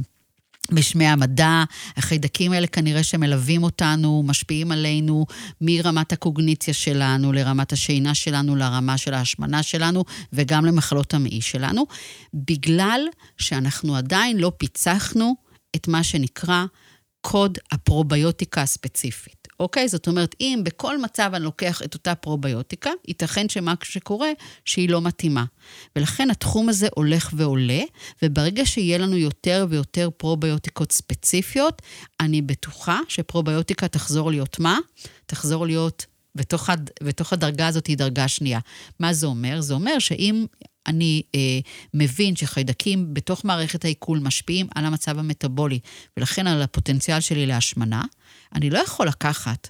בשמי 0.71 1.07
המדע, 1.07 1.63
החיידקים 1.97 2.51
האלה 2.51 2.67
כנראה 2.67 3.03
שמלווים 3.03 3.63
אותנו, 3.63 4.23
משפיעים 4.25 4.71
עלינו 4.71 5.25
מרמת 5.61 6.13
הקוגניציה 6.13 6.73
שלנו, 6.73 7.33
לרמת 7.33 7.73
השינה 7.73 8.15
שלנו, 8.15 8.55
לרמה 8.55 8.97
של 8.97 9.13
ההשמנה 9.13 9.63
שלנו, 9.63 10.03
וגם 10.33 10.65
למחלות 10.65 11.13
המעי 11.13 11.41
שלנו, 11.41 11.85
בגלל 12.33 13.01
שאנחנו 13.37 13.95
עדיין 13.95 14.37
לא 14.37 14.51
פיצחנו 14.57 15.35
את 15.75 15.87
מה 15.87 16.03
שנקרא 16.03 16.65
קוד 17.21 17.57
הפרוביוטיקה 17.71 18.61
הספציפית. 18.61 19.44
אוקיי? 19.59 19.87
זאת 19.87 20.07
אומרת, 20.07 20.35
אם 20.41 20.61
בכל 20.63 21.01
מצב 21.01 21.31
אני 21.33 21.43
לוקח 21.43 21.81
את 21.81 21.93
אותה 21.93 22.15
פרוביוטיקה, 22.15 22.89
ייתכן 23.07 23.49
שמה 23.49 23.73
שקורה, 23.83 24.29
שהיא 24.65 24.89
לא 24.89 25.01
מתאימה. 25.01 25.45
ולכן 25.95 26.31
התחום 26.31 26.69
הזה 26.69 26.87
הולך 26.95 27.29
ועולה, 27.33 27.81
וברגע 28.21 28.65
שיהיה 28.65 28.97
לנו 28.97 29.17
יותר 29.17 29.65
ויותר 29.69 30.09
פרוביוטיקות 30.17 30.91
ספציפיות, 30.91 31.81
אני 32.19 32.41
בטוחה 32.41 32.99
שפרוביוטיקה 33.07 33.87
תחזור 33.87 34.31
להיות 34.31 34.59
מה? 34.59 34.77
תחזור 35.25 35.65
להיות 35.65 36.05
בתוך, 36.35 36.69
הד... 36.69 36.89
בתוך 37.03 37.33
הדרגה 37.33 37.67
הזאת 37.67 37.87
היא 37.87 37.97
דרגה 37.97 38.27
שנייה. 38.27 38.59
מה 38.99 39.13
זה 39.13 39.27
אומר? 39.27 39.61
זה 39.61 39.73
אומר 39.73 39.99
שאם 39.99 40.45
אני 40.87 41.21
אה, 41.35 41.59
מבין 41.93 42.35
שחיידקים 42.35 43.13
בתוך 43.13 43.45
מערכת 43.45 43.85
העיכול 43.85 44.19
משפיעים 44.19 44.67
על 44.75 44.85
המצב 44.85 45.19
המטבולי, 45.19 45.79
ולכן 46.17 46.47
על 46.47 46.61
הפוטנציאל 46.61 47.19
שלי 47.19 47.45
להשמנה, 47.45 48.03
אני 48.53 48.69
לא 48.69 48.79
יכול 48.79 49.07
לקחת 49.07 49.69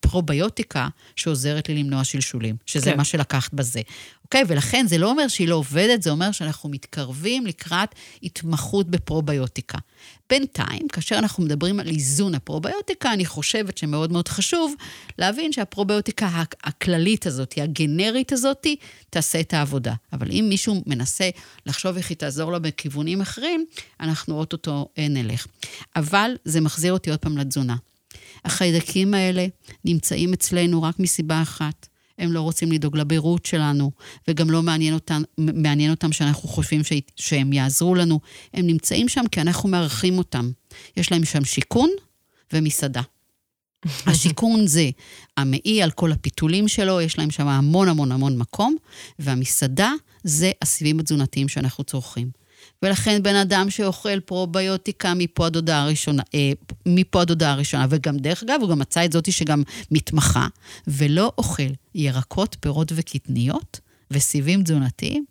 פרוביוטיקה 0.00 0.88
שעוזרת 1.16 1.68
לי 1.68 1.74
למנוע 1.74 2.04
שלשולים, 2.04 2.56
שזה 2.66 2.90
כן. 2.90 2.96
מה 2.96 3.04
שלקחת 3.04 3.54
בזה. 3.54 3.80
אוקיי? 4.24 4.42
ולכן 4.48 4.86
זה 4.86 4.98
לא 4.98 5.10
אומר 5.10 5.28
שהיא 5.28 5.48
לא 5.48 5.54
עובדת, 5.54 6.02
זה 6.02 6.10
אומר 6.10 6.32
שאנחנו 6.32 6.68
מתקרבים 6.68 7.46
לקראת 7.46 7.94
התמחות 8.22 8.90
בפרוביוטיקה. 8.90 9.78
בינתיים, 10.30 10.88
כאשר 10.88 11.18
אנחנו 11.18 11.44
מדברים 11.44 11.80
על 11.80 11.88
איזון 11.88 12.34
הפרוביוטיקה, 12.34 13.12
אני 13.12 13.26
חושבת 13.26 13.78
שמאוד 13.78 14.12
מאוד 14.12 14.28
חשוב 14.28 14.74
להבין 15.18 15.52
שהפרוביוטיקה 15.52 16.42
הכללית 16.64 17.26
הזאת, 17.26 17.54
הגנרית 17.56 18.32
הזאת, 18.32 18.66
תעשה 19.10 19.40
את 19.40 19.54
העבודה. 19.54 19.94
אבל 20.12 20.30
אם 20.30 20.46
מישהו 20.48 20.82
מנסה 20.86 21.30
לחשוב 21.66 21.96
איך 21.96 22.10
היא 22.10 22.16
תעזור 22.16 22.52
לו 22.52 22.62
בכיוונים 22.62 23.20
אחרים, 23.20 23.64
אנחנו 24.00 24.38
אוטוטו 24.38 24.88
נלך. 24.98 25.46
אבל 25.96 26.30
זה 26.44 26.60
מחזיר 26.60 26.92
אותי 26.92 27.10
עוד 27.10 27.18
פעם 27.18 27.38
לתזונה. 27.38 27.76
החיידקים 28.44 29.14
האלה 29.14 29.46
נמצאים 29.84 30.32
אצלנו 30.32 30.82
רק 30.82 30.98
מסיבה 30.98 31.42
אחת. 31.42 31.86
הם 32.18 32.32
לא 32.32 32.40
רוצים 32.40 32.72
לדאוג 32.72 32.96
לביירות 32.96 33.46
שלנו, 33.46 33.90
וגם 34.28 34.50
לא 34.50 34.62
מעניין 34.62 34.94
אותם, 34.94 35.22
מעניין 35.38 35.90
אותם 35.90 36.12
שאנחנו 36.12 36.48
חושבים 36.48 36.84
ש, 36.84 36.92
שהם 37.16 37.52
יעזרו 37.52 37.94
לנו. 37.94 38.20
הם 38.54 38.66
נמצאים 38.66 39.08
שם 39.08 39.24
כי 39.32 39.40
אנחנו 39.40 39.68
מארחים 39.68 40.18
אותם. 40.18 40.50
יש 40.96 41.12
להם 41.12 41.24
שם 41.24 41.44
שיכון 41.44 41.90
ומסעדה. 42.52 43.02
השיכון 44.06 44.66
זה 44.66 44.90
המעי 45.36 45.82
על 45.82 45.90
כל 45.90 46.12
הפיתולים 46.12 46.68
שלו, 46.68 47.00
יש 47.00 47.18
להם 47.18 47.30
שם 47.30 47.48
המון 47.48 47.88
המון 47.88 48.12
המון 48.12 48.38
מקום, 48.38 48.76
והמסעדה 49.18 49.92
זה 50.24 50.50
הסיבים 50.62 51.00
התזונתיים 51.00 51.48
שאנחנו 51.48 51.84
צורכים. 51.84 52.43
ולכן 52.82 53.22
בן 53.22 53.34
אדם 53.34 53.70
שאוכל 53.70 54.20
פרוביוטיקה 54.20 55.14
מפה 55.14 55.46
עד 55.46 55.56
הודעה 55.56 55.82
הראשונה, 55.82 56.22
אה, 56.34 56.52
מפה 56.86 57.20
עד 57.20 57.30
הודעה 57.30 57.52
הראשונה, 57.52 57.86
וגם 57.90 58.16
דרך 58.16 58.42
אגב, 58.42 58.58
הוא 58.60 58.70
גם 58.70 58.78
מצא 58.78 59.04
את 59.04 59.12
זאתי 59.12 59.32
שגם 59.32 59.62
מתמחה, 59.90 60.48
ולא 60.86 61.32
אוכל 61.38 61.62
ירקות, 61.94 62.56
פירות 62.60 62.92
וקטניות 62.94 63.80
וסיבים 64.10 64.62
תזונתיים, 64.62 65.24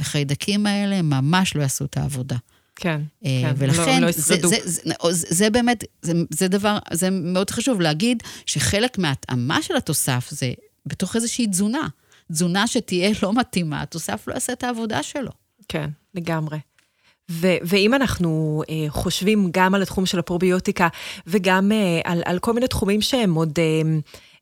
החיידקים 0.00 0.66
האלה 0.66 1.02
ממש 1.02 1.56
לא 1.56 1.62
יעשו 1.62 1.84
את 1.84 1.96
העבודה. 1.96 2.36
כן, 2.76 3.00
אה, 3.24 3.40
כן, 3.42 3.54
ולכן, 3.56 4.00
לא, 4.00 4.06
לא 4.06 4.12
זה, 4.12 4.20
זה, 4.20 4.48
זה, 4.48 4.80
זה, 5.10 5.34
זה 5.34 5.50
באמת, 5.50 5.84
זה, 6.02 6.12
זה 6.30 6.48
דבר, 6.48 6.78
זה 6.92 7.10
מאוד 7.10 7.50
חשוב 7.50 7.80
להגיד 7.80 8.22
שחלק 8.46 8.98
מההתאמה 8.98 9.62
של 9.62 9.76
התוסף 9.76 10.28
זה 10.30 10.52
בתוך 10.86 11.16
איזושהי 11.16 11.46
תזונה. 11.46 11.88
תזונה 12.32 12.66
שתהיה 12.66 13.10
לא 13.22 13.32
מתאימה, 13.32 13.82
התוסף 13.82 14.28
לא 14.28 14.34
יעשה 14.34 14.52
את 14.52 14.64
העבודה 14.64 15.02
שלו. 15.02 15.30
כן, 15.68 15.90
לגמרי. 16.14 16.58
ו- 17.30 17.56
ואם 17.62 17.94
אנחנו 17.94 18.62
אה, 18.70 18.86
חושבים 18.88 19.48
גם 19.52 19.74
על 19.74 19.82
התחום 19.82 20.06
של 20.06 20.18
הפרוביוטיקה 20.18 20.88
וגם 21.26 21.72
אה, 21.72 22.00
על, 22.04 22.22
על 22.24 22.38
כל 22.38 22.52
מיני 22.52 22.68
תחומים 22.68 23.00
שהם 23.00 23.34
עוד 23.34 23.58
אה, 23.58 23.98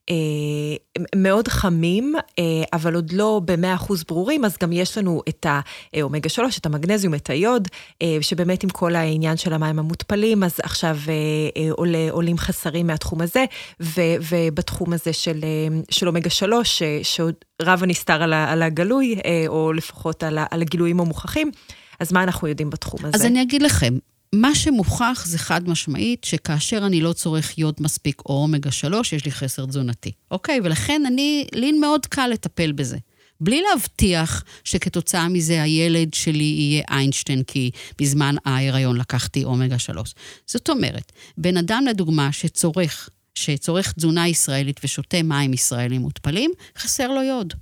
אה, 0.09 1.05
מאוד 1.15 1.47
חמים, 1.47 2.15
אה, 2.39 2.43
אבל 2.73 2.95
עוד 2.95 3.13
לא 3.13 3.41
במאה 3.45 3.75
אחוז 3.75 4.03
ברורים, 4.03 4.45
אז 4.45 4.57
גם 4.61 4.71
יש 4.71 4.97
לנו 4.97 5.21
את 5.29 5.45
האומגה 5.93 6.29
3, 6.29 6.57
את 6.57 6.65
המגנזיום, 6.65 7.13
את 7.13 7.29
היוד, 7.29 7.67
אה, 8.01 8.17
שבאמת 8.21 8.63
עם 8.63 8.69
כל 8.69 8.95
העניין 8.95 9.37
של 9.37 9.53
המים 9.53 9.79
המותפלים, 9.79 10.43
אז 10.43 10.59
עכשיו 10.63 10.97
אה, 11.07 11.13
אה, 11.57 11.71
עולה, 11.71 12.07
עולים 12.11 12.37
חסרים 12.37 12.87
מהתחום 12.87 13.21
הזה, 13.21 13.45
ו, 13.81 14.01
ובתחום 14.29 14.93
הזה 14.93 15.13
של, 15.13 15.39
אה, 15.43 15.79
של 15.89 16.07
אומגה 16.07 16.29
3, 16.29 16.81
אה, 16.81 16.99
שעוד 17.03 17.35
רב 17.61 17.83
הנסתר 17.83 18.23
על, 18.23 18.33
על 18.33 18.63
הגלוי, 18.63 19.15
אה, 19.25 19.43
או 19.47 19.73
לפחות 19.73 20.23
על, 20.23 20.39
על 20.51 20.61
הגילויים 20.61 20.99
המוכחים. 20.99 21.51
אז 21.99 22.11
מה 22.11 22.23
אנחנו 22.23 22.47
יודעים 22.47 22.69
בתחום 22.69 23.05
הזה? 23.05 23.17
אז 23.17 23.25
אני 23.25 23.41
אגיד 23.41 23.61
לכם, 23.61 23.97
מה 24.35 24.55
שמוכח 24.55 25.23
זה 25.25 25.37
חד 25.37 25.69
משמעית, 25.69 26.23
שכאשר 26.23 26.85
אני 26.85 27.01
לא 27.01 27.13
צורך 27.13 27.57
יוד 27.57 27.75
מספיק 27.79 28.21
או 28.25 28.41
אומגה 28.41 28.71
3, 28.71 29.13
יש 29.13 29.25
לי 29.25 29.31
חסר 29.31 29.65
תזונתי. 29.65 30.11
אוקיי? 30.31 30.59
ולכן 30.63 31.01
אני, 31.05 31.47
לי 31.55 31.71
מאוד 31.71 32.05
קל 32.05 32.27
לטפל 32.27 32.71
בזה. 32.71 32.97
בלי 33.41 33.61
להבטיח 33.61 34.43
שכתוצאה 34.63 35.29
מזה 35.29 35.63
הילד 35.63 36.13
שלי 36.13 36.43
יהיה 36.43 36.83
איינשטיין, 36.89 37.43
כי 37.43 37.71
בזמן 38.01 38.35
ההיריון 38.45 38.97
לקחתי 38.97 39.43
אומגה 39.43 39.79
3. 39.79 40.13
זאת 40.45 40.69
אומרת, 40.69 41.11
בן 41.37 41.57
אדם 41.57 41.85
לדוגמה 41.89 42.31
שצורך, 42.31 43.09
שצורך 43.35 43.91
תזונה 43.91 44.27
ישראלית 44.27 44.79
ושותה 44.83 45.23
מים 45.23 45.53
ישראלים 45.53 46.01
מותפלים, 46.01 46.51
חסר 46.77 47.07
לו 47.07 47.21
יוד. 47.23 47.53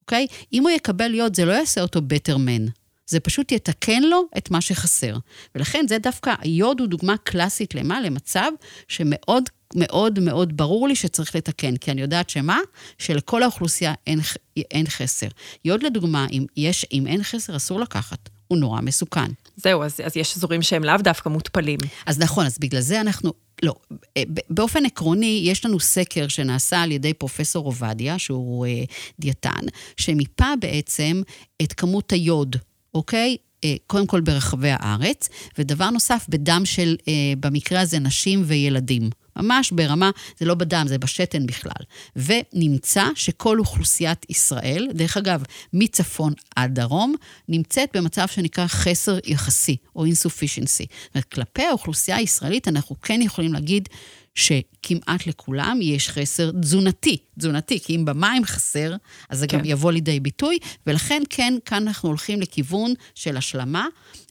אוקיי? 0.00 0.26
אם 0.52 0.62
הוא 0.62 0.70
יקבל 0.70 1.14
יוד, 1.14 1.36
זה 1.36 1.44
לא 1.44 1.52
יעשה 1.52 1.82
אותו 1.82 2.00
better 2.00 2.36
man. 2.36 2.85
זה 3.06 3.20
פשוט 3.20 3.52
יתקן 3.52 4.02
לו 4.02 4.22
את 4.38 4.50
מה 4.50 4.60
שחסר. 4.60 5.16
ולכן 5.54 5.84
זה 5.88 5.98
דווקא, 5.98 6.34
היוד 6.40 6.80
הוא 6.80 6.88
דוגמה 6.88 7.16
קלאסית 7.16 7.74
למה? 7.74 8.00
למצב 8.00 8.50
שמאוד 8.88 9.44
מאוד 9.74 10.20
מאוד 10.20 10.56
ברור 10.56 10.88
לי 10.88 10.96
שצריך 10.96 11.36
לתקן, 11.36 11.76
כי 11.76 11.90
אני 11.90 12.00
יודעת 12.00 12.30
שמה? 12.30 12.58
שלכל 12.98 13.42
האוכלוסייה 13.42 13.94
אין, 14.06 14.20
אין 14.56 14.86
חסר. 14.86 15.26
יוד 15.64 15.82
לדוגמה, 15.82 16.26
אם, 16.32 16.46
יש, 16.56 16.86
אם 16.92 17.06
אין 17.06 17.22
חסר, 17.22 17.56
אסור 17.56 17.80
לקחת. 17.80 18.28
הוא 18.48 18.58
נורא 18.58 18.80
מסוכן. 18.80 19.30
זהו, 19.56 19.82
אז, 19.82 20.00
אז 20.04 20.16
יש 20.16 20.36
אזורים 20.36 20.62
שהם 20.62 20.84
לאו 20.84 20.96
דווקא 20.96 21.28
מותפלים. 21.28 21.78
אז 22.06 22.18
נכון, 22.18 22.46
אז 22.46 22.58
בגלל 22.58 22.80
זה 22.80 23.00
אנחנו, 23.00 23.32
לא, 23.62 23.74
אה, 24.16 24.22
באופן 24.50 24.86
עקרוני, 24.86 25.40
יש 25.44 25.64
לנו 25.64 25.80
סקר 25.80 26.28
שנעשה 26.28 26.82
על 26.82 26.92
ידי 26.92 27.14
פרופסור 27.14 27.66
עובדיה, 27.66 28.18
שהוא 28.18 28.66
אה, 28.66 28.84
דיאטן, 29.18 29.66
שמיפה 29.96 30.48
בעצם 30.60 31.22
את 31.62 31.72
כמות 31.72 32.12
היוד, 32.12 32.56
אוקיי? 32.96 33.36
אה, 33.64 33.74
קודם 33.86 34.06
כל 34.06 34.20
ברחבי 34.20 34.70
הארץ, 34.70 35.28
ודבר 35.58 35.90
נוסף, 35.90 36.26
בדם 36.28 36.62
של, 36.64 36.96
אה, 37.08 37.12
במקרה 37.40 37.80
הזה, 37.80 37.98
נשים 37.98 38.42
וילדים. 38.46 39.10
ממש 39.36 39.70
ברמה, 39.70 40.10
זה 40.38 40.46
לא 40.46 40.54
בדם, 40.54 40.84
זה 40.88 40.98
בשתן 40.98 41.46
בכלל. 41.46 41.84
ונמצא 42.16 43.04
שכל 43.14 43.58
אוכלוסיית 43.58 44.26
ישראל, 44.28 44.88
דרך 44.94 45.16
אגב, 45.16 45.42
מצפון 45.72 46.32
עד 46.56 46.74
דרום, 46.74 47.14
נמצאת 47.48 47.96
במצב 47.96 48.28
שנקרא 48.28 48.66
חסר 48.66 49.18
יחסי, 49.24 49.76
או 49.96 50.06
insufficiency. 50.06 50.86
כלפי 51.32 51.62
האוכלוסייה 51.62 52.16
הישראלית 52.16 52.68
אנחנו 52.68 52.96
כן 53.02 53.22
יכולים 53.22 53.52
להגיד 53.52 53.88
שכמעט 54.36 55.26
לכולם 55.26 55.78
יש 55.82 56.10
חסר 56.10 56.50
תזונתי, 56.50 57.16
תזונתי, 57.38 57.80
כי 57.80 57.96
אם 57.96 58.04
במים 58.04 58.44
חסר, 58.44 58.94
אז 59.30 59.38
זה 59.38 59.46
כן. 59.46 59.58
גם 59.58 59.64
יבוא 59.64 59.92
לידי 59.92 60.20
ביטוי, 60.20 60.58
ולכן 60.86 61.22
כן, 61.30 61.54
כאן 61.64 61.82
אנחנו 61.82 62.08
הולכים 62.08 62.40
לכיוון 62.40 62.94
של 63.14 63.36
השלמה. 63.36 63.86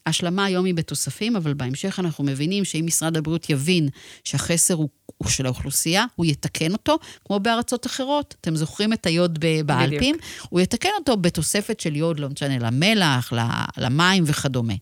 השלמה 0.06 0.45
היום 0.45 0.66
היא 0.66 0.74
בתוספים, 0.74 1.36
אבל 1.36 1.53
בהמשך 1.53 1.99
אנחנו 1.99 2.24
מבינים 2.24 2.66
שאם 2.66 2.84
משרד 2.86 3.18
הבריאות 3.18 3.49
יבין 3.49 3.89
שהחסר 4.24 4.74
הוא, 4.74 4.89
הוא 5.18 5.30
של 5.30 5.45
האוכלוסייה, 5.45 6.06
הוא 6.16 6.26
יתקן 6.26 6.72
אותו, 6.72 6.97
כמו 7.26 7.39
בארצות 7.39 7.86
אחרות. 7.86 8.36
אתם 8.41 8.56
זוכרים 8.56 8.93
את 8.93 9.06
היוד 9.06 9.39
באלפים? 9.66 10.16
בדיוק. 10.16 10.47
הוא 10.49 10.60
יתקן 10.62 10.89
אותו 10.99 11.18
בתוספת 11.18 11.80
של 11.80 11.95
יוד, 11.95 12.20
לא 12.20 12.30
משנה, 12.30 12.60
למלח, 12.60 13.34
למים 13.78 14.24
וכדומה, 14.28 14.74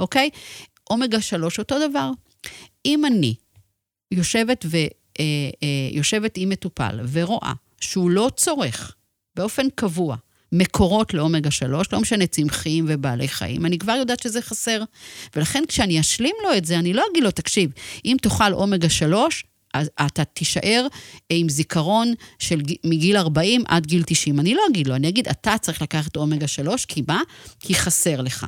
אוקיי? 0.00 0.30
אומגה 0.90 1.20
3, 1.20 1.58
אותו 1.58 1.88
דבר. 1.88 2.10
אם 2.86 3.04
אני 3.04 3.34
יושבת, 4.18 4.64
ו, 4.68 4.76
אה, 4.76 5.24
אה, 5.62 5.68
יושבת 5.90 6.34
עם 6.36 6.48
מטופל 6.48 7.00
ורואה 7.12 7.52
שהוא 7.80 8.10
לא 8.10 8.30
צורך 8.36 8.94
באופן 9.36 9.66
קבוע 9.74 10.16
מקורות 10.52 11.14
לאומגה 11.14 11.50
3, 11.50 11.92
לא 11.92 12.00
משנה 12.00 12.26
צמחיים 12.26 12.84
ובעלי 12.88 13.28
חיים, 13.28 13.66
אני 13.66 13.78
כבר 13.78 13.92
יודעת 13.92 14.22
שזה 14.22 14.42
חסר. 14.42 14.82
ולכן 15.36 15.62
כשאני 15.68 16.00
אשלים 16.00 16.34
לו 16.44 16.56
את 16.56 16.64
זה, 16.64 16.78
אני 16.78 16.92
לא 16.92 17.04
אגיד 17.12 17.24
לו, 17.24 17.30
תקשיב, 17.30 17.70
אם 18.04 18.16
תאכל 18.22 18.52
אומגה 18.52 18.88
3, 18.88 19.44
אז 19.44 19.48
אתה 20.06 20.24
תישאר 20.24 20.86
עם 21.30 21.48
זיכרון 21.48 22.14
של 22.38 22.60
מגיל 22.84 23.16
40 23.16 23.64
עד 23.68 23.86
גיל 23.86 24.02
90. 24.06 24.40
אני 24.40 24.54
לא 24.54 24.62
אגיד 24.70 24.86
לו, 24.86 24.94
אני 24.94 25.08
אגיד, 25.08 25.28
אתה 25.28 25.54
צריך 25.60 25.82
לקחת 25.82 26.16
אומגה 26.16 26.46
3, 26.46 26.84
כי 26.84 27.02
מה? 27.08 27.20
כי 27.60 27.74
חסר 27.74 28.20
לך. 28.20 28.46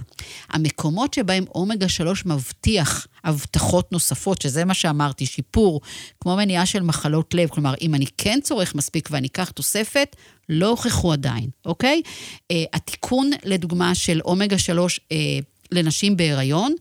המקומות 0.49 1.15
שבהם 1.15 1.45
אומגה 1.55 1.89
3 1.89 2.27
מבטיח 2.27 3.07
הבטחות 3.25 3.93
נוספות, 3.93 4.43
שזה 4.43 4.65
מה 4.65 4.75
שאמרתי, 4.75 5.27
שיפור, 5.27 5.81
כמו 6.21 6.37
מניעה 6.37 6.67
של 6.67 6.83
מחלות 6.83 7.35
לב, 7.35 7.49
כלומר, 7.49 7.75
אם 7.81 7.95
אני 7.95 8.07
כן 8.19 8.39
צורך 8.43 8.75
מספיק 8.75 9.09
ואני 9.13 9.27
אקח 9.27 9.51
תוספת, 9.51 10.17
לא 10.49 10.69
הוכחו 10.69 11.13
עדיין, 11.13 11.51
אוקיי? 11.67 12.03
Uh, 12.05 12.57
התיקון, 12.73 13.31
לדוגמה, 13.45 13.95
של 13.95 14.21
אומגה 14.25 14.59
3, 14.59 14.99
uh, 14.99 15.13
לנשים 15.73 16.17
בהיריון, 16.17 16.75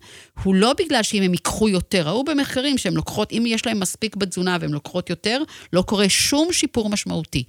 הוא 0.43 0.55
לא 0.55 0.73
בגלל 0.79 1.03
שאם 1.03 1.21
הם 1.21 1.33
ייקחו 1.33 1.69
יותר, 1.69 2.07
ראו 2.07 2.23
במחקרים 2.23 2.77
שהן 2.77 2.93
לוקחות, 2.93 3.31
אם 3.31 3.43
יש 3.47 3.65
להן 3.65 3.79
מספיק 3.79 4.15
בתזונה 4.15 4.57
והן 4.61 4.71
לוקחות 4.71 5.09
יותר, 5.09 5.43
לא 5.73 5.81
קורה 5.81 6.09
שום 6.09 6.53
שיפור 6.53 6.89
משמעותי. 6.89 7.43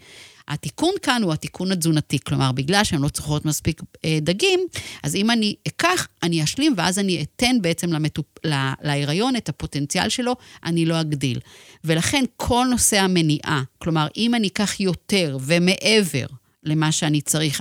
התיקון 0.48 0.94
כאן 1.02 1.22
הוא 1.22 1.32
התיקון 1.32 1.72
התזונתי, 1.72 2.18
כלומר, 2.18 2.52
בגלל 2.52 2.84
שהן 2.84 3.02
לא 3.02 3.08
צריכות 3.08 3.44
מספיק 3.44 3.82
אה, 4.04 4.18
דגים, 4.22 4.60
אז 5.02 5.14
אם 5.14 5.30
אני 5.30 5.54
אקח, 5.68 6.08
אני 6.22 6.44
אשלים, 6.44 6.74
ואז 6.76 6.98
אני 6.98 7.22
אתן 7.22 7.56
בעצם 7.62 7.92
למטופ... 7.92 8.26
לה... 8.44 8.74
להיריון 8.82 9.36
את 9.36 9.48
הפוטנציאל 9.48 10.08
שלו, 10.08 10.36
אני 10.64 10.86
לא 10.86 11.00
אגדיל. 11.00 11.40
ולכן 11.84 12.24
כל 12.36 12.66
נושא 12.70 13.00
המניעה, 13.00 13.62
כלומר, 13.78 14.06
אם 14.16 14.34
אני 14.34 14.48
אקח 14.48 14.80
יותר 14.80 15.38
ומעבר 15.40 16.26
למה 16.64 16.92
שאני 16.92 17.20
צריך, 17.20 17.60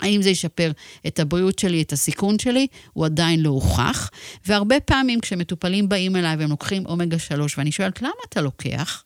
האם 0.00 0.22
זה 0.22 0.30
ישפר 0.30 0.72
את 1.06 1.18
הבריאות 1.18 1.58
שלי, 1.58 1.82
את 1.82 1.92
הסיכון 1.92 2.38
שלי? 2.38 2.66
הוא 2.92 3.06
עדיין 3.06 3.40
לא 3.40 3.50
הוכח. 3.50 4.10
והרבה 4.46 4.80
פעמים 4.80 5.20
כשמטופלים 5.20 5.88
באים 5.88 6.16
אליי 6.16 6.36
והם 6.36 6.50
לוקחים 6.50 6.86
אומגה 6.86 7.18
3, 7.18 7.58
ואני 7.58 7.72
שואלת, 7.72 8.02
למה 8.02 8.10
אתה 8.28 8.40
לוקח? 8.40 9.04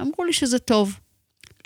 אמרו 0.00 0.24
לי 0.24 0.32
שזה 0.32 0.58
טוב. 0.58 0.98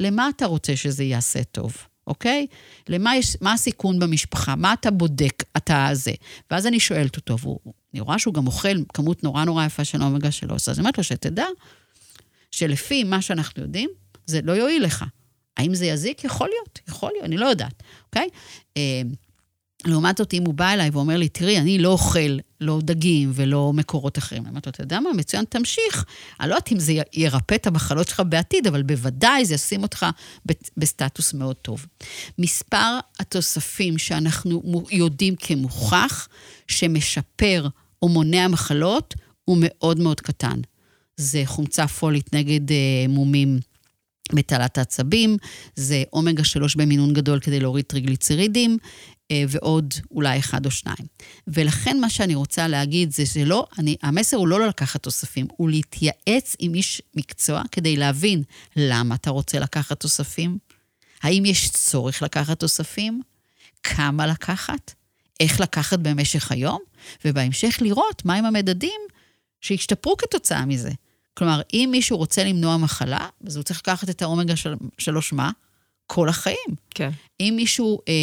למה 0.00 0.28
אתה 0.28 0.46
רוצה 0.46 0.76
שזה 0.76 1.04
יעשה 1.04 1.44
טוב, 1.44 1.76
אוקיי? 2.06 2.46
למה 2.88 3.16
יש, 3.16 3.36
מה 3.40 3.52
הסיכון 3.52 3.98
במשפחה? 3.98 4.56
מה 4.56 4.72
אתה 4.72 4.90
בודק, 4.90 5.42
אתה 5.56 5.88
זה? 5.92 6.12
ואז 6.50 6.66
אני 6.66 6.80
שואלת 6.80 7.16
אותו, 7.16 7.36
ואני 7.38 8.00
רואה 8.00 8.18
שהוא 8.18 8.34
גם 8.34 8.46
אוכל 8.46 8.84
כמות 8.94 9.24
נורא 9.24 9.44
נורא 9.44 9.64
יפה 9.64 9.84
של 9.84 10.02
אומגה 10.02 10.30
3, 10.30 10.68
אז 10.68 10.78
אני 10.78 10.82
אומרת 10.82 10.98
לו, 10.98 11.04
שתדע 11.04 11.46
שלפי 12.50 13.04
מה 13.04 13.22
שאנחנו 13.22 13.62
יודעים, 13.62 13.90
זה 14.26 14.40
לא 14.42 14.52
יועיל 14.52 14.84
לך. 14.84 15.04
האם 15.56 15.74
זה 15.74 15.86
יזיק? 15.86 16.24
יכול 16.24 16.48
להיות, 16.48 16.80
יכול 16.88 17.10
להיות, 17.12 17.24
אני 17.24 17.36
לא 17.36 17.46
יודעת, 17.46 17.82
אוקיי? 18.06 18.28
אה, 18.76 19.02
לעומת 19.84 20.18
זאת, 20.18 20.34
אם 20.34 20.44
הוא 20.46 20.54
בא 20.54 20.72
אליי 20.72 20.90
ואומר 20.90 21.16
לי, 21.16 21.28
תראי, 21.28 21.58
אני 21.58 21.78
לא 21.78 21.88
אוכל 21.88 22.38
לא 22.60 22.78
דגים 22.82 23.30
ולא 23.34 23.72
מקורות 23.72 24.18
אחרים. 24.18 24.46
אומרת 24.46 24.66
לו, 24.66 24.70
אתה 24.70 24.82
יודע 24.82 25.00
מה, 25.00 25.12
מצוין, 25.12 25.44
תמשיך. 25.44 26.04
אני 26.40 26.48
לא 26.48 26.54
יודעת 26.54 26.72
אם 26.72 26.78
זה 26.78 26.92
ירפא 27.12 27.54
את 27.54 27.66
המחלות 27.66 28.08
שלך 28.08 28.22
בעתיד, 28.28 28.66
אבל 28.66 28.82
בוודאי 28.82 29.44
זה 29.44 29.54
ישים 29.54 29.82
אותך 29.82 30.06
בסטטוס 30.76 31.34
מאוד 31.34 31.56
טוב. 31.56 31.86
מספר 32.38 32.98
התוספים 33.20 33.98
שאנחנו 33.98 34.84
יודעים 34.90 35.36
כמוכח, 35.36 36.28
שמשפר 36.68 37.68
או 38.02 38.08
מונע 38.08 38.48
מחלות, 38.48 39.14
הוא 39.44 39.58
מאוד 39.60 39.98
מאוד 39.98 40.20
קטן. 40.20 40.60
זה 41.16 41.42
חומצה 41.44 41.86
פולית 41.86 42.34
נגד 42.34 42.70
אה, 42.70 42.76
מומים 43.08 43.60
בתעלת 44.34 44.78
העצבים, 44.78 45.36
זה 45.76 46.02
אומגה 46.12 46.44
3 46.44 46.76
במינון 46.76 47.12
גדול 47.12 47.40
כדי 47.40 47.60
להוריד 47.60 47.84
טריגליצרידים, 47.84 48.78
אה, 49.30 49.44
ועוד 49.48 49.94
אולי 50.10 50.38
אחד 50.38 50.66
או 50.66 50.70
שניים. 50.70 51.06
ולכן 51.48 52.00
מה 52.00 52.10
שאני 52.10 52.34
רוצה 52.34 52.68
להגיד 52.68 53.12
זה 53.12 53.26
שלא, 53.26 53.66
אני, 53.78 53.96
המסר 54.02 54.36
הוא 54.36 54.48
לא 54.48 54.66
לקחת 54.66 55.02
תוספים, 55.02 55.46
הוא 55.56 55.70
להתייעץ 55.70 56.56
עם 56.58 56.74
איש 56.74 57.02
מקצוע 57.14 57.62
כדי 57.72 57.96
להבין 57.96 58.42
למה 58.76 59.14
אתה 59.14 59.30
רוצה 59.30 59.58
לקחת 59.58 60.00
תוספים, 60.00 60.58
האם 61.22 61.44
יש 61.44 61.70
צורך 61.70 62.22
לקחת 62.22 62.60
תוספים, 62.60 63.22
כמה 63.82 64.26
לקחת, 64.26 64.94
איך 65.40 65.60
לקחת 65.60 65.98
במשך 65.98 66.52
היום, 66.52 66.80
ובהמשך 67.24 67.78
לראות 67.80 68.24
מהם 68.24 68.44
המדדים 68.44 69.00
שהשתפרו 69.60 70.16
כתוצאה 70.16 70.66
מזה. 70.66 70.90
כלומר, 71.34 71.60
אם 71.72 71.88
מישהו 71.92 72.16
רוצה 72.16 72.44
למנוע 72.44 72.76
מחלה, 72.76 73.28
אז 73.46 73.56
הוא 73.56 73.62
צריך 73.62 73.78
לקחת 73.78 74.10
את 74.10 74.22
האומגה 74.22 74.56
של, 74.56 74.74
שלוש 74.98 75.32
מה? 75.32 75.50
כל 76.06 76.28
החיים. 76.28 76.74
כן. 76.90 77.10
אם 77.40 77.52
מישהו 77.56 77.98
אה, 78.08 78.14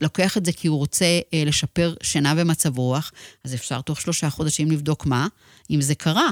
לוקח 0.00 0.36
את 0.36 0.44
זה 0.44 0.52
כי 0.52 0.68
הוא 0.68 0.78
רוצה 0.78 1.20
אה, 1.34 1.42
לשפר 1.46 1.94
שינה 2.02 2.34
ומצב 2.36 2.78
רוח, 2.78 3.12
אז 3.44 3.54
אפשר 3.54 3.80
תוך 3.80 4.00
שלושה 4.00 4.30
חודשים 4.30 4.70
לבדוק 4.70 5.06
מה, 5.06 5.26
אם 5.70 5.80
זה 5.80 5.94
קרה. 5.94 6.30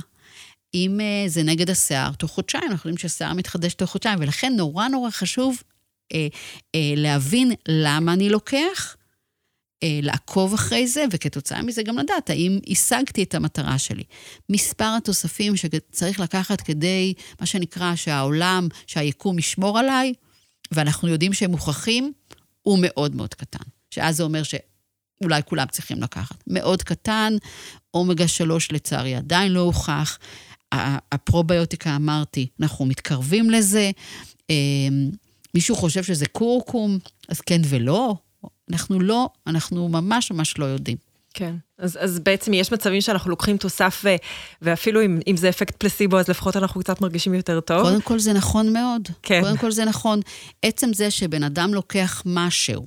אם 0.75 1.01
אה, 1.01 1.29
זה 1.29 1.43
נגד 1.43 1.71
השיער, 1.71 2.13
תוך 2.13 2.31
חודשיים, 2.31 2.65
אנחנו 2.71 2.91
יודעים 2.91 2.99
שהשיער 2.99 3.33
מתחדש 3.33 3.75
תוך 3.75 3.91
חודשיים, 3.91 4.19
ולכן 4.21 4.53
נורא 4.57 4.89
נורא 4.89 5.11
חשוב 5.11 5.63
אה, 6.13 6.27
אה, 6.75 6.93
להבין 6.97 7.53
למה 7.69 8.13
אני 8.13 8.29
לוקח, 8.29 8.97
לעקוב 10.03 10.55
אחרי 10.55 10.87
זה, 10.87 11.05
וכתוצאה 11.11 11.63
מזה 11.63 11.83
גם 11.83 11.99
לדעת 11.99 12.31
האם 12.31 12.59
השגתי 12.69 13.23
את 13.23 13.35
המטרה 13.35 13.79
שלי. 13.79 14.03
מספר 14.49 14.95
התוספים 14.97 15.57
שצריך 15.57 16.21
לקחת 16.21 16.61
כדי, 16.61 17.15
מה 17.41 17.47
שנקרא, 17.47 17.97
שהעולם, 17.97 18.69
שהיקום 18.87 19.39
ישמור 19.39 19.79
עליי, 19.79 20.13
ואנחנו 20.73 21.09
יודעים 21.09 21.33
שהם 21.33 21.51
מוכרחים, 21.51 22.13
הוא 22.63 22.79
מאוד 22.83 23.17
מאוד 23.17 23.35
קטן. 23.35 23.65
שאז 23.91 24.17
זה 24.17 24.23
אומר 24.23 24.43
שאולי 24.43 25.43
כולם 25.45 25.67
צריכים 25.71 26.03
לקחת. 26.03 26.37
מאוד 26.47 26.83
קטן, 26.83 27.37
אומגה 27.95 28.29
3 28.29 28.73
לצערי 28.73 29.15
עדיין 29.15 29.53
לא 29.53 29.61
הוכח. 29.61 30.19
הפרוביוטיקה, 31.13 31.97
אמרתי, 31.97 32.47
אנחנו 32.61 32.87
מתקרבים 32.87 33.51
לזה. 33.51 33.91
אמ, 34.51 35.11
מישהו 35.55 35.77
חושב 35.77 36.05
שזה 36.05 36.27
קורקום, 36.27 36.99
אז 37.29 37.41
כן 37.41 37.61
ולא. 37.65 38.15
אנחנו 38.73 39.01
לא, 39.01 39.29
אנחנו 39.47 39.89
ממש 39.89 40.33
ממש 40.33 40.59
לא 40.59 40.65
יודעים. 40.65 40.97
כן, 41.35 41.55
אז, 41.79 41.99
אז 42.01 42.19
בעצם 42.19 42.55
יש 42.55 42.73
מצבים 42.73 43.01
שאנחנו 43.01 43.31
לוקחים 43.31 43.57
תוסף, 43.57 44.01
ו, 44.05 44.09
ואפילו 44.63 45.05
אם, 45.05 45.21
אם 45.27 45.37
זה 45.37 45.49
אפקט 45.49 45.77
פלסיבו, 45.77 46.19
אז 46.19 46.29
לפחות 46.29 46.57
אנחנו 46.57 46.81
קצת 46.81 47.01
מרגישים 47.01 47.35
יותר 47.35 47.61
טוב. 47.61 47.83
קודם 47.83 48.01
כל 48.01 48.19
זה 48.19 48.33
נכון 48.33 48.73
מאוד. 48.73 49.09
כן. 49.23 49.41
קודם 49.43 49.57
כל 49.57 49.71
זה 49.71 49.85
נכון. 49.85 50.21
עצם 50.63 50.93
זה 50.93 51.11
שבן 51.11 51.43
אדם 51.43 51.75
לוקח 51.75 52.23
משהו, 52.27 52.87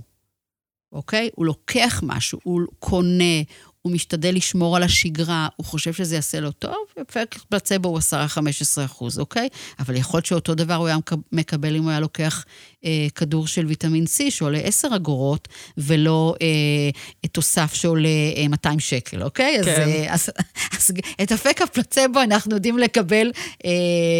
אוקיי? 0.91 1.29
הוא 1.35 1.45
לוקח 1.45 2.01
משהו, 2.03 2.39
הוא 2.43 2.61
קונה, 2.79 3.41
הוא 3.85 3.93
משתדל 3.93 4.35
לשמור 4.35 4.75
על 4.75 4.83
השגרה, 4.83 5.47
הוא 5.55 5.65
חושב 5.65 5.93
שזה 5.93 6.15
יעשה 6.15 6.39
לו 6.39 6.51
טוב, 6.51 6.85
אפקט 7.01 7.41
פלצבו 7.49 7.89
הוא 7.89 7.99
10-15 7.99 8.85
אחוז, 8.85 9.19
אוקיי? 9.19 9.49
אבל 9.79 9.95
יכול 9.95 10.17
להיות 10.17 10.25
שאותו 10.25 10.55
דבר 10.55 10.73
הוא 10.73 10.87
היה 10.87 10.97
מקבל 11.31 11.75
אם 11.75 11.83
הוא 11.83 11.89
היה 11.89 11.99
לוקח 11.99 12.45
אה, 12.85 13.07
כדור 13.15 13.47
של 13.47 13.65
ויטמין 13.65 14.03
C 14.03 14.31
שעולה 14.31 14.57
10 14.57 14.95
אגורות, 14.95 15.47
ולא 15.77 16.35
אה, 16.41 17.27
תוסף 17.31 17.73
שעולה 17.73 18.09
אה, 18.37 18.47
200 18.47 18.79
שקל, 18.79 19.23
אוקיי? 19.23 19.57
כן. 19.63 19.71
אז, 19.71 19.79
אה, 19.79 20.13
אז, 20.13 20.29
אז 20.77 20.91
את 21.21 21.31
אפקט 21.31 21.61
הפלצבו 21.61 22.21
אנחנו 22.23 22.55
יודעים 22.55 22.77
לקבל 22.77 23.31
אה, 23.65 23.71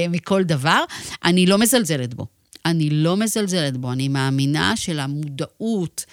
מכל 0.10 0.44
דבר. 0.44 0.84
אני 1.24 1.46
לא 1.46 1.58
מזלזלת 1.58 2.14
בו. 2.14 2.26
אני 2.66 2.90
לא 2.90 3.18
מזלזלת 3.18 3.78
בו, 3.78 3.92
אני 3.92 4.08
מאמינה 4.08 4.78
שלמודעות, 4.78 6.06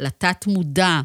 לתת-מודע, 0.00 1.00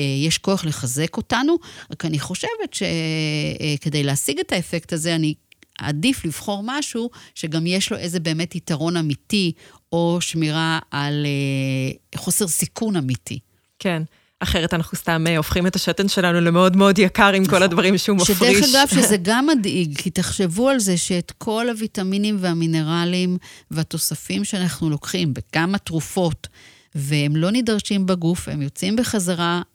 יש 0.00 0.38
כוח 0.38 0.64
לחזק 0.64 1.16
אותנו, 1.16 1.56
רק 1.92 2.04
אני 2.04 2.18
חושבת 2.18 2.74
שכדי 2.74 3.98
אה, 3.98 4.02
להשיג 4.02 4.38
את 4.38 4.52
האפקט 4.52 4.92
הזה, 4.92 5.14
אני 5.14 5.34
עדיף 5.78 6.24
לבחור 6.24 6.62
משהו 6.64 7.10
שגם 7.34 7.66
יש 7.66 7.92
לו 7.92 7.98
איזה 7.98 8.20
באמת 8.20 8.54
יתרון 8.54 8.96
אמיתי, 8.96 9.52
או 9.92 10.18
שמירה 10.20 10.78
על 10.90 11.26
אה, 11.26 12.18
חוסר 12.18 12.48
סיכון 12.48 12.96
אמיתי. 12.96 13.38
כן. 13.78 14.02
אחרת 14.42 14.74
אנחנו 14.74 14.98
סתם 14.98 15.24
הופכים 15.36 15.66
את 15.66 15.76
השתן 15.76 16.08
שלנו 16.08 16.40
למאוד 16.40 16.76
מאוד 16.76 16.98
יקר 16.98 17.32
עם 17.32 17.44
כל 17.44 17.50
נכון. 17.50 17.62
הדברים 17.62 17.98
שהוא 17.98 18.16
מפריש. 18.16 18.38
שדרך 18.38 18.74
אגב, 18.74 18.88
שזה 19.00 19.16
גם 19.22 19.46
מדאיג, 19.46 19.98
כי 19.98 20.10
תחשבו 20.10 20.68
על 20.68 20.78
זה 20.78 20.96
שאת 20.96 21.32
כל 21.38 21.68
הוויטמינים 21.68 22.36
והמינרלים 22.40 23.36
והתוספים 23.70 24.44
שאנחנו 24.44 24.90
לוקחים, 24.90 25.34
בכמה 25.34 25.78
תרופות, 25.78 26.48
והם 26.94 27.36
לא 27.36 27.50
נדרשים 27.50 28.06
בגוף, 28.06 28.48
הם 28.48 28.62
יוצאים 28.62 28.96
בחזרה 28.96 29.56
אה, 29.56 29.71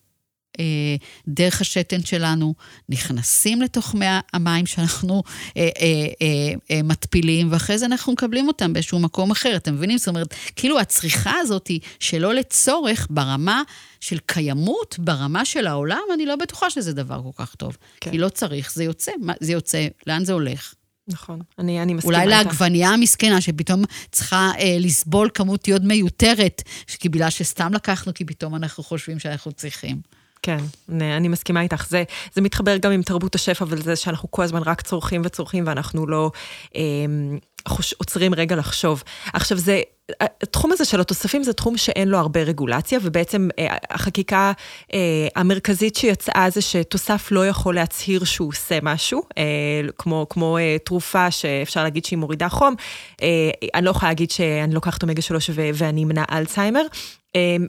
דרך 1.28 1.62
השתן 1.62 2.03
שלנו, 2.03 2.53
נכנסים 2.89 3.62
לתוך 3.62 3.95
מי 3.95 4.05
המים 4.34 4.66
שאנחנו 4.66 5.24
אה, 5.58 5.70
אה, 6.72 6.82
מתפילים, 6.84 7.51
ואחרי 7.51 7.78
זה 7.78 7.86
אנחנו 7.86 8.14
מקבלים 8.14 8.47
אותם 8.47 8.74
באיזשהו 8.74 8.99
מקום 8.99 9.32
אחר, 9.32 9.55
אתם 9.55 9.74
מבינים? 9.74 9.97
זאת 9.97 10.08
אומרת, 10.08 10.34
כאילו 10.55 10.80
הצריכה 10.80 11.34
הזאת 11.39 11.68
היא 11.68 11.80
שלא 11.99 12.34
לצורך 12.34 13.08
ברמה 13.10 13.62
של 13.99 14.18
קיימות, 14.26 14.95
ברמה 14.99 15.45
של 15.45 15.68
העולם, 15.68 16.01
אני 16.14 16.26
לא 16.26 16.36
בטוחה 16.36 16.70
שזה 16.70 16.93
דבר 16.93 17.22
כל 17.24 17.43
כך 17.43 17.55
טוב. 17.55 17.78
כן. 18.01 18.12
כי 18.12 18.18
לא 18.18 18.30
צריך, 18.30 18.74
זה 18.74 18.84
יוצא, 18.84 19.12
זה 19.39 19.51
יוצא, 19.51 19.88
לאן 20.08 20.26
זה 20.26 20.34
הולך? 20.34 20.74
נכון, 21.08 21.39
אני, 21.60 21.82
אני 21.82 21.93
מסכימה 21.93 22.22
איתך. 22.22 22.26
אולי 22.26 22.43
לעגבנייה 22.43 22.89
המסכנה, 22.89 23.41
שפתאום 23.41 23.84
צריכה 24.12 24.51
אה, 24.60 24.78
לסבול 24.80 25.30
כמות 25.34 25.68
יוד 25.68 25.86
מיותרת, 25.86 26.62
בגלל 27.05 27.30
שסתם 27.30 27.74
לקחנו, 27.74 28.14
כי 28.14 28.26
פתאום 28.26 28.55
אנחנו 28.55 28.84
חושבים 28.84 29.20
שאנחנו 29.20 29.51
צריכים. 29.51 30.01
כן, 30.47 30.63
אני 31.01 31.27
מסכימה 31.27 31.61
איתך. 31.61 31.87
זה, 31.89 32.03
זה 32.33 32.41
מתחבר 32.41 32.77
גם 32.77 32.91
עם 32.91 33.01
תרבות 33.01 33.35
השפע 33.35 33.65
ולזה 33.67 33.95
שאנחנו 33.95 34.31
כל 34.31 34.43
הזמן 34.43 34.61
רק 34.65 34.81
צורכים 34.81 35.21
וצורכים 35.25 35.63
ואנחנו 35.67 36.07
לא 36.07 36.31
אה, 36.75 36.81
עוצרים 37.97 38.34
רגע 38.34 38.55
לחשוב. 38.55 39.03
עכשיו, 39.34 39.57
זה, 39.57 39.82
התחום 40.22 40.72
הזה 40.72 40.86
של 40.86 41.01
התוספים 41.01 41.43
זה 41.43 41.53
תחום 41.53 41.78
שאין 41.78 42.07
לו 42.07 42.18
הרבה 42.18 42.43
רגולציה, 42.43 42.99
ובעצם 43.03 43.49
אה, 43.59 43.78
החקיקה 43.89 44.51
אה, 44.93 45.28
המרכזית 45.36 45.95
שיצאה 45.95 46.49
זה 46.49 46.61
שתוסף 46.61 47.28
לא 47.32 47.47
יכול 47.47 47.76
להצהיר 47.76 48.24
שהוא 48.24 48.49
עושה 48.49 48.80
משהו, 48.84 49.22
אה, 49.38 49.43
כמו, 49.97 50.26
כמו 50.30 50.57
תרופה 50.84 51.32
שאפשר 51.32 51.84
להגיד 51.84 52.05
שהיא 52.05 52.20
מורידה 52.20 52.49
חום. 52.49 52.76
אני 53.76 53.86
לא 53.86 53.89
יכולה 53.89 54.09
להגיד 54.11 54.32
שאני 54.32 54.74
לוקחת 54.74 55.03
אומגה 55.03 55.22
3 55.22 55.49
ואני 55.53 56.03
אמנע 56.03 56.24
אלצהיימר, 56.32 56.82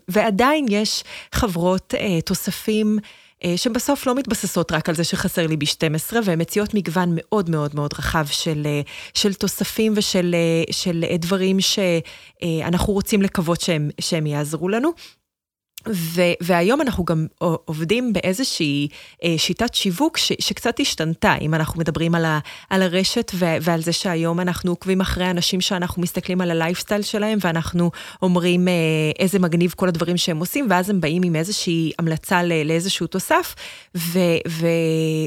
ועדיין 0.08 0.66
יש 0.70 1.04
חברות 1.32 1.94
תוספים. 2.24 2.98
אה, 3.44 3.56
שבסוף 3.56 4.06
לא 4.06 4.14
מתבססות 4.14 4.72
רק 4.72 4.88
על 4.88 4.94
זה 4.94 5.04
שחסר 5.04 5.46
לי 5.46 5.56
ב-12, 5.56 6.16
והן 6.24 6.40
מציעות 6.40 6.74
מגוון 6.74 7.08
מאוד 7.12 7.50
מאוד 7.50 7.74
מאוד 7.74 7.90
רחב 7.98 8.26
של, 8.30 8.62
אה, 8.66 8.80
של 9.14 9.34
תוספים 9.34 9.92
ושל 9.96 10.34
של 10.70 11.04
דברים 11.18 11.56
שאנחנו 11.60 12.92
רוצים 12.92 13.22
לקוות 13.22 13.60
שהם, 13.60 13.90
שהם 14.00 14.26
יעזרו 14.26 14.68
לנו. 14.68 14.90
ו- 15.92 16.22
והיום 16.40 16.80
אנחנו 16.80 17.04
גם 17.04 17.26
עובדים 17.40 18.12
באיזושהי 18.12 18.88
אה, 19.24 19.34
שיטת 19.38 19.74
שיווק 19.74 20.16
ש- 20.16 20.32
שקצת 20.40 20.80
השתנתה, 20.80 21.34
אם 21.40 21.54
אנחנו 21.54 21.80
מדברים 21.80 22.14
על, 22.14 22.24
ה- 22.24 22.38
על 22.70 22.82
הרשת 22.82 23.32
ו- 23.34 23.56
ועל 23.60 23.82
זה 23.82 23.92
שהיום 23.92 24.40
אנחנו 24.40 24.72
עוקבים 24.72 25.00
אחרי 25.00 25.30
אנשים 25.30 25.60
שאנחנו 25.60 26.02
מסתכלים 26.02 26.40
על 26.40 26.50
הלייפסטייל 26.50 27.02
שלהם, 27.02 27.38
ואנחנו 27.40 27.90
אומרים 28.22 28.68
אה, 28.68 28.72
איזה 29.18 29.38
מגניב 29.38 29.74
כל 29.76 29.88
הדברים 29.88 30.16
שהם 30.16 30.38
עושים, 30.38 30.66
ואז 30.70 30.90
הם 30.90 31.00
באים 31.00 31.22
עם 31.22 31.36
איזושהי 31.36 31.92
המלצה 31.98 32.42
ל- 32.42 32.66
לאיזשהו 32.66 33.06
תוסף, 33.06 33.54
ו- 33.96 34.18
ו- 34.48 34.66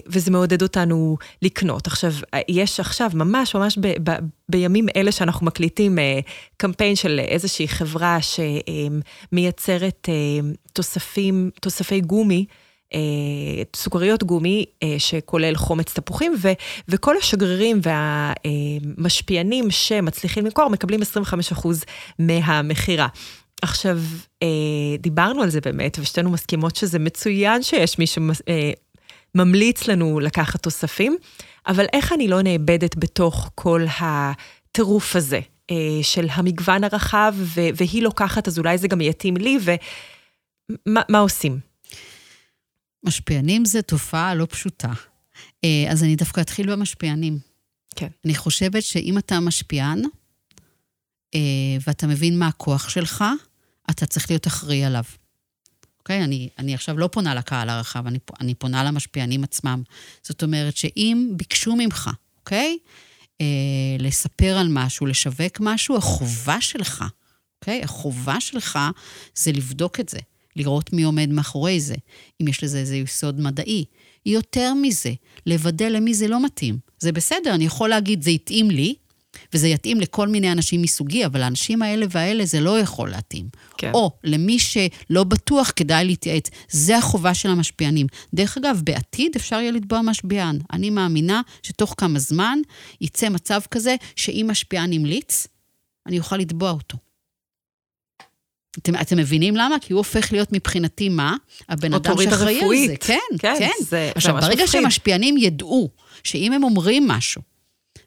וזה 0.07 0.31
מעודד 0.31 0.61
אותנו 0.61 1.17
לקנות. 1.41 1.87
עכשיו, 1.87 2.11
יש 2.49 2.79
עכשיו, 2.79 3.11
ממש 3.13 3.55
ממש 3.55 3.77
ב- 3.81 4.09
ב- 4.09 4.19
בימים 4.51 4.87
אלה 4.95 5.11
שאנחנו 5.11 5.45
מקליטים 5.45 5.99
אה, 5.99 6.19
קמפיין 6.57 6.95
של 6.95 7.19
איזושהי 7.19 7.67
חברה 7.67 8.17
שמייצרת 9.31 10.09
אה, 10.09 10.49
תוספים, 10.73 11.49
תוספי 11.61 12.01
גומי. 12.01 12.45
אה, 12.93 12.99
סוכריות 13.75 14.23
גומי 14.23 14.65
שכולל 14.97 15.55
חומץ 15.55 15.93
תפוחים, 15.93 16.35
ו, 16.41 16.51
וכל 16.87 17.17
השגרירים 17.17 17.79
והמשפיענים 18.97 19.71
שמצליחים 19.71 20.45
למכור 20.45 20.69
מקבלים 20.69 20.99
25% 21.01 21.67
מהמכירה. 22.19 23.07
עכשיו, 23.61 23.99
דיברנו 24.99 25.41
על 25.41 25.49
זה 25.49 25.61
באמת, 25.61 25.97
ושתינו 26.01 26.29
מסכימות 26.29 26.75
שזה 26.75 26.99
מצוין 26.99 27.63
שיש 27.63 27.99
מי 27.99 28.05
שממליץ 29.35 29.87
לנו 29.87 30.19
לקחת 30.19 30.63
תוספים. 30.63 31.17
אבל 31.67 31.85
איך 31.93 32.13
אני 32.13 32.27
לא 32.27 32.41
נאבדת 32.41 32.95
בתוך 32.97 33.51
כל 33.55 33.85
הטירוף 33.99 35.15
הזה 35.15 35.39
אה, 35.71 35.75
של 36.01 36.27
המגוון 36.31 36.83
הרחב, 36.83 37.35
והיא 37.75 38.03
לוקחת, 38.03 38.47
אז 38.47 38.59
אולי 38.59 38.77
זה 38.77 38.87
גם 38.87 39.01
יתאים 39.01 39.37
לי, 39.37 39.57
ומה 40.87 41.19
עושים? 41.19 41.59
משפיענים 43.03 43.65
זה 43.65 43.81
תופעה 43.81 44.35
לא 44.35 44.47
פשוטה. 44.49 44.91
אה, 45.63 45.85
אז 45.89 46.03
אני 46.03 46.15
דווקא 46.15 46.41
אתחיל 46.41 46.71
במשפיענים. 46.71 47.39
כן. 47.95 48.07
אני 48.25 48.35
חושבת 48.35 48.83
שאם 48.83 49.17
אתה 49.17 49.39
משפיען, 49.39 50.01
אה, 51.35 51.39
ואתה 51.87 52.07
מבין 52.07 52.39
מה 52.39 52.47
הכוח 52.47 52.89
שלך, 52.89 53.23
אתה 53.89 54.05
צריך 54.05 54.29
להיות 54.31 54.47
אחראי 54.47 54.83
עליו. 54.83 55.03
אוקיי? 56.01 56.23
אני, 56.23 56.49
אני 56.59 56.73
עכשיו 56.73 56.97
לא 56.97 57.09
פונה 57.11 57.35
לקהל 57.35 57.69
הרחב, 57.69 58.07
אני, 58.07 58.19
אני 58.39 58.53
פונה 58.53 58.83
למשפיענים 58.83 59.43
עצמם. 59.43 59.83
זאת 60.23 60.43
אומרת 60.43 60.77
שאם 60.77 61.29
ביקשו 61.35 61.75
ממך, 61.75 62.09
אוקיי? 62.39 62.77
אה, 63.41 63.45
לספר 63.99 64.57
על 64.57 64.67
משהו, 64.69 65.05
לשווק 65.05 65.59
משהו, 65.59 65.97
החובה 65.97 66.61
שלך, 66.61 67.05
אוקיי? 67.59 67.83
החובה 67.83 68.39
שלך 68.39 68.79
זה 69.35 69.51
לבדוק 69.51 69.99
את 69.99 70.09
זה, 70.09 70.19
לראות 70.55 70.93
מי 70.93 71.03
עומד 71.03 71.29
מאחורי 71.29 71.79
זה, 71.79 71.95
אם 72.41 72.47
יש 72.47 72.63
לזה 72.63 72.77
איזה 72.77 72.95
יסוד 72.95 73.39
מדעי. 73.39 73.85
יותר 74.25 74.73
מזה, 74.73 75.13
לוודא 75.45 75.85
למי 75.85 76.13
זה 76.13 76.27
לא 76.27 76.43
מתאים. 76.43 76.77
זה 76.99 77.11
בסדר, 77.11 77.55
אני 77.55 77.65
יכול 77.65 77.89
להגיד, 77.89 78.21
זה 78.21 78.29
התאים 78.29 78.71
לי, 78.71 78.95
וזה 79.53 79.67
יתאים 79.67 80.01
לכל 80.01 80.27
מיני 80.27 80.51
אנשים 80.51 80.81
מסוגי, 80.81 81.25
אבל 81.25 81.39
לאנשים 81.39 81.81
האלה 81.81 82.05
והאלה 82.09 82.45
זה 82.45 82.59
לא 82.59 82.79
יכול 82.79 83.09
להתאים. 83.09 83.45
כן. 83.77 83.91
או 83.93 84.11
למי 84.23 84.59
שלא 84.59 85.23
בטוח 85.23 85.71
כדאי 85.75 86.05
להתייעץ. 86.05 86.49
זה 86.69 86.97
החובה 86.97 87.33
של 87.33 87.49
המשפיענים. 87.49 88.07
דרך 88.33 88.57
אגב, 88.57 88.81
בעתיד 88.83 89.35
אפשר 89.35 89.55
יהיה 89.55 89.71
לתבוע 89.71 90.01
משפיען. 90.01 90.59
אני 90.73 90.89
מאמינה 90.89 91.41
שתוך 91.63 91.95
כמה 91.97 92.19
זמן 92.19 92.59
יצא 93.01 93.29
מצב 93.29 93.61
כזה 93.71 93.95
שאם 94.15 94.45
משפיען 94.49 94.93
המליץ, 94.93 95.47
אני 96.07 96.19
אוכל 96.19 96.37
לתבוע 96.37 96.71
אותו. 96.71 96.97
אתם, 98.77 98.95
אתם 98.95 99.17
מבינים 99.17 99.55
למה? 99.55 99.75
כי 99.81 99.93
הוא 99.93 99.97
הופך 99.97 100.31
להיות 100.31 100.51
מבחינתי 100.51 101.09
מה? 101.09 101.35
הבן 101.69 101.93
אדם 101.93 102.15
שאחראי 102.23 102.61
על 102.61 102.87
זה. 102.87 102.95
כן, 102.97 103.17
כן. 103.39 103.55
כן. 103.59 103.69
זה, 103.81 104.11
עכשיו, 104.15 104.35
ברגע 104.35 104.63
מפחיד. 104.63 104.81
שמשפיענים 104.81 105.37
ידעו 105.37 105.89
שאם 106.23 106.53
הם 106.53 106.63
אומרים 106.63 107.07
משהו, 107.07 107.41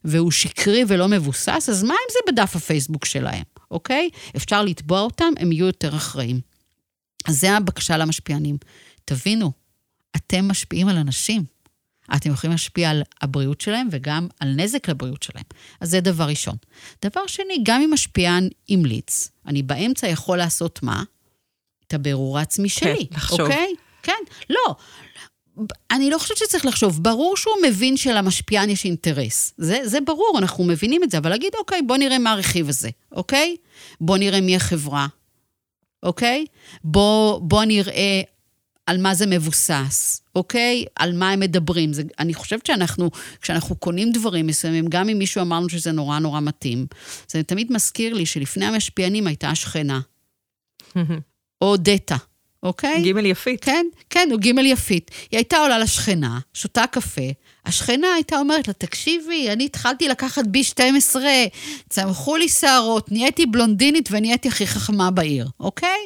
והוא 0.04 0.30
שקרי 0.30 0.84
ולא 0.88 1.08
מבוסס, 1.08 1.68
אז 1.68 1.82
מה 1.82 1.94
אם 1.94 2.12
זה 2.12 2.32
בדף 2.32 2.56
הפייסבוק 2.56 3.04
שלהם, 3.04 3.42
אוקיי? 3.70 4.10
אפשר 4.36 4.62
לתבוע 4.62 5.00
אותם, 5.00 5.32
הם 5.38 5.52
יהיו 5.52 5.66
יותר 5.66 5.96
אחראים. 5.96 6.40
אז 7.28 7.40
זה 7.40 7.56
הבקשה 7.56 7.96
למשפיענים. 7.96 8.56
תבינו, 9.04 9.52
אתם 10.16 10.48
משפיעים 10.48 10.88
על 10.88 10.96
אנשים. 10.96 11.44
אתם 12.16 12.30
יכולים 12.30 12.52
להשפיע 12.52 12.90
על 12.90 13.02
הבריאות 13.22 13.60
שלהם 13.60 13.88
וגם 13.90 14.28
על 14.40 14.48
נזק 14.56 14.88
לבריאות 14.88 15.22
שלהם. 15.22 15.44
אז 15.80 15.90
זה 15.90 16.00
דבר 16.00 16.24
ראשון. 16.24 16.56
דבר 17.04 17.26
שני, 17.26 17.58
גם 17.62 17.80
אם 17.80 17.90
משפיען 17.92 18.48
המליץ, 18.68 19.30
אני 19.46 19.62
באמצע 19.62 20.08
יכול 20.08 20.38
לעשות 20.38 20.82
מה? 20.82 21.02
את 21.86 21.94
הבירור 21.94 22.38
העצמי 22.38 22.68
שלי, 22.68 23.06
כן, 23.10 23.16
לחשוב. 23.16 23.40
אוקיי? 23.40 23.74
כן, 24.02 24.12
לא. 24.50 24.74
אני 25.90 26.10
לא 26.10 26.18
חושבת 26.18 26.36
שצריך 26.36 26.66
לחשוב. 26.66 27.02
ברור 27.02 27.36
שהוא 27.36 27.54
מבין 27.66 27.96
שלמשפיען 27.96 28.70
יש 28.70 28.84
אינטרס. 28.84 29.54
זה, 29.58 29.78
זה 29.84 30.00
ברור, 30.00 30.38
אנחנו 30.38 30.64
מבינים 30.64 31.02
את 31.02 31.10
זה, 31.10 31.18
אבל 31.18 31.30
להגיד, 31.30 31.50
אוקיי, 31.58 31.82
בוא 31.82 31.96
נראה 31.96 32.18
מה 32.18 32.32
הרכיב 32.32 32.68
הזה, 32.68 32.90
אוקיי? 33.12 33.56
בוא 34.00 34.18
נראה 34.18 34.40
מי 34.40 34.56
החברה, 34.56 35.06
אוקיי? 36.02 36.46
בוא, 36.84 37.40
בוא 37.40 37.64
נראה 37.64 38.20
על 38.86 39.00
מה 39.00 39.14
זה 39.14 39.26
מבוסס, 39.26 40.22
אוקיי? 40.34 40.84
על 40.96 41.12
מה 41.12 41.30
הם 41.30 41.40
מדברים. 41.40 41.92
זה, 41.92 42.02
אני 42.18 42.34
חושבת 42.34 42.66
שאנחנו, 42.66 43.10
כשאנחנו 43.40 43.76
קונים 43.76 44.12
דברים 44.12 44.46
מסוימים, 44.46 44.86
גם 44.88 45.08
אם 45.08 45.18
מישהו 45.18 45.40
אמר 45.40 45.56
לנו 45.56 45.68
שזה 45.68 45.92
נורא 45.92 46.18
נורא 46.18 46.40
מתאים, 46.40 46.86
זה 47.28 47.42
תמיד 47.42 47.72
מזכיר 47.72 48.14
לי 48.14 48.26
שלפני 48.26 48.64
המשפיענים 48.64 49.26
הייתה 49.26 49.50
השכנה, 49.50 50.00
או 51.62 51.76
דטה, 51.76 52.16
אוקיי? 52.64 53.02
גימל 53.02 53.26
יפית. 53.26 53.64
כן, 53.64 53.86
כן, 54.10 54.28
הוא 54.30 54.40
גימל 54.40 54.66
יפית. 54.66 55.10
היא 55.30 55.38
הייתה 55.38 55.56
עולה 55.56 55.78
לשכנה, 55.78 56.38
שותה 56.54 56.86
קפה, 56.86 57.30
השכנה 57.66 58.06
הייתה 58.14 58.36
אומרת 58.38 58.68
לה, 58.68 58.74
תקשיבי, 58.74 59.52
אני 59.52 59.64
התחלתי 59.64 60.08
לקחת 60.08 60.42
B12, 60.44 61.16
צמחו 61.88 62.36
לי 62.36 62.48
שערות, 62.48 63.12
נהייתי 63.12 63.46
בלונדינית 63.46 64.08
ונהייתי 64.12 64.48
הכי 64.48 64.66
חכמה 64.66 65.10
בעיר, 65.10 65.48
אוקיי? 65.60 65.98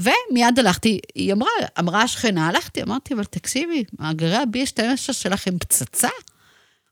ומיד 0.00 0.58
הלכתי, 0.58 0.98
היא 1.14 1.32
אמרה, 1.32 1.50
אמרה 1.78 2.02
השכנה, 2.02 2.48
הלכתי, 2.48 2.82
אמרתי, 2.82 3.14
אבל 3.14 3.24
תקשיבי, 3.24 3.84
מאגרי 3.98 4.36
ה-B12 4.36 5.12
שלכם 5.12 5.58
פצצה, 5.58 6.08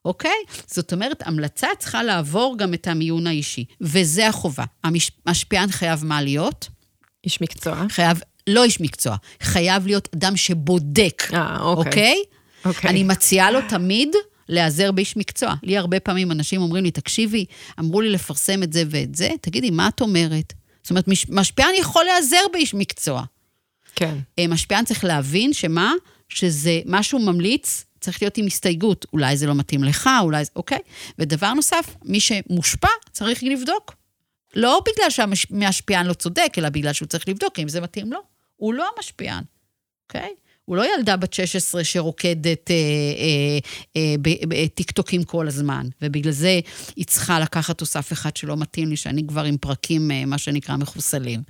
אוקיי? 0.05 0.37
זאת 0.67 0.93
אומרת, 0.93 1.27
המלצה 1.27 1.69
צריכה 1.79 2.03
לעבור 2.03 2.59
גם 2.59 2.75
את 2.75 2.87
המיון 2.87 3.27
האישי, 3.27 3.65
וזה 3.81 4.29
החובה. 4.29 4.65
המשפיען 5.27 5.71
חייב 5.71 6.05
מה 6.05 6.23
להיות? 6.23 6.69
איש 7.25 7.41
מקצוע. 7.41 7.85
חייב, 7.89 8.21
לא 8.47 8.65
איש 8.65 8.81
מקצוע, 8.81 9.17
חייב 9.43 9.87
להיות 9.87 10.09
אדם 10.15 10.37
שבודק, 10.37 11.23
אה, 11.35 11.61
אוקיי. 11.61 11.87
אוקיי? 11.91 12.23
אוקיי. 12.65 12.91
אני 12.91 13.03
מציעה 13.05 13.51
לו 13.51 13.59
תמיד 13.69 14.09
להיעזר 14.49 14.93
באיש 14.93 15.17
מקצוע. 15.17 15.55
לי 15.63 15.77
הרבה 15.79 16.01
פעמים 16.01 16.33
אנשים 16.33 16.63
אומרים 16.63 16.85
לי, 16.85 16.91
תקשיבי, 16.91 17.45
אמרו 17.79 18.01
לי 18.01 18.11
לפרסם 18.11 18.63
את 18.63 18.73
זה 18.73 18.83
ואת 18.91 19.15
זה, 19.15 19.29
תגידי, 19.41 19.71
מה 19.71 19.89
את 19.89 20.01
אומרת? 20.01 20.53
זאת 20.83 20.91
אומרת, 20.91 21.09
מש- 21.09 21.27
משפיען 21.29 21.71
יכול 21.79 22.05
להיעזר 22.05 22.43
באיש 22.53 22.75
מקצוע. 22.75 23.23
כן. 23.95 24.15
אה, 24.39 24.47
משפיען 24.47 24.85
צריך 24.85 25.05
להבין 25.05 25.53
שמה? 25.53 25.93
שזה 26.29 26.81
משהו 26.87 27.19
ממליץ, 27.19 27.85
צריך 28.01 28.23
להיות 28.23 28.39
עם 28.39 28.47
הסתייגות. 28.47 29.07
אולי 29.13 29.37
זה 29.37 29.47
לא 29.47 29.55
מתאים 29.55 29.85
לך, 29.85 30.11
אולי 30.23 30.45
זה... 30.45 30.51
אוקיי? 30.57 30.79
ודבר 31.19 31.53
נוסף, 31.53 31.97
מי 32.05 32.21
שמושפע 32.21 32.89
צריך 33.13 33.43
לבדוק. 33.43 33.95
לא 34.55 34.83
בגלל 34.87 35.11
שהמשפיען 35.11 36.07
לא 36.07 36.13
צודק, 36.13 36.53
אלא 36.59 36.69
בגלל 36.69 36.93
שהוא 36.93 37.09
צריך 37.09 37.29
לבדוק 37.29 37.59
אם 37.59 37.69
זה 37.69 37.81
מתאים 37.81 38.13
לו. 38.13 38.19
הוא 38.63 38.75
לא 38.75 38.87
המשפיען, 38.97 39.45
אוקיי? 40.09 40.31
הוא 40.65 40.77
לא 40.77 40.95
ילדה 40.97 41.17
בת 41.17 41.33
16 41.33 41.85
שרוקדת 41.85 42.71
אה, 42.71 42.77
אה, 42.77 43.59
אה, 43.97 44.15
בטיקטוקים 44.49 45.25
כל 45.25 45.49
הזמן, 45.49 45.89
ובגלל 46.03 46.33
זה 46.33 46.61
היא 46.97 47.05
צריכה 47.05 47.41
לקחת 47.41 47.79
תוסף 47.79 48.13
אחד 48.13 48.37
שלא 48.37 48.57
מתאים 48.57 48.89
לי, 48.89 48.97
שאני 48.97 49.27
כבר 49.27 49.45
עם 49.45 49.57
פרקים, 49.57 50.11
אה, 50.11 50.25
מה 50.25 50.39
שנקרא, 50.39 50.77
מחוסלים. 50.77 51.43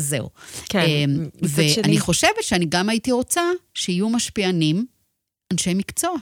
זהו. 0.00 0.30
כן. 0.68 0.78
אה, 0.80 1.04
ואני 1.42 1.68
שני- 1.68 2.00
חושבת 2.00 2.42
שאני 2.42 2.66
גם 2.68 2.88
הייתי 2.88 3.12
רוצה 3.12 3.42
שיהיו 3.74 4.08
משפיענים 4.08 4.86
אנשי 5.52 5.74
מקצוע, 5.74 6.12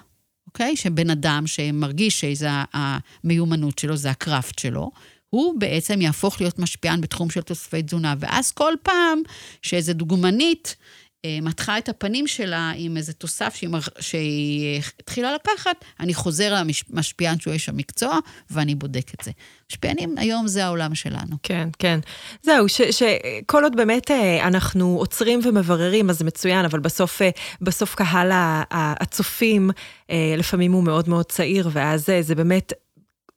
אוקיי? 0.47 0.77
שבן 0.77 1.11
אדם 1.11 1.47
שמרגיש 1.47 2.21
שזה 2.21 2.49
המיומנות 2.73 3.79
שלו, 3.79 3.97
זה 3.97 4.11
הקראפט 4.11 4.59
שלו, 4.59 4.91
הוא 5.35 5.55
בעצם 5.59 6.01
יהפוך 6.01 6.41
להיות 6.41 6.59
משפיען 6.59 7.01
בתחום 7.01 7.31
של 7.31 7.41
תוספי 7.41 7.83
תזונה. 7.83 8.15
ואז 8.19 8.53
כל 8.53 8.73
פעם 8.83 9.23
שאיזה 9.63 9.93
דוגמנית 9.93 10.77
אה, 11.25 11.39
מתחה 11.43 11.79
את 11.79 11.89
הפנים 11.89 12.27
שלה 12.27 12.73
עם 12.77 12.97
איזה 12.97 13.13
תוסף 13.13 13.55
שהיא, 13.55 13.71
שהיא 14.01 14.81
התחילה 15.01 15.35
לקחת, 15.35 15.85
אני 16.01 16.15
חוזר 16.15 16.63
למשפיען 16.91 17.39
שהוא 17.39 17.53
איש 17.53 17.69
המקצוע, 17.69 18.19
ואני 18.51 18.75
בודק 18.75 19.15
את 19.15 19.25
זה. 19.25 19.31
משפיענים 19.71 20.19
היום 20.19 20.49
זה 20.49 20.65
העולם 20.65 20.95
שלנו. 20.95 21.37
כן, 21.43 21.69
כן. 21.79 22.01
זהו, 22.43 22.67
שכל 22.69 23.65
עוד 23.65 23.77
באמת 23.77 24.11
אה, 24.11 24.47
אנחנו 24.47 24.97
עוצרים 24.99 25.41
ומבררים, 25.43 26.11
אז 26.11 26.19
זה 26.19 26.25
מצוין, 26.25 26.65
אבל 26.65 26.79
בסוף, 26.79 27.23
אה, 27.23 27.31
בסוף 27.61 27.95
קהל 27.95 28.31
הצופים, 28.71 29.71
אה, 30.11 30.35
לפעמים 30.39 30.73
הוא 30.73 30.85
מאוד 30.85 31.09
מאוד 31.09 31.25
צעיר, 31.25 31.69
ואז 31.73 32.09
זה 32.21 32.35
באמת... 32.35 32.73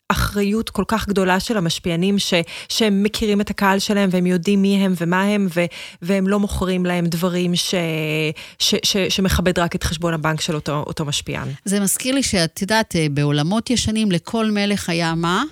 אחריות 0.10 0.70
כל 0.70 0.84
כך 0.88 1.08
גדולה 1.08 1.40
של 1.40 1.58
המשפיענים, 1.58 2.20
ש, 2.20 2.34
שהם 2.70 3.04
מכירים 3.04 3.42
את 3.42 3.50
הקהל 3.50 3.80
שלהם 3.80 4.10
והם 4.12 4.26
יודעים 4.26 4.62
מי 4.62 4.76
הם 4.86 4.94
ומה 4.98 5.24
הם, 5.24 5.48
ו, 5.56 5.66
והם 6.02 6.28
לא 6.28 6.40
מוכרים 6.40 6.86
להם 6.86 7.06
דברים 7.06 7.56
ש, 7.56 7.76
ש, 8.60 8.76
ש, 8.84 8.98
שמכבד 8.98 9.60
רק 9.60 9.76
את 9.76 9.84
חשבון 9.84 10.14
הבנק 10.14 10.42
של 10.42 10.56
אותו, 10.56 10.84
אותו 10.88 11.06
משפיען. 11.06 11.48
זה 11.66 11.80
מזכיר 11.80 12.16
לי 12.16 12.24
שאת 12.24 12.62
יודעת, 12.62 12.96
אה, 12.96 13.08
בעולמות 13.12 13.70
ישנים 13.70 14.12
לכל 14.12 14.52
מלך 14.52 14.90
היה 14.90 15.16
מה? 15.16 15.44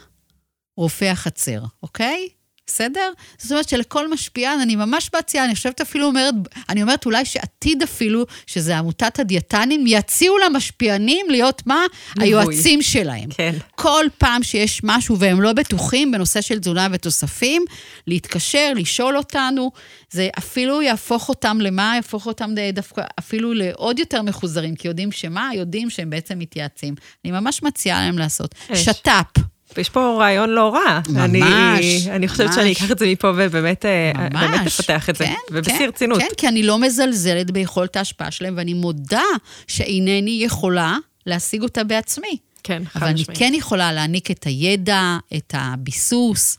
רופא 0.77 1.05
החצר, 1.05 1.59
אוקיי? 1.83 2.27
בסדר? 2.67 3.11
זאת 3.37 3.51
אומרת 3.51 3.69
שלכל 3.69 4.11
משפיען, 4.11 4.59
אני 4.59 4.75
ממש 4.75 5.09
מציעה, 5.17 5.45
אני 5.45 5.55
חושבת 5.55 5.81
אפילו 5.81 6.05
אומרת, 6.05 6.33
אני 6.69 6.81
אומרת 6.81 7.05
אולי 7.05 7.25
שעתיד 7.25 7.83
אפילו, 7.83 8.25
שזה 8.47 8.77
עמותת 8.77 9.19
הדיאטנים, 9.19 9.83
יציעו 9.87 10.37
למשפיענים 10.37 11.25
להיות 11.29 11.61
מה? 11.65 11.85
ליווי. 12.17 12.29
היועצים 12.29 12.81
שלהם. 12.81 13.29
כן. 13.29 13.55
כל 13.75 14.05
פעם 14.17 14.43
שיש 14.43 14.81
משהו 14.83 15.19
והם 15.19 15.41
לא 15.41 15.53
בטוחים 15.53 16.11
בנושא 16.11 16.41
של 16.41 16.59
תזונה 16.59 16.87
ותוספים, 16.91 17.65
להתקשר, 18.07 18.73
לשאול 18.75 19.17
אותנו, 19.17 19.71
זה 20.11 20.29
אפילו 20.37 20.81
יהפוך 20.81 21.29
אותם 21.29 21.57
למה? 21.61 21.93
יהפוך 21.95 22.27
אותם 22.27 22.49
דווקא 22.73 23.01
אפילו 23.19 23.53
לעוד 23.53 23.99
יותר 23.99 24.21
מחוזרים, 24.21 24.75
כי 24.75 24.87
יודעים 24.87 25.11
שמה? 25.11 25.49
יודעים 25.53 25.89
שהם 25.89 26.09
בעצם 26.09 26.39
מתייעצים. 26.39 26.95
אני 27.25 27.31
ממש 27.31 27.63
מציעה 27.63 28.01
להם 28.01 28.17
לעשות. 28.17 28.55
שת"פ. 28.73 29.54
ויש 29.77 29.89
פה 29.89 30.17
רעיון 30.19 30.49
לא 30.49 30.73
רע. 30.73 31.01
ממש, 31.09 31.19
אני, 31.19 32.11
אני 32.11 32.27
חושבת 32.27 32.45
ממש. 32.45 32.55
שאני 32.55 32.71
אקח 32.71 32.91
את 32.91 32.99
זה 32.99 33.07
מפה 33.07 33.31
ובאמת 33.35 33.85
אה, 33.85 34.11
ממש. 34.15 34.41
באמת 34.41 34.67
אפתח 34.67 35.09
את 35.09 35.15
זה, 35.15 35.25
כן, 35.25 35.33
ובשיא 35.51 35.77
כן, 35.77 35.85
רצינות. 35.87 36.19
כן, 36.19 36.27
כי 36.37 36.47
אני 36.47 36.63
לא 36.63 36.79
מזלזלת 36.79 37.51
ביכולת 37.51 37.95
ההשפעה 37.95 38.31
שלהם, 38.31 38.53
ואני 38.57 38.73
מודה 38.73 39.23
שאינני 39.67 40.39
יכולה 40.43 40.97
להשיג 41.25 41.61
אותה 41.61 41.83
בעצמי. 41.83 42.37
כן, 42.63 42.83
חד 42.85 42.99
אבל 42.99 43.07
אני 43.07 43.21
משמעית. 43.21 43.39
כן 43.39 43.53
יכולה 43.55 43.93
להעניק 43.93 44.31
את 44.31 44.43
הידע, 44.43 45.17
את 45.37 45.53
הביסוס. 45.57 46.57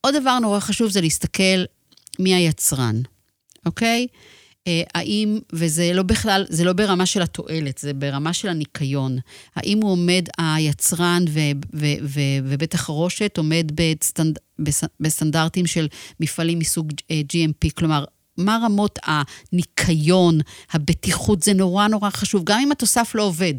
עוד 0.00 0.14
דבר 0.16 0.38
נורא 0.38 0.60
חשוב 0.60 0.90
זה 0.90 1.00
להסתכל 1.00 1.64
מי 2.18 2.34
היצרן, 2.34 2.96
אוקיי? 3.66 4.00
אה, 4.00 4.06
האם, 4.94 5.38
וזה 5.52 5.90
לא 5.94 6.02
בכלל, 6.02 6.44
זה 6.48 6.64
לא 6.64 6.72
ברמה 6.72 7.06
של 7.06 7.22
התועלת, 7.22 7.78
זה 7.78 7.92
ברמה 7.92 8.32
של 8.32 8.48
הניקיון. 8.48 9.18
האם 9.56 9.80
הוא 9.82 9.90
עומד, 9.90 10.24
היצרן 10.38 11.24
ו, 11.28 11.40
ו, 11.74 11.86
ו, 12.02 12.20
ובית 12.44 12.74
החרושת 12.74 13.38
עומד 13.38 13.72
בסטנד, 13.74 14.38
בס- 14.58 14.84
בסטנדרטים 15.00 15.66
של 15.66 15.88
מפעלים 16.20 16.58
מסוג 16.58 16.92
אה, 17.10 17.20
GMP, 17.32 17.70
כלומר, 17.74 18.04
מה 18.36 18.58
רמות 18.64 18.98
הניקיון, 19.52 20.38
הבטיחות, 20.72 21.42
זה 21.42 21.52
נורא 21.52 21.88
נורא 21.88 22.10
חשוב, 22.10 22.44
גם 22.44 22.60
אם 22.60 22.72
התוסף 22.72 23.12
לא 23.14 23.22
עובד. 23.22 23.54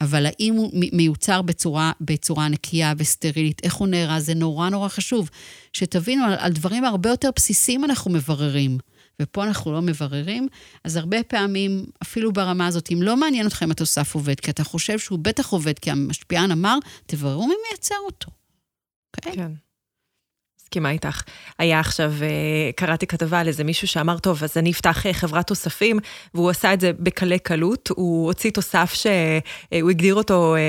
אבל 0.00 0.26
האם 0.26 0.54
הוא 0.54 0.70
מיוצר 0.92 1.42
בצורה, 1.42 1.92
בצורה 2.00 2.48
נקייה 2.48 2.92
וסטרילית, 2.98 3.60
איך 3.64 3.74
הוא 3.74 3.88
נארז, 3.88 4.26
זה 4.26 4.34
נורא 4.34 4.68
נורא 4.68 4.88
חשוב. 4.88 5.30
שתבינו, 5.72 6.24
על, 6.24 6.34
על 6.38 6.52
דברים 6.52 6.84
הרבה 6.84 7.10
יותר 7.10 7.30
בסיסיים 7.36 7.84
אנחנו 7.84 8.10
מבררים, 8.10 8.78
ופה 9.22 9.44
אנחנו 9.44 9.72
לא 9.72 9.82
מבררים, 9.82 10.48
אז 10.84 10.96
הרבה 10.96 11.22
פעמים, 11.22 11.86
אפילו 12.02 12.32
ברמה 12.32 12.66
הזאת, 12.66 12.88
אם 12.92 13.02
לא 13.02 13.16
מעניין 13.16 13.46
אותך 13.46 13.62
אם 13.62 13.70
התוסף 13.70 14.14
עובד, 14.14 14.40
כי 14.40 14.50
אתה 14.50 14.64
חושב 14.64 14.98
שהוא 14.98 15.18
בטח 15.18 15.52
עובד, 15.52 15.78
כי 15.78 15.90
המשפיען 15.90 16.50
אמר, 16.50 16.78
תבררו 17.06 17.46
מי 17.46 17.54
מייצר 17.70 17.94
אותו. 18.06 18.30
אוקיי? 19.16 19.32
כן. 19.32 19.52
מסכימה 20.66 20.90
איתך. 20.90 21.22
היה 21.58 21.80
עכשיו, 21.80 22.12
אה, 22.22 22.28
קראתי 22.76 23.06
כתבה 23.06 23.40
על 23.40 23.48
איזה 23.48 23.64
מישהו 23.64 23.88
שאמר, 23.88 24.18
טוב, 24.18 24.44
אז 24.44 24.56
אני 24.56 24.70
אפתח 24.70 25.06
אה, 25.06 25.12
חברת 25.12 25.46
תוספים, 25.46 25.98
והוא 26.34 26.50
עשה 26.50 26.72
את 26.72 26.80
זה 26.80 26.90
בקלי 26.98 27.38
קלות, 27.38 27.88
הוא 27.96 28.26
הוציא 28.26 28.50
תוסף 28.50 28.94
שהוא 28.94 29.90
הגדיר 29.90 30.14
אותו, 30.14 30.56
אה, 30.56 30.60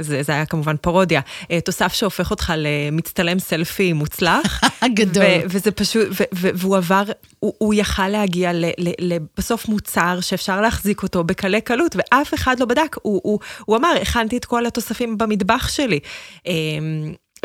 זה, 0.00 0.22
זה 0.22 0.32
היה 0.32 0.46
כמובן 0.46 0.76
פרודיה, 0.76 1.20
אה, 1.50 1.60
תוסף 1.60 1.92
שהופך 1.92 2.30
אותך 2.30 2.52
למצטלם 2.56 3.38
סלפי 3.38 3.92
מוצלח. 3.92 4.60
גדול. 4.94 5.24
ו- 5.24 5.40
וזה 5.48 5.70
פשוט, 5.70 6.08
ו- 6.10 6.24
ו- 6.34 6.50
והוא 6.54 6.76
עבר, 6.76 7.02
הוא, 7.38 7.52
הוא 7.58 7.74
יכל 7.74 8.08
להגיע 8.08 8.52
ל- 8.52 8.64
ל- 8.78 9.14
ל- 9.14 9.18
בסוף 9.36 9.68
מוצר 9.68 10.18
שאפשר 10.20 10.60
להחזיק 10.60 11.02
אותו 11.02 11.24
בקלי 11.24 11.60
קלות, 11.60 11.96
ואף 11.96 12.34
אחד 12.34 12.60
לא 12.60 12.66
בדק. 12.66 12.96
הוא, 13.02 13.20
הוא, 13.24 13.38
הוא 13.64 13.76
אמר, 13.76 13.94
הכנתי 14.02 14.36
את 14.36 14.44
כל 14.44 14.66
התוספים 14.66 15.18
במטבח 15.18 15.68
שלי. 15.68 16.00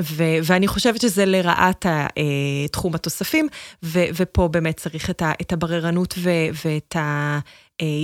ו- 0.01 0.37
ואני 0.43 0.67
חושבת 0.67 1.01
שזה 1.01 1.25
לרעת 1.25 1.85
ה- 1.85 2.07
אה, 2.17 2.67
תחום 2.71 2.95
התוספים, 2.95 3.47
ו- 3.83 4.05
ופה 4.15 4.47
באמת 4.47 4.77
צריך 4.77 5.09
את, 5.09 5.21
ה- 5.21 5.33
את 5.41 5.53
הבררנות 5.53 6.13
ו- 6.17 6.65
ואת 6.65 6.95
ה... 6.95 7.39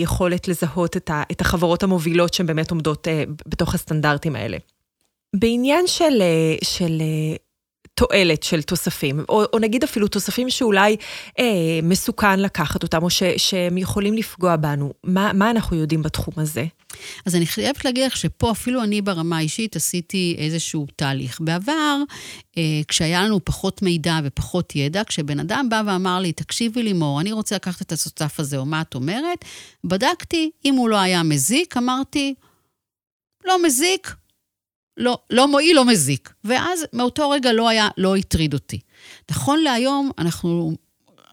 יכולת 0.02 0.48
לזהות 0.48 0.98
את 1.32 1.42
החברות 1.42 1.84
המובילות 1.84 2.34
שהן 2.34 2.48
באמת 2.48 2.72
עומדות 2.72 3.08
בתוך 3.48 3.76
הסטנדרטים 3.76 4.36
האלה. 4.36 4.58
בעניין 5.36 5.88
של, 5.88 6.22
של 6.64 7.02
תועלת 7.98 8.44
של 8.44 8.62
תוספים, 8.62 9.20
או, 9.30 9.44
או 9.54 9.60
נגיד 9.60 9.84
אפילו 9.84 10.08
תוספים 10.08 10.50
שאולי 10.50 10.96
אה, 11.40 11.46
מסוכן 11.84 12.40
לקחת 12.40 12.84
אותם, 12.84 13.04
או 13.04 13.10
ש, 13.10 13.24
שהם 13.38 13.78
יכולים 13.78 14.14
לפגוע 14.14 14.56
בנו, 14.56 14.94
מה, 15.04 15.32
מה 15.34 15.52
אנחנו 15.52 15.78
יודעים 15.78 16.04
בתחום 16.04 16.34
הזה? 16.38 16.66
אז 17.26 17.36
אני 17.36 17.46
חייבת 17.46 17.86
להגיד 17.86 18.04
לך 18.06 18.18
שפה 18.18 18.52
אפילו 18.52 18.84
אני 18.84 19.02
ברמה 19.02 19.38
האישית 19.38 19.76
עשיתי 19.76 20.36
איזשהו 20.38 20.88
תהליך. 20.96 21.42
בעבר, 21.42 21.98
אה, 22.58 22.64
כשהיה 22.88 23.24
לנו 23.24 23.46
פחות 23.46 23.82
מידע 23.82 24.20
ופחות 24.24 24.76
ידע, 24.76 25.04
כשבן 25.04 25.40
אדם 25.40 25.68
בא 25.70 25.82
ואמר 25.86 26.20
לי, 26.20 26.32
תקשיבי 26.32 26.84
לימור, 26.84 27.22
אני 27.22 27.32
רוצה 27.32 27.56
לקחת 27.56 27.82
את 27.82 27.92
התוסף 27.92 28.40
הזה, 28.40 28.58
או 28.58 28.66
מה 28.66 28.82
את 28.82 28.96
אומרת, 28.96 29.46
בדקתי, 29.84 30.52
אם 30.66 30.74
הוא 30.74 30.90
לא 30.90 30.98
היה 30.98 31.24
מזיק, 31.24 31.78
אמרתי, 31.78 32.34
לא 33.46 33.66
מזיק, 33.66 34.16
לא, 34.98 35.18
לא 35.30 35.48
מועיל, 35.48 35.76
לא 35.76 35.86
מזיק. 35.86 36.34
ואז 36.44 36.86
מאותו 36.94 37.30
רגע 37.30 37.54
לא 37.54 37.70
היה, 37.70 37.88
לא 37.98 38.16
הטריד 38.16 38.54
אותי. 38.54 38.80
נכון 39.32 39.60
להיום, 39.60 40.12
אנחנו, 40.18 40.76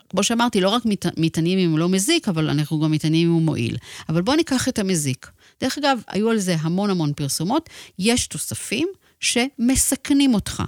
כמו 0.09 0.23
שאמרתי, 0.23 0.61
לא 0.61 0.69
רק 0.69 0.83
מתעניינים 1.17 1.59
אם 1.59 1.71
הוא 1.71 1.79
לא 1.79 1.89
מזיק, 1.89 2.29
אבל 2.29 2.51
אנחנו 2.51 2.81
גם 2.81 2.91
מתעניינים 2.91 3.29
אם 3.29 3.35
הוא 3.35 3.43
מועיל. 3.43 3.77
אבל 4.09 4.23
בואו 4.23 4.37
ניקח 4.37 4.69
את 4.69 4.79
המזיק. 4.79 5.31
דרך 5.61 5.79
אגב, 5.79 6.01
היו 6.09 6.31
על 6.31 6.39
זה 6.39 6.57
המון 6.61 6.91
המון 6.91 7.13
פרסומות. 7.13 7.71
יש 7.99 8.27
תוספים 8.27 8.89
שמסכנים 9.21 10.35
אותך. 10.35 10.63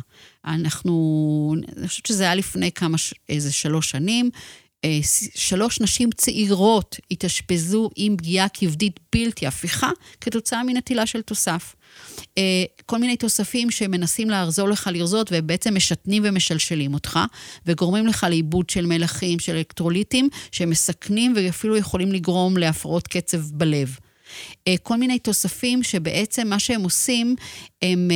אנחנו, 0.45 1.55
אני 1.77 1.89
חושבת 1.89 2.07
שזה 2.07 2.25
היה 2.25 2.35
לפני 2.35 2.73
כמה, 2.73 2.97
איזה 3.29 3.53
שלוש 3.53 3.91
שנים. 3.91 4.31
אה, 4.85 4.99
שלוש 5.35 5.81
נשים 5.81 6.11
צעירות 6.11 6.97
התאשפזו 7.11 7.91
עם 7.97 8.17
פגיעה 8.17 8.49
כבדית 8.49 9.01
בלתי 9.15 9.47
הפיכה 9.47 9.91
כתוצאה 10.21 10.63
מנטילה 10.63 11.07
של 11.07 11.23
תוסף. 11.23 11.75
אה, 12.39 12.65
כל 12.87 12.99
מיני 12.99 13.17
תוספים 13.17 13.71
שמנסים 13.71 14.31
לעזור 14.31 14.69
לך 14.69 14.91
לרזות 14.93 15.29
ובעצם 15.33 15.75
משתנים 15.75 16.23
ומשלשלים 16.27 16.95
אותך, 16.95 17.19
וגורמים 17.67 18.07
לך 18.07 18.27
לאיבוד 18.31 18.71
של 18.71 18.87
מלחים, 18.87 19.39
של 19.39 19.57
אלקטרוליטים, 19.57 20.29
שמסכנים 20.53 21.33
ואפילו 21.37 21.77
יכולים 21.77 22.13
לגרום 22.13 22.57
להפרעות 22.57 23.09
קצב 23.09 23.41
בלב. 23.41 23.99
אה, 24.69 24.75
כל 24.83 24.97
מיני 24.97 25.19
תוספים 25.19 25.83
שבעצם 25.83 26.49
מה 26.49 26.59
שהם 26.59 26.83
עושים, 26.83 27.37
הם 27.83 28.11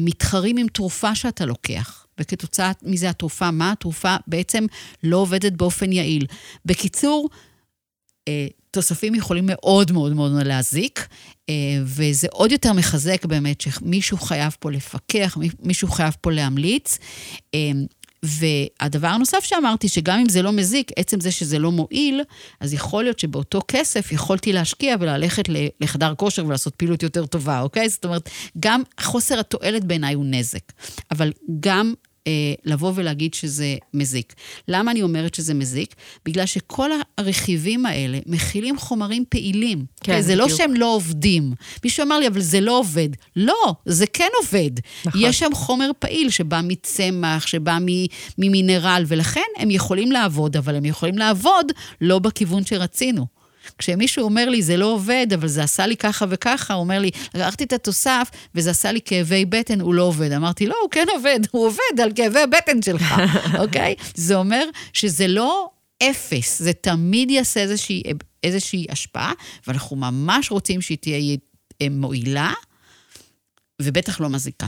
מתחרים 0.00 0.56
עם 0.56 0.66
תרופה 0.68 1.14
שאתה 1.14 1.46
לוקח. 1.46 2.04
וכתוצאה 2.18 2.72
מזה 2.82 3.10
התרופה, 3.10 3.50
מה 3.50 3.72
התרופה 3.72 4.16
בעצם 4.26 4.66
לא 5.02 5.16
עובדת 5.16 5.52
באופן 5.52 5.92
יעיל. 5.92 6.26
בקיצור, 6.64 7.30
אה, 8.28 8.46
תוספים 8.74 9.14
יכולים 9.14 9.44
מאוד 9.46 9.92
מאוד 9.92 10.12
מאוד 10.12 10.32
להזיק, 10.46 11.08
אה, 11.48 11.54
וזה 11.84 12.28
עוד 12.30 12.52
יותר 12.52 12.72
מחזק 12.72 13.24
באמת 13.24 13.60
שמישהו 13.60 14.18
חייב 14.18 14.56
פה 14.60 14.70
לפקח, 14.70 15.36
מישהו 15.62 15.88
חייב 15.88 16.16
פה 16.20 16.32
להמליץ. 16.32 16.98
אה, 17.54 17.70
והדבר 18.24 19.08
הנוסף 19.08 19.44
שאמרתי, 19.44 19.88
שגם 19.88 20.18
אם 20.18 20.28
זה 20.28 20.42
לא 20.42 20.52
מזיק, 20.52 20.90
עצם 20.96 21.20
זה 21.20 21.30
שזה 21.30 21.58
לא 21.58 21.72
מועיל, 21.72 22.22
אז 22.60 22.72
יכול 22.72 23.04
להיות 23.04 23.18
שבאותו 23.18 23.60
כסף 23.68 24.12
יכולתי 24.12 24.52
להשקיע 24.52 24.96
וללכת 25.00 25.44
לחדר 25.80 26.14
כושר 26.14 26.46
ולעשות 26.46 26.74
פעילות 26.74 27.02
יותר 27.02 27.26
טובה, 27.26 27.60
אוקיי? 27.60 27.88
זאת 27.88 28.04
אומרת, 28.04 28.30
גם 28.60 28.82
חוסר 29.00 29.40
התועלת 29.40 29.84
בעיניי 29.84 30.14
הוא 30.14 30.24
נזק. 30.28 30.72
אבל 31.10 31.32
גם 31.60 31.94
לבוא 32.64 32.92
ולהגיד 32.94 33.34
שזה 33.34 33.76
מזיק. 33.94 34.34
למה 34.68 34.90
אני 34.90 35.02
אומרת 35.02 35.34
שזה 35.34 35.54
מזיק? 35.54 35.94
בגלל 36.24 36.46
שכל 36.46 36.90
הרכיבים 37.18 37.86
האלה 37.86 38.18
מכילים 38.26 38.78
חומרים 38.78 39.24
פעילים. 39.28 39.84
כן, 40.00 40.20
זה 40.20 40.36
לא 40.36 40.44
בדיוק. 40.44 40.60
לא 40.60 40.66
שהם 40.66 40.74
לא 40.74 40.94
עובדים. 40.94 41.54
מישהו 41.84 42.06
אמר 42.06 42.18
לי, 42.18 42.28
אבל 42.28 42.40
זה 42.40 42.60
לא 42.60 42.78
עובד. 42.78 43.08
לא, 43.36 43.74
זה 43.86 44.06
כן 44.06 44.28
עובד. 44.42 44.70
נכון. 45.04 45.20
יש 45.24 45.38
שם 45.38 45.50
חומר 45.54 45.90
פעיל 45.98 46.30
שבא 46.30 46.60
מצמח, 46.64 47.46
שבא 47.46 47.78
ממינרל, 48.38 49.04
ולכן 49.06 49.40
הם 49.56 49.70
יכולים 49.70 50.12
לעבוד, 50.12 50.56
אבל 50.56 50.76
הם 50.76 50.84
יכולים 50.84 51.18
לעבוד 51.18 51.72
לא 52.00 52.18
בכיוון 52.18 52.64
שרצינו. 52.64 53.26
כשמישהו 53.78 54.24
אומר 54.24 54.48
לי, 54.48 54.62
זה 54.62 54.76
לא 54.76 54.86
עובד, 54.86 55.26
אבל 55.34 55.48
זה 55.48 55.62
עשה 55.62 55.86
לי 55.86 55.96
ככה 55.96 56.26
וככה, 56.28 56.74
הוא 56.74 56.80
אומר 56.80 56.98
לי, 56.98 57.10
לקחתי 57.34 57.64
את 57.64 57.72
התוסף 57.72 58.30
וזה 58.54 58.70
עשה 58.70 58.92
לי 58.92 59.00
כאבי 59.04 59.44
בטן, 59.44 59.80
הוא 59.80 59.94
לא 59.94 60.02
עובד. 60.02 60.32
אמרתי, 60.32 60.66
לא, 60.66 60.74
הוא 60.82 60.90
כן 60.90 61.06
עובד, 61.14 61.40
הוא 61.50 61.66
עובד 61.66 62.00
על 62.02 62.10
כאבי 62.16 62.40
הבטן 62.40 62.82
שלך, 62.82 63.14
אוקיי? 63.62 63.94
זה 64.14 64.34
אומר 64.34 64.64
שזה 64.92 65.26
לא 65.26 65.70
אפס, 66.02 66.62
זה 66.62 66.72
תמיד 66.72 67.30
יעשה 67.30 67.60
איזושהי, 67.60 68.02
איזושהי 68.44 68.86
השפעה, 68.90 69.32
ואנחנו 69.66 69.96
ממש 69.96 70.50
רוצים 70.50 70.80
שהיא 70.80 70.98
תהיה 70.98 71.36
מועילה, 71.90 72.52
ובטח 73.82 74.20
לא 74.20 74.28
מזיקה. 74.28 74.66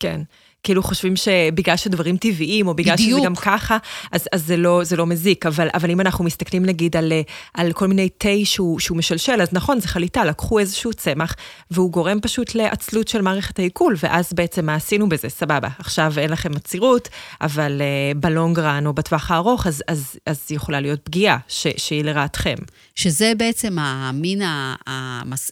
כן. 0.00 0.20
כאילו 0.64 0.82
חושבים 0.82 1.16
שבגלל 1.16 1.76
שדברים 1.76 2.16
טבעיים, 2.16 2.68
או 2.68 2.74
בגלל 2.74 2.94
בדיוק. 2.94 3.18
שזה 3.18 3.26
גם 3.26 3.34
ככה, 3.34 3.78
אז, 4.12 4.28
אז 4.32 4.46
זה, 4.46 4.56
לא, 4.56 4.80
זה 4.84 4.96
לא 4.96 5.06
מזיק. 5.06 5.46
אבל, 5.46 5.68
אבל 5.74 5.90
אם 5.90 6.00
אנחנו 6.00 6.24
מסתכלים 6.24 6.66
נגיד 6.66 6.96
על, 6.96 7.12
על 7.54 7.72
כל 7.72 7.86
מיני 7.86 8.08
תה 8.08 8.28
שהוא, 8.44 8.80
שהוא 8.80 8.98
משלשל, 8.98 9.42
אז 9.42 9.48
נכון, 9.52 9.80
זה 9.80 9.88
חליטה, 9.88 10.24
לקחו 10.24 10.58
איזשהו 10.58 10.92
צמח, 10.92 11.36
והוא 11.70 11.90
גורם 11.90 12.20
פשוט 12.20 12.54
לעצלות 12.54 13.08
של 13.08 13.22
מערכת 13.22 13.58
העיכול, 13.58 13.96
ואז 14.02 14.32
בעצם 14.32 14.66
מה 14.66 14.74
עשינו 14.74 15.08
בזה? 15.08 15.28
סבבה, 15.28 15.68
עכשיו 15.78 16.12
אין 16.18 16.30
לכם 16.30 16.56
עצירות, 16.56 17.08
אבל 17.40 17.80
uh, 17.80 18.18
בלונגרן 18.18 18.86
או 18.86 18.92
בטווח 18.92 19.30
הארוך, 19.30 19.66
אז, 19.66 19.82
אז, 19.88 20.16
אז 20.26 20.50
יכולה 20.50 20.80
להיות 20.80 21.00
פגיעה 21.04 21.38
ש, 21.48 21.66
שהיא 21.76 22.04
לרעתכם. 22.04 22.56
שזה 22.94 23.32
בעצם 23.36 23.78
המין, 23.78 24.42
המס, 24.86 25.50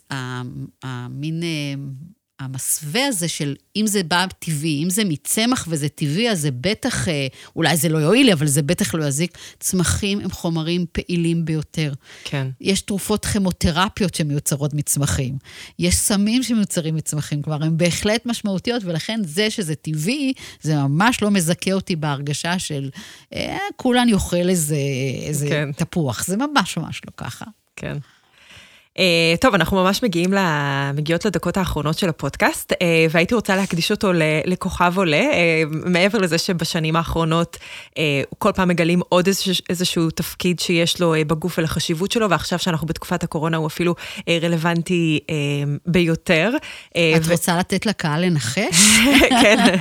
המין 0.83 1.43
אה, 1.43 1.75
המסווה 2.45 3.07
הזה 3.07 3.29
של 3.29 3.55
אם 3.77 3.87
זה 3.87 4.03
בא 4.03 4.27
טבעי, 4.39 4.83
אם 4.85 4.91
זה 4.91 5.05
מצמח 5.05 5.67
וזה 5.69 5.89
טבעי, 5.89 6.31
אז 6.31 6.41
זה 6.41 6.51
בטח, 6.51 7.09
אה, 7.09 7.27
אולי 7.57 7.77
זה 7.77 7.89
לא 7.89 7.99
יועיל 7.99 8.27
לי, 8.27 8.33
אבל 8.33 8.47
זה 8.47 8.63
בטח 8.63 8.95
לא 8.95 9.05
יזיק. 9.05 9.39
צמחים 9.61 10.21
הם 10.21 10.31
חומרים 10.31 10.87
פעילים 10.93 11.45
ביותר. 11.45 11.93
כן. 12.25 12.49
יש 12.61 12.81
תרופות 12.81 13.27
כימותרפיות 13.27 14.15
שמיוצרות 14.15 14.75
מצמחים. 14.75 15.39
יש 15.79 15.95
סמים 15.95 16.43
שמיוצרים 16.43 16.95
מצמחים, 16.95 17.43
כלומר, 17.43 17.65
הן 17.65 17.77
בהחלט 17.77 18.27
משמעותיות, 18.27 18.85
ולכן 18.85 19.21
זה 19.25 19.51
שזה 19.51 19.75
טבעי, 19.75 20.33
זה 20.61 20.77
ממש 20.77 21.23
לא 21.23 21.31
מזכה 21.31 21.73
אותי 21.73 21.97
בהרגשה 21.97 22.59
של 22.59 22.91
אה, 23.35 23.59
כולן 23.77 24.09
יאכל 24.09 24.49
איזה, 24.49 24.77
איזה 25.27 25.49
כן. 25.49 25.73
תפוח. 25.73 26.25
זה 26.27 26.37
ממש 26.37 26.77
ממש 26.77 27.01
לא 27.07 27.13
ככה. 27.17 27.45
כן. 27.77 27.97
Uh, 28.97 29.41
טוב, 29.41 29.55
אנחנו 29.55 29.77
ממש 29.77 30.03
מגיעים, 30.03 30.33
לה, 30.33 30.91
מגיעות 30.95 31.25
לדקות 31.25 31.57
האחרונות 31.57 31.99
של 31.99 32.09
הפודקאסט, 32.09 32.73
uh, 32.73 32.77
והייתי 33.11 33.35
רוצה 33.35 33.57
להקדיש 33.57 33.91
אותו 33.91 34.13
לכוכב 34.45 34.93
עולה, 34.97 35.23
uh, 35.31 35.77
מעבר 35.87 36.19
לזה 36.19 36.39
שבשנים 36.39 36.97
האחרונות 36.97 37.57
uh, 37.91 37.95
כל 38.39 38.53
פעם 38.53 38.69
מגלים 38.69 39.01
עוד 39.09 39.27
איזשהו, 39.27 39.65
איזשהו 39.71 40.11
תפקיד 40.11 40.61
שיש 40.61 41.01
לו 41.01 41.15
uh, 41.15 41.25
בגוף 41.25 41.59
ולחשיבות 41.59 42.13
שלו, 42.13 42.31
ועכשיו 42.31 42.59
שאנחנו 42.59 42.87
בתקופת 42.87 43.23
הקורונה 43.23 43.57
הוא 43.57 43.67
אפילו 43.67 43.95
uh, 44.19 44.23
רלוונטי 44.43 45.21
uh, 45.23 45.31
ביותר. 45.87 46.51
Uh, 46.55 46.99
את 47.17 47.23
ו... 47.25 47.33
רוצה 47.33 47.59
לתת 47.59 47.87
לקהל 47.87 48.25
לנחש? 48.25 48.99
כן. 49.43 49.77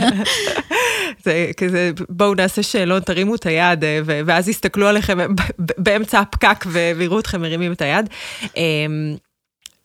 זה 1.23 1.51
כזה, 1.57 1.91
בואו 2.09 2.33
נעשה 2.33 2.63
שאלון, 2.63 2.99
תרימו 2.99 3.35
את 3.35 3.45
היד, 3.45 3.83
ואז 4.05 4.49
יסתכלו 4.49 4.87
עליכם 4.87 5.17
באמצע 5.57 6.19
הפקק 6.19 6.65
ויראו 6.67 7.19
אתכם 7.19 7.41
מרימים 7.41 7.71
את 7.71 7.81
היד. 7.81 8.09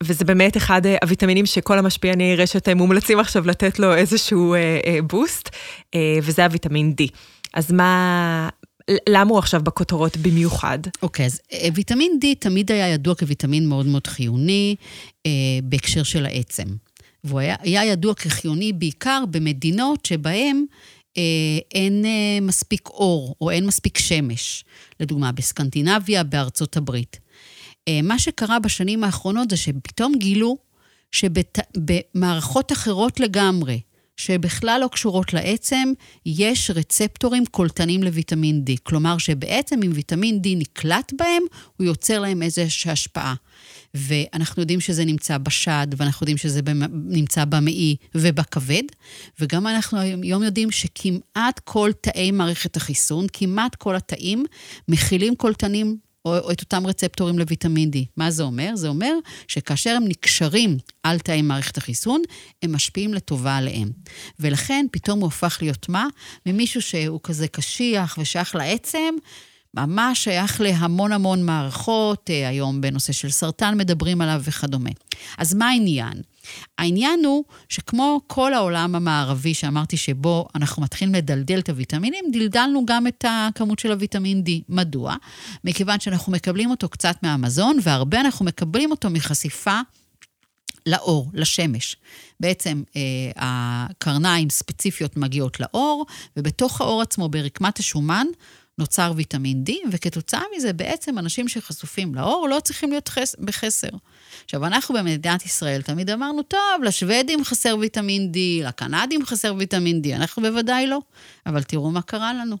וזה 0.03 0.25
באמת 0.25 0.57
אחד 0.57 0.85
אה, 0.85 0.97
הוויטמינים 1.03 1.45
שכל 1.45 1.79
המשפיעני 1.79 2.35
רשת 2.35 2.69
מומלצים 2.69 3.19
עכשיו 3.19 3.47
לתת 3.47 3.79
לו 3.79 3.95
איזשהו 3.95 4.53
אה, 4.53 4.79
אה, 4.85 5.01
בוסט, 5.01 5.49
אה, 5.95 6.19
וזה 6.23 6.45
הוויטמין 6.45 6.95
D. 7.01 7.07
אז 7.53 7.71
מה, 7.71 8.49
למה 9.09 9.31
הוא 9.31 9.39
עכשיו 9.39 9.61
בכותרות 9.63 10.17
במיוחד? 10.17 10.79
אוקיי, 11.01 11.25
okay, 11.25 11.27
אז 11.27 11.41
אה, 11.53 11.67
ויטמין 11.75 12.19
D 12.23 12.25
תמיד 12.39 12.71
היה 12.71 12.87
ידוע 12.87 13.15
כוויטמין 13.15 13.69
מאוד 13.69 13.85
מאוד 13.85 14.07
חיוני 14.07 14.75
אה, 15.25 15.31
בהקשר 15.63 16.03
של 16.03 16.25
העצם. 16.25 16.65
והוא 17.23 17.39
היה, 17.39 17.55
היה 17.59 17.85
ידוע 17.85 18.13
כחיוני 18.13 18.73
בעיקר 18.73 19.23
במדינות 19.31 20.05
שבהן 20.05 20.65
אה, 21.17 21.23
אין 21.73 22.05
אה, 22.05 22.39
מספיק 22.41 22.89
אור 22.89 23.35
או 23.41 23.51
אין 23.51 23.65
מספיק 23.65 23.97
שמש. 23.97 24.63
לדוגמה, 24.99 25.31
בסקנדינביה, 25.31 26.23
בארצות 26.23 26.77
הברית. 26.77 27.19
אה, 27.87 27.99
מה 28.03 28.19
שקרה 28.19 28.59
בשנים 28.59 29.03
האחרונות 29.03 29.49
זה 29.49 29.57
שפתאום 29.57 30.13
גילו 30.17 30.57
שבמערכות 31.11 32.71
אחרות 32.71 33.19
לגמרי, 33.19 33.81
שבכלל 34.17 34.79
לא 34.83 34.87
קשורות 34.87 35.33
לעצם, 35.33 35.93
יש 36.25 36.71
רצפטורים 36.71 37.45
קולטנים 37.45 38.03
לויטמין 38.03 38.63
D. 38.69 38.77
כלומר 38.83 39.17
שבעצם 39.17 39.79
אם 39.83 39.91
ויטמין 39.93 40.41
D 40.43 40.47
נקלט 40.55 41.13
בהם, 41.17 41.43
הוא 41.77 41.85
יוצר 41.85 42.19
להם 42.19 42.43
איזושהי 42.43 42.91
השפעה. 42.91 43.35
ואנחנו 43.93 44.61
יודעים 44.61 44.79
שזה 44.79 45.05
נמצא 45.05 45.37
בשד, 45.37 45.87
ואנחנו 45.97 46.23
יודעים 46.23 46.37
שזה 46.37 46.61
נמצא 46.91 47.45
במעי 47.45 47.95
ובכבד, 48.15 48.83
וגם 49.39 49.67
אנחנו 49.67 49.99
היום 49.99 50.43
יודעים 50.43 50.71
שכמעט 50.71 51.59
כל 51.63 51.91
תאי 52.01 52.31
מערכת 52.31 52.77
החיסון, 52.77 53.27
כמעט 53.33 53.75
כל 53.75 53.95
התאים, 53.95 54.45
מכילים 54.87 55.35
קולטנים 55.35 55.97
או 56.27 56.51
את 56.51 56.61
אותם 56.61 56.87
רצפטורים 56.87 57.39
לוויטמין 57.39 57.91
D. 57.93 57.97
מה 58.17 58.31
זה 58.31 58.43
אומר? 58.43 58.75
זה 58.75 58.87
אומר 58.87 59.13
שכאשר 59.47 59.89
הם 59.89 60.07
נקשרים 60.07 60.77
על 61.03 61.19
תאי 61.19 61.41
מערכת 61.41 61.77
החיסון, 61.77 62.21
הם 62.63 62.75
משפיעים 62.75 63.13
לטובה 63.13 63.57
עליהם. 63.57 63.91
ולכן 64.39 64.85
פתאום 64.91 65.19
הוא 65.19 65.27
הפך 65.27 65.57
להיות 65.61 65.89
מה? 65.89 66.07
ממישהו 66.45 66.81
שהוא 66.81 67.19
כזה 67.23 67.47
קשיח 67.47 68.17
ושייך 68.21 68.55
לעצם, 68.55 69.15
ממש 69.73 70.23
שייך 70.23 70.61
להמון 70.61 71.11
המון 71.11 71.45
מערכות, 71.45 72.29
אה, 72.29 72.49
היום 72.49 72.81
בנושא 72.81 73.13
של 73.13 73.29
סרטן 73.29 73.77
מדברים 73.77 74.21
עליו 74.21 74.41
וכדומה. 74.43 74.89
אז 75.37 75.53
מה 75.53 75.69
העניין? 75.69 76.21
העניין 76.77 77.25
הוא 77.25 77.43
שכמו 77.69 78.21
כל 78.27 78.53
העולם 78.53 78.95
המערבי 78.95 79.53
שאמרתי 79.53 79.97
שבו 79.97 80.47
אנחנו 80.55 80.83
מתחילים 80.83 81.15
לדלדל 81.15 81.59
את 81.59 81.69
הוויטמינים, 81.69 82.25
דלדלנו 82.31 82.85
גם 82.85 83.07
את 83.07 83.25
הכמות 83.27 83.79
של 83.79 83.91
הוויטמין 83.91 84.43
D. 84.45 84.49
מדוע? 84.69 85.15
מכיוון 85.63 85.99
שאנחנו 85.99 86.31
מקבלים 86.31 86.71
אותו 86.71 86.89
קצת 86.89 87.15
מהמזון, 87.23 87.77
והרבה 87.83 88.19
אנחנו 88.19 88.45
מקבלים 88.45 88.91
אותו 88.91 89.09
מחשיפה 89.09 89.79
לאור, 90.87 91.29
לשמש. 91.33 91.95
בעצם 92.39 92.83
אה, 92.95 93.01
הקרניים 93.35 94.49
ספציפיות 94.49 95.17
מגיעות 95.17 95.59
לאור, 95.59 96.05
ובתוך 96.37 96.81
האור 96.81 97.01
עצמו, 97.01 97.29
ברקמת 97.29 97.79
השומן, 97.79 98.27
נוצר 98.77 99.13
ויטמין 99.15 99.63
D, 99.69 99.71
וכתוצאה 99.91 100.41
מזה 100.57 100.73
בעצם 100.73 101.19
אנשים 101.19 101.47
שחשופים 101.47 102.15
לאור 102.15 102.47
לא 102.49 102.59
צריכים 102.63 102.89
להיות 102.89 103.07
חס... 103.07 103.35
בחסר. 103.39 103.89
עכשיו, 104.47 104.65
אנחנו 104.65 104.95
במדינת 104.95 105.45
ישראל 105.45 105.81
תמיד 105.81 106.09
אמרנו, 106.09 106.43
טוב, 106.43 106.83
לשוודים 106.83 107.43
חסר 107.43 107.75
ויטמין 107.79 108.31
D, 108.33 108.67
לקנדים 108.67 109.25
חסר 109.25 109.55
ויטמין 109.57 110.01
D, 110.05 110.15
אנחנו 110.15 110.41
בוודאי 110.41 110.87
לא. 110.87 110.99
אבל 111.45 111.63
תראו 111.63 111.91
מה 111.91 112.01
קרה 112.01 112.33
לנו. 112.33 112.57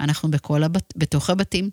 אנחנו 0.00 0.30
בכל 0.30 0.62
הבת... 0.62 0.92
בתוך 0.96 1.30
הבתים. 1.30 1.70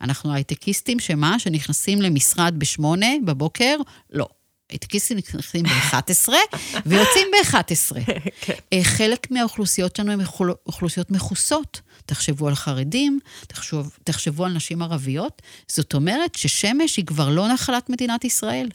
אנחנו 0.00 0.34
הייטקיסטים 0.34 1.00
שמה? 1.00 1.38
שנכנסים 1.38 2.02
למשרד 2.02 2.54
בשמונה 2.58 3.06
בבוקר? 3.24 3.76
לא. 4.10 4.28
הייטקיסטים 4.70 5.16
נכנסים 5.16 5.62
ב-11 5.62 6.28
ויוצאים 6.86 7.26
ב-11. 7.32 7.96
כן. 8.40 8.54
אה, 8.72 8.84
חלק 8.84 9.30
מהאוכלוסיות 9.30 9.96
שלנו 9.96 10.12
הן 10.12 10.20
אוכלוסיות 10.66 11.10
מכוסות. 11.10 11.80
תחשבו 12.06 12.48
על 12.48 12.54
חרדים, 12.54 13.20
תחשבו, 13.46 13.82
תחשבו 14.04 14.44
על 14.44 14.52
נשים 14.52 14.82
ערביות. 14.82 15.42
זאת 15.68 15.94
אומרת 15.94 16.34
ששמש 16.34 16.96
היא 16.96 17.06
כבר 17.06 17.30
לא 17.30 17.48
נחלת 17.48 17.90
מדינת 17.90 18.24
ישראל, 18.24 18.68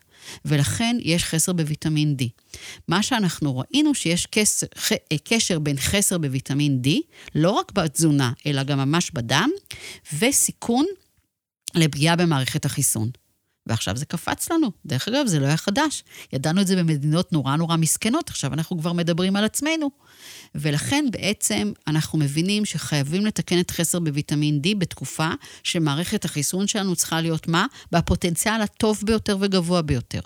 ולכן 0.45 0.97
יש 0.99 1.23
חסר 1.23 1.53
בוויטמין 1.53 2.15
D. 2.21 2.23
מה 2.87 3.03
שאנחנו 3.03 3.57
ראינו 3.57 3.95
שיש 3.95 4.25
קשר, 4.25 4.67
קשר 5.23 5.59
בין 5.59 5.77
חסר 5.77 6.17
בוויטמין 6.17 6.81
D, 6.85 6.89
לא 7.35 7.51
רק 7.51 7.71
בתזונה, 7.71 8.31
אלא 8.45 8.63
גם 8.63 8.77
ממש 8.77 9.11
בדם, 9.13 9.49
וסיכון 10.19 10.85
לפגיעה 11.75 12.15
במערכת 12.15 12.65
החיסון. 12.65 13.09
ועכשיו 13.67 13.97
זה 13.97 14.05
קפץ 14.05 14.51
לנו. 14.51 14.71
דרך 14.85 15.07
אגב, 15.07 15.27
זה 15.27 15.39
לא 15.39 15.45
היה 15.45 15.57
חדש. 15.57 16.03
ידענו 16.33 16.61
את 16.61 16.67
זה 16.67 16.75
במדינות 16.75 17.33
נורא 17.33 17.55
נורא 17.55 17.77
מסכנות, 17.77 18.29
עכשיו 18.29 18.53
אנחנו 18.53 18.79
כבר 18.79 18.93
מדברים 18.93 19.35
על 19.35 19.45
עצמנו. 19.45 19.91
ולכן 20.55 21.05
בעצם 21.11 21.71
אנחנו 21.87 22.19
מבינים 22.19 22.65
שחייבים 22.65 23.25
לתקן 23.25 23.59
את 23.59 23.71
חסר 23.71 23.99
בוויטמין 23.99 24.61
D 24.63 24.77
בתקופה 24.77 25.29
שמערכת 25.63 26.25
החיסון 26.25 26.67
שלנו 26.67 26.95
צריכה 26.95 27.21
להיות 27.21 27.47
מה? 27.47 27.65
בפוטנציאל 27.91 28.61
הטוב 28.61 29.01
ביותר 29.05 29.37
וגבוה 29.39 29.81
ביותר. 29.81 30.19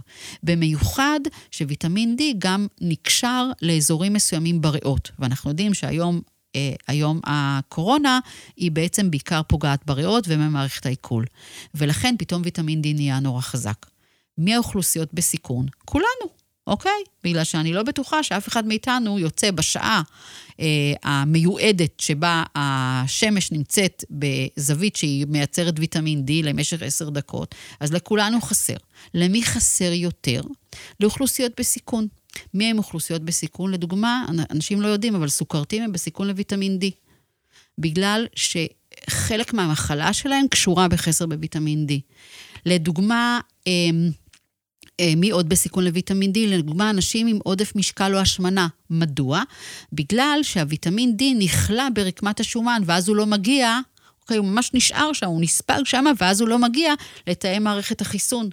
במיוחד 0.44 1.20
שוויטמין 1.52 2.16
D 2.20 2.24
גם 2.38 2.68
נקשר 2.82 3.50
לאזורים 3.62 4.14
מסוימים 4.14 4.62
בריאות. 4.62 5.12
ואנחנו 5.20 5.50
יודעים 5.50 5.74
שהיום 5.74 6.22
היום 6.88 7.20
הקורונה 7.24 8.20
היא 8.58 8.72
בעצם 8.72 9.12
בעיקר 9.12 9.42
פוגעת 9.48 9.86
בריאות 9.86 10.24
וממערכת 10.28 10.86
העיכול. 10.86 11.26
ולכן 11.76 12.16
פתאום 12.20 12.42
ויטמין 12.46 12.82
D 12.82 12.88
נהיה 12.96 13.20
נורא 13.20 13.42
חזק. 13.42 13.86
מי 14.38 14.56
האוכלוסיות 14.56 15.14
בסיכון? 15.14 15.66
כולנו, 15.86 16.30
אוקיי? 16.68 17.04
בגלל 17.24 17.44
שאני 17.44 17.74
לא 17.74 17.84
בטוחה 17.84 18.24
שאף 18.24 18.48
אחד 18.48 18.68
מאיתנו 18.68 19.20
יוצא 19.20 19.52
בשעה 19.52 20.02
אה, 20.60 20.66
המיועדת 21.04 22.00
שבה 22.00 22.44
השמש 22.56 23.52
נמצאת 23.52 24.04
בזווית 24.10 24.96
שהיא 24.96 25.26
מייצרת 25.30 25.74
ויטמין 25.78 26.26
D 26.28 26.46
למשך 26.46 26.82
עשר 26.82 27.10
דקות, 27.10 27.56
אז 27.80 27.94
לכולנו 27.94 28.42
חסר. 28.42 28.78
למי 29.14 29.44
חסר 29.44 29.92
יותר? 29.92 30.42
לאוכלוסיות 31.00 31.52
בסיכון. 31.58 32.08
מי 32.54 32.66
הם 32.66 32.78
אוכלוסיות 32.78 33.22
בסיכון? 33.22 33.72
לדוגמה, 33.72 34.26
אנשים 34.50 34.82
לא 34.82 34.88
יודעים, 34.88 35.16
אבל 35.16 35.28
סוכרתים 35.28 35.84
הם 35.84 35.92
בסיכון 35.92 36.28
לוויטמין 36.28 36.80
D. 36.82 36.86
בגלל 37.78 38.26
שחלק 38.36 39.54
מהמחלה 39.54 40.14
שלהם 40.14 40.48
קשורה 40.48 40.88
בחסר 40.88 41.26
בוויטמין 41.26 41.88
D. 41.90 41.94
לדוגמה, 42.66 43.40
אמ, 43.68 44.12
אה, 45.00 45.14
מי 45.18 45.30
עוד 45.30 45.50
בסיכון 45.50 45.84
לוויטמין 45.84 46.32
D? 46.32 46.38
לדוגמה, 46.40 46.90
אנשים 46.90 47.28
עם 47.28 47.40
עודף 47.44 47.76
משקל 47.76 48.16
או 48.16 48.20
השמנה. 48.20 48.68
מדוע? 48.90 49.44
בגלל 49.94 50.40
שהוויטמין 50.44 51.16
D 51.20 51.24
נכלה 51.40 51.88
ברקמת 51.94 52.40
השומן, 52.40 52.82
ואז 52.86 53.10
הוא 53.10 53.16
לא 53.16 53.26
מגיע, 53.26 53.80
אוקיי, 54.22 54.38
הוא 54.38 54.46
ממש 54.46 54.72
נשאר 54.74 55.14
שם, 55.14 55.28
הוא 55.28 55.42
נספג 55.42 55.82
שם, 55.86 56.06
ואז 56.18 56.42
הוא 56.42 56.50
לא 56.50 56.60
מגיע 56.60 56.94
לתאי 57.28 57.60
מערכת 57.60 58.02
החיסון. 58.02 58.50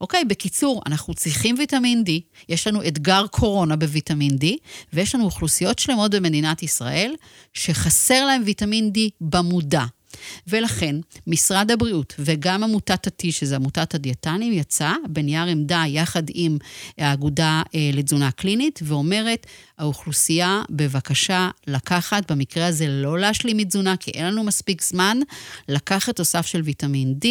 אוקיי, 0.00 0.24
בקיצור, 0.24 0.82
אנחנו 0.86 1.14
צריכים 1.14 1.54
ויטמין 1.58 2.04
D, 2.06 2.10
יש 2.48 2.66
לנו 2.66 2.88
אתגר 2.88 3.26
קורונה 3.26 3.76
בוויטמין 3.76 4.30
D, 4.30 4.46
ויש 4.92 5.14
לנו 5.14 5.24
אוכלוסיות 5.24 5.78
שלמות 5.78 6.10
במדינת 6.14 6.62
ישראל 6.62 7.14
שחסר 7.54 8.24
להם 8.24 8.42
ויטמין 8.44 8.92
D 8.96 8.98
במודע. 9.20 9.84
ולכן, 10.46 10.96
משרד 11.26 11.70
הבריאות 11.70 12.14
וגם 12.18 12.64
עמותת 12.64 13.06
ה-T, 13.06 13.32
שזה 13.32 13.56
עמותת 13.56 13.94
הדיאטנים, 13.94 14.52
יצא 14.52 14.92
בנייר 15.08 15.44
עמדה 15.44 15.82
יחד 15.86 16.22
עם 16.34 16.58
האגודה 16.98 17.62
אה, 17.74 17.90
לתזונה 17.92 18.30
קלינית, 18.30 18.80
ואומרת, 18.82 19.46
האוכלוסייה, 19.78 20.62
בבקשה 20.70 21.50
לקחת, 21.66 22.32
במקרה 22.32 22.66
הזה 22.66 22.86
לא 22.88 23.18
להשלים 23.18 23.56
מתזונה, 23.56 23.96
כי 23.96 24.10
אין 24.10 24.26
לנו 24.26 24.44
מספיק 24.44 24.82
זמן, 24.82 25.18
לקחת 25.68 26.16
תוסף 26.16 26.46
של 26.46 26.60
ויטמין 26.60 27.14
D, 27.24 27.26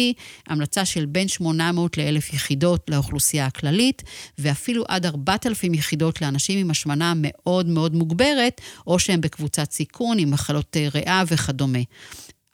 המלצה 0.46 0.84
של 0.84 1.06
בין 1.06 1.28
800 1.28 1.98
ל-1,000 1.98 2.34
יחידות 2.34 2.90
לאוכלוסייה 2.90 3.46
הכללית, 3.46 4.02
ואפילו 4.38 4.84
עד 4.88 5.06
4,000 5.06 5.74
יחידות 5.74 6.22
לאנשים 6.22 6.58
עם 6.58 6.70
השמנה 6.70 7.12
מאוד 7.16 7.68
מאוד 7.68 7.94
מוגברת, 7.94 8.60
או 8.86 8.98
שהם 8.98 9.20
בקבוצת 9.20 9.72
סיכון 9.72 10.18
עם 10.18 10.30
מחלות 10.30 10.76
אה, 10.76 10.88
ריאה 10.94 11.22
וכדומה. 11.28 11.78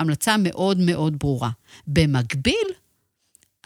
המלצה 0.00 0.36
מאוד 0.38 0.78
מאוד 0.78 1.18
ברורה. 1.18 1.50
במקביל, 1.86 2.68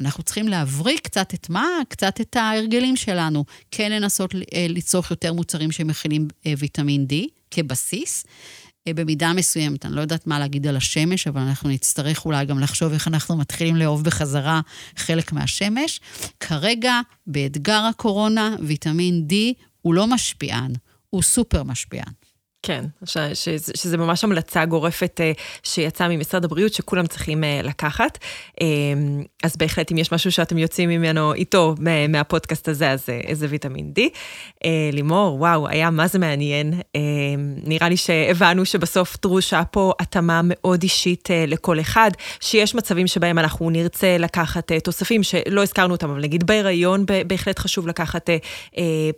אנחנו 0.01 0.23
צריכים 0.23 0.49
להבריא 0.49 0.99
קצת 0.99 1.35
את 1.35 1.51
מה? 1.51 1.67
קצת 1.89 2.21
את 2.21 2.37
ההרגלים 2.37 2.97
שלנו. 2.97 3.45
כן 3.71 3.93
לנסות 3.93 4.35
אה, 4.35 4.67
לצרוך 4.69 5.11
יותר 5.11 5.33
מוצרים 5.33 5.73
שמכילים 5.73 6.29
אה, 6.47 6.53
ויטמין 6.59 7.07
D 7.11 7.15
כבסיס. 7.51 8.25
אה, 8.89 8.95
במידה 8.95 9.33
מסוימת, 9.33 9.87
אני 9.87 9.97
לא 9.97 10.01
יודעת 10.01 10.27
מה 10.27 10.39
להגיד 10.39 10.67
על 10.67 10.77
השמש, 10.77 11.27
אבל 11.27 11.41
אנחנו 11.41 11.69
נצטרך 11.69 12.25
אולי 12.25 12.47
גם 12.47 12.59
לחשוב 12.59 12.93
איך 12.93 13.09
אנחנו 13.09 13.37
מתחילים 13.37 13.77
לאהוב 13.77 14.05
בחזרה 14.05 14.61
חלק 14.97 15.33
מהשמש. 15.33 16.01
כרגע, 16.41 17.01
באתגר 17.27 17.81
הקורונה, 17.91 18.57
ויטמין 18.63 19.27
D 19.31 19.35
הוא 19.83 19.95
לא 19.95 20.07
משפיען, 20.07 20.73
הוא 21.11 21.23
סופר 21.23 21.63
משפיען. 21.63 22.13
כן, 22.67 22.85
ש, 23.05 23.19
ש, 23.19 23.49
שזה 23.75 23.97
ממש 23.97 24.25
המלצה 24.25 24.65
גורפת 24.65 25.21
uh, 25.21 25.41
שיצאה 25.63 26.09
ממשרד 26.09 26.45
הבריאות 26.45 26.73
שכולם 26.73 27.07
צריכים 27.07 27.45
uh, 27.45 27.67
לקחת. 27.67 28.19
Um, 28.51 28.63
אז 29.43 29.57
בהחלט, 29.57 29.93
אם 29.93 29.99
יש 29.99 30.13
משהו 30.13 30.33
שאתם 30.33 30.59
יוצאים 30.59 30.89
ממנו 30.89 31.35
איתו 31.35 31.75
מהפודקאסט 32.09 32.69
הזה, 32.69 32.91
אז 32.91 33.03
uh, 33.03 33.27
איזה 33.27 33.47
ויטמין 33.51 33.93
D. 33.99 34.01
לימור, 34.93 35.41
וואו, 35.41 35.69
היה 35.69 35.91
מה 35.91 36.07
זה 36.07 36.19
מעניין. 36.19 36.73
Uh, 36.73 36.97
נראה 37.65 37.89
לי 37.89 37.97
שהבנו 37.97 38.65
שבסוף 38.65 39.17
דרושה 39.23 39.63
פה 39.71 39.93
התאמה 40.01 40.41
מאוד 40.45 40.83
אישית 40.83 41.29
לכל 41.47 41.81
אחד, 41.81 42.11
שיש 42.41 42.75
מצבים 42.75 43.07
שבהם 43.07 43.39
אנחנו 43.39 43.71
נרצה 43.71 44.17
לקחת 44.19 44.73
תוספים 44.73 45.23
שלא 45.23 45.63
הזכרנו 45.63 45.95
אותם, 45.95 46.11
אבל 46.11 46.21
נגיד 46.21 46.47
בהיריון 46.47 47.05
בהחלט 47.27 47.59
חשוב 47.59 47.89
לקחת 47.89 48.31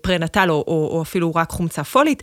פרנטל 0.00 0.50
או, 0.50 0.64
או, 0.66 0.88
או 0.92 1.02
אפילו 1.02 1.34
רק 1.34 1.50
חומצה 1.50 1.84
פולית, 1.84 2.22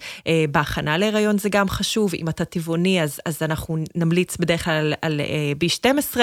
בהכנה 0.52 0.98
ל... 0.98 1.13
בהיריון 1.14 1.38
זה 1.38 1.50
גם 1.50 1.70
חשוב, 1.70 2.14
אם 2.16 2.30
אתה 2.30 2.46
טבעוני 2.46 3.04
אז, 3.04 3.20
אז 3.26 3.38
אנחנו 3.42 3.78
נמליץ 3.96 4.38
בדרך 4.38 4.64
כלל 4.66 4.74
על, 4.74 4.94
על 5.02 5.22
uh, 5.22 5.64
B12, 5.64 6.18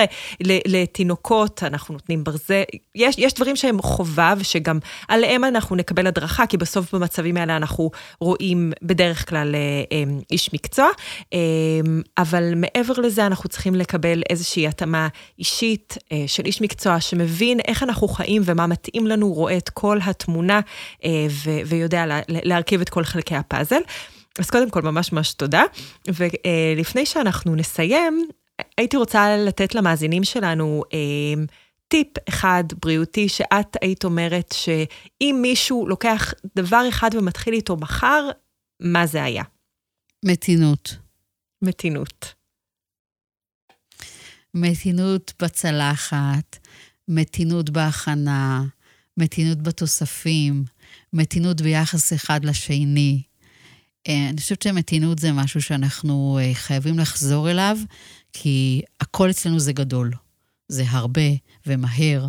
לתינוקות 0.67 1.63
אנחנו 1.63 1.95
נותנים 1.95 2.25
ברזל, 2.25 2.63
יש, 2.95 3.15
יש 3.19 3.35
דברים 3.35 3.57
שהם 3.57 3.83
חובה 3.83 4.35
ושגם 4.39 4.79
עליהם 5.09 5.45
אנחנו 5.45 5.77
נקבל 5.77 6.07
הדרכה, 6.07 6.47
כי 6.47 6.57
בסוף 6.57 6.95
במצבים 6.95 7.37
האלה 7.37 7.57
אנחנו 7.57 7.91
רואים 8.21 8.73
בדרך 8.83 9.29
כלל 9.29 9.55
uh, 9.55 9.95
איש 10.31 10.55
מקצוע, 10.55 10.89
אבל 12.19 12.53
מעבר 12.57 12.95
לזה 12.95 13.27
אנחנו 13.27 13.49
צריכים 13.49 13.75
לקבל 13.75 14.23
איזושהי 14.31 14.67
התאמה 14.67 15.09
אישית 15.39 15.97
של 16.27 16.45
איש 16.47 16.61
מקצוע 16.61 17.01
שמבין 17.01 17.61
איך 17.69 17.83
אנחנו 17.83 18.09
חיים 18.09 18.43
ומה 18.45 18.67
מתאים 18.67 19.07
לנו, 19.07 19.33
רואה 19.33 19.57
את 19.57 19.69
כל 19.69 19.99
התמונה 20.05 20.61
ויודע 21.67 22.07
לה- 22.07 22.21
להרכיב 22.29 22.81
את 22.81 22.89
כל 22.89 23.05
חלקי 23.05 23.37
הפאזל. 23.37 23.81
אז 24.39 24.51
קודם 24.51 24.71
כל, 24.71 24.83
ממש 24.83 25.13
ממש 25.13 25.33
תודה. 25.33 25.63
ולפני 26.09 27.07
שאנחנו 27.07 27.55
נסיים, 27.55 28.29
הייתי 28.79 28.97
רוצה 28.97 29.37
לתת 29.37 29.75
למאזינים 29.75 30.25
שלנו 30.25 30.83
אה, 30.93 31.45
טיפ 31.89 32.09
אחד 32.29 32.65
בריאותי 32.83 33.29
שאת 33.29 33.77
היית 33.83 34.05
אומרת 34.05 34.55
שאם 34.55 35.39
מישהו 35.43 35.87
לוקח 35.89 36.35
דבר 36.57 36.83
אחד 36.89 37.11
ומתחיל 37.15 37.55
איתו 37.55 37.77
מחר, 37.77 38.29
מה 38.81 39.07
זה 39.07 39.23
היה? 39.25 39.43
מתינות. 40.25 40.97
מתינות. 41.63 42.35
מתינות 44.55 45.33
בצלחת, 45.43 46.59
מתינות 47.09 47.71
בהכנה, 47.71 48.65
מתינות 49.17 49.63
בתוספים, 49.63 50.65
מתינות 51.13 51.61
ביחס 51.61 52.13
אחד 52.13 52.45
לשני. 52.45 53.23
אה, 54.09 54.29
אני 54.29 54.41
חושבת 54.41 54.63
שמתינות 54.63 55.19
זה 55.19 55.33
משהו 55.33 55.63
שאנחנו 55.63 56.39
אה, 56.43 56.55
חייבים 56.55 56.99
לחזור 56.99 57.51
אליו, 57.51 57.79
כי 58.33 58.83
הכל 59.01 59.31
אצלנו 59.31 59.61
זה 59.61 59.73
גדול. 59.73 60.11
זה 60.69 60.85
הרבה 60.89 61.31
ומהר, 61.67 62.27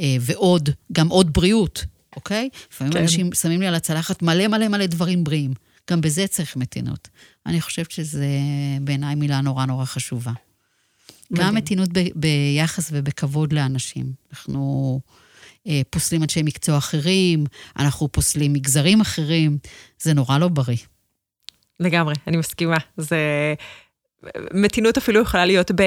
אה, 0.00 0.16
ועוד, 0.20 0.70
גם 0.92 1.08
עוד 1.08 1.32
בריאות, 1.32 1.84
אוקיי? 2.16 2.48
לפעמים 2.72 2.92
כן. 2.92 3.00
אנשים 3.00 3.32
שמים 3.34 3.60
לי 3.60 3.66
על 3.66 3.74
הצלחת 3.74 4.22
מלא 4.22 4.48
מלא 4.48 4.68
מלא 4.68 4.86
דברים 4.86 5.24
בריאים. 5.24 5.54
גם 5.90 6.00
בזה 6.00 6.26
צריך 6.26 6.56
מתינות. 6.56 7.08
אני 7.46 7.60
חושבת 7.60 7.90
שזה 7.90 8.26
בעיניי 8.80 9.14
מילה 9.14 9.40
נורא 9.40 9.66
נורא 9.66 9.84
חשובה. 9.84 10.32
מדהים. 11.30 11.46
גם 11.46 11.54
מתינות 11.54 11.88
ב- 11.92 12.08
ביחס 12.14 12.88
ובכבוד 12.92 13.52
לאנשים. 13.52 14.12
אנחנו 14.32 15.00
אה, 15.66 15.80
פוסלים 15.90 16.22
אנשי 16.22 16.42
מקצוע 16.42 16.78
אחרים, 16.78 17.44
אנחנו 17.76 18.12
פוסלים 18.12 18.52
מגזרים 18.52 19.00
אחרים, 19.00 19.58
זה 20.02 20.14
נורא 20.14 20.38
לא 20.38 20.48
בריא. 20.48 20.76
לגמרי, 21.80 22.14
אני 22.26 22.36
מסכימה. 22.36 22.76
זה... 22.96 23.18
מתינות 24.54 24.96
אפילו 24.96 25.20
יכולה 25.20 25.44
להיות 25.44 25.70
ב... 25.70 25.82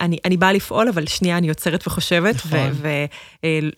אני, 0.00 0.18
אני 0.24 0.36
באה 0.36 0.52
לפעול, 0.52 0.88
אבל 0.88 1.06
שנייה 1.06 1.38
אני 1.38 1.48
עוצרת 1.48 1.86
וחושבת, 1.86 2.34
נכון. 2.34 2.72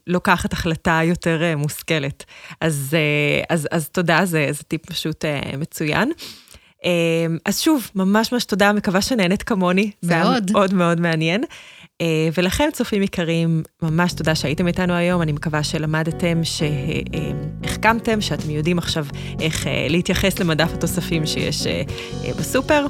ולוקחת 0.07 0.53
החלטה 0.53 1.01
יותר 1.05 1.43
אה, 1.43 1.57
מושכלת. 1.57 2.24
אז, 2.61 2.95
אה, 2.95 3.55
אז, 3.55 3.69
אז 3.70 3.89
תודה, 3.89 4.20
זה, 4.24 4.49
זה 4.51 4.62
טיפ 4.62 4.86
פשוט 4.86 5.24
אה, 5.24 5.57
מצוין. 5.59 6.12
אז 7.45 7.61
שוב, 7.61 7.90
ממש 7.95 8.32
ממש 8.32 8.45
תודה, 8.45 8.73
מקווה 8.73 9.03
שנהנית 9.03 9.43
כמוני. 9.43 9.82
מאוד. 9.82 9.93
זה 10.03 10.15
היה 10.15 10.40
מאוד 10.53 10.74
מאוד 10.74 11.01
מעניין. 11.01 11.45
ולכם, 12.34 12.68
צופים 12.72 13.02
יקרים, 13.02 13.62
ממש 13.82 14.12
תודה 14.12 14.34
שהייתם 14.34 14.66
איתנו 14.66 14.94
היום. 14.94 15.22
אני 15.22 15.32
מקווה 15.32 15.62
שלמדתם, 15.62 16.40
שהחכמתם, 16.44 18.20
שאתם 18.20 18.50
יודעים 18.50 18.78
עכשיו 18.78 19.06
איך 19.40 19.66
להתייחס 19.88 20.38
למדף 20.38 20.74
התוספים 20.74 21.26
שיש 21.26 21.66
בסופר. 22.38 22.86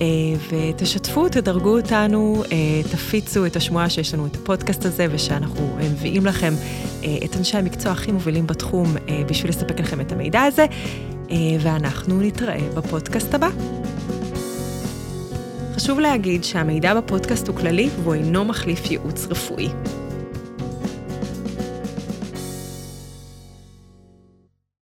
אה, 0.00 0.06
ותשתפו, 0.50 1.28
תדרגו 1.28 1.76
אותנו, 1.76 2.42
אה, 2.52 2.82
תפיצו 2.92 3.46
את 3.46 3.56
השמועה 3.56 3.90
שיש 3.90 4.14
לנו 4.14 4.26
את 4.26 4.36
הפודקאסט 4.36 4.84
הזה, 4.84 5.06
ושאנחנו 5.10 5.76
אה, 5.80 5.88
מביאים 5.88 6.26
לכם 6.26 6.54
את 7.24 7.36
אנשי 7.36 7.56
המקצוע 7.56 7.92
הכי 7.92 8.12
מובילים 8.12 8.46
בתחום 8.46 8.96
בשביל 9.28 9.50
לספק 9.50 9.80
לכם 9.80 10.00
את 10.00 10.12
המידע 10.12 10.42
הזה, 10.42 10.66
ואנחנו 11.60 12.20
נתראה 12.20 12.68
בפודקאסט 12.74 13.34
הבא. 13.34 13.48
חשוב 15.74 16.00
להגיד 16.00 16.44
שהמידע 16.44 16.94
בפודקאסט 16.94 17.48
הוא 17.48 17.56
כללי 17.56 17.88
והוא 18.02 18.14
אינו 18.14 18.44
מחליף 18.44 18.90
ייעוץ 18.90 19.26
רפואי. 19.26 19.68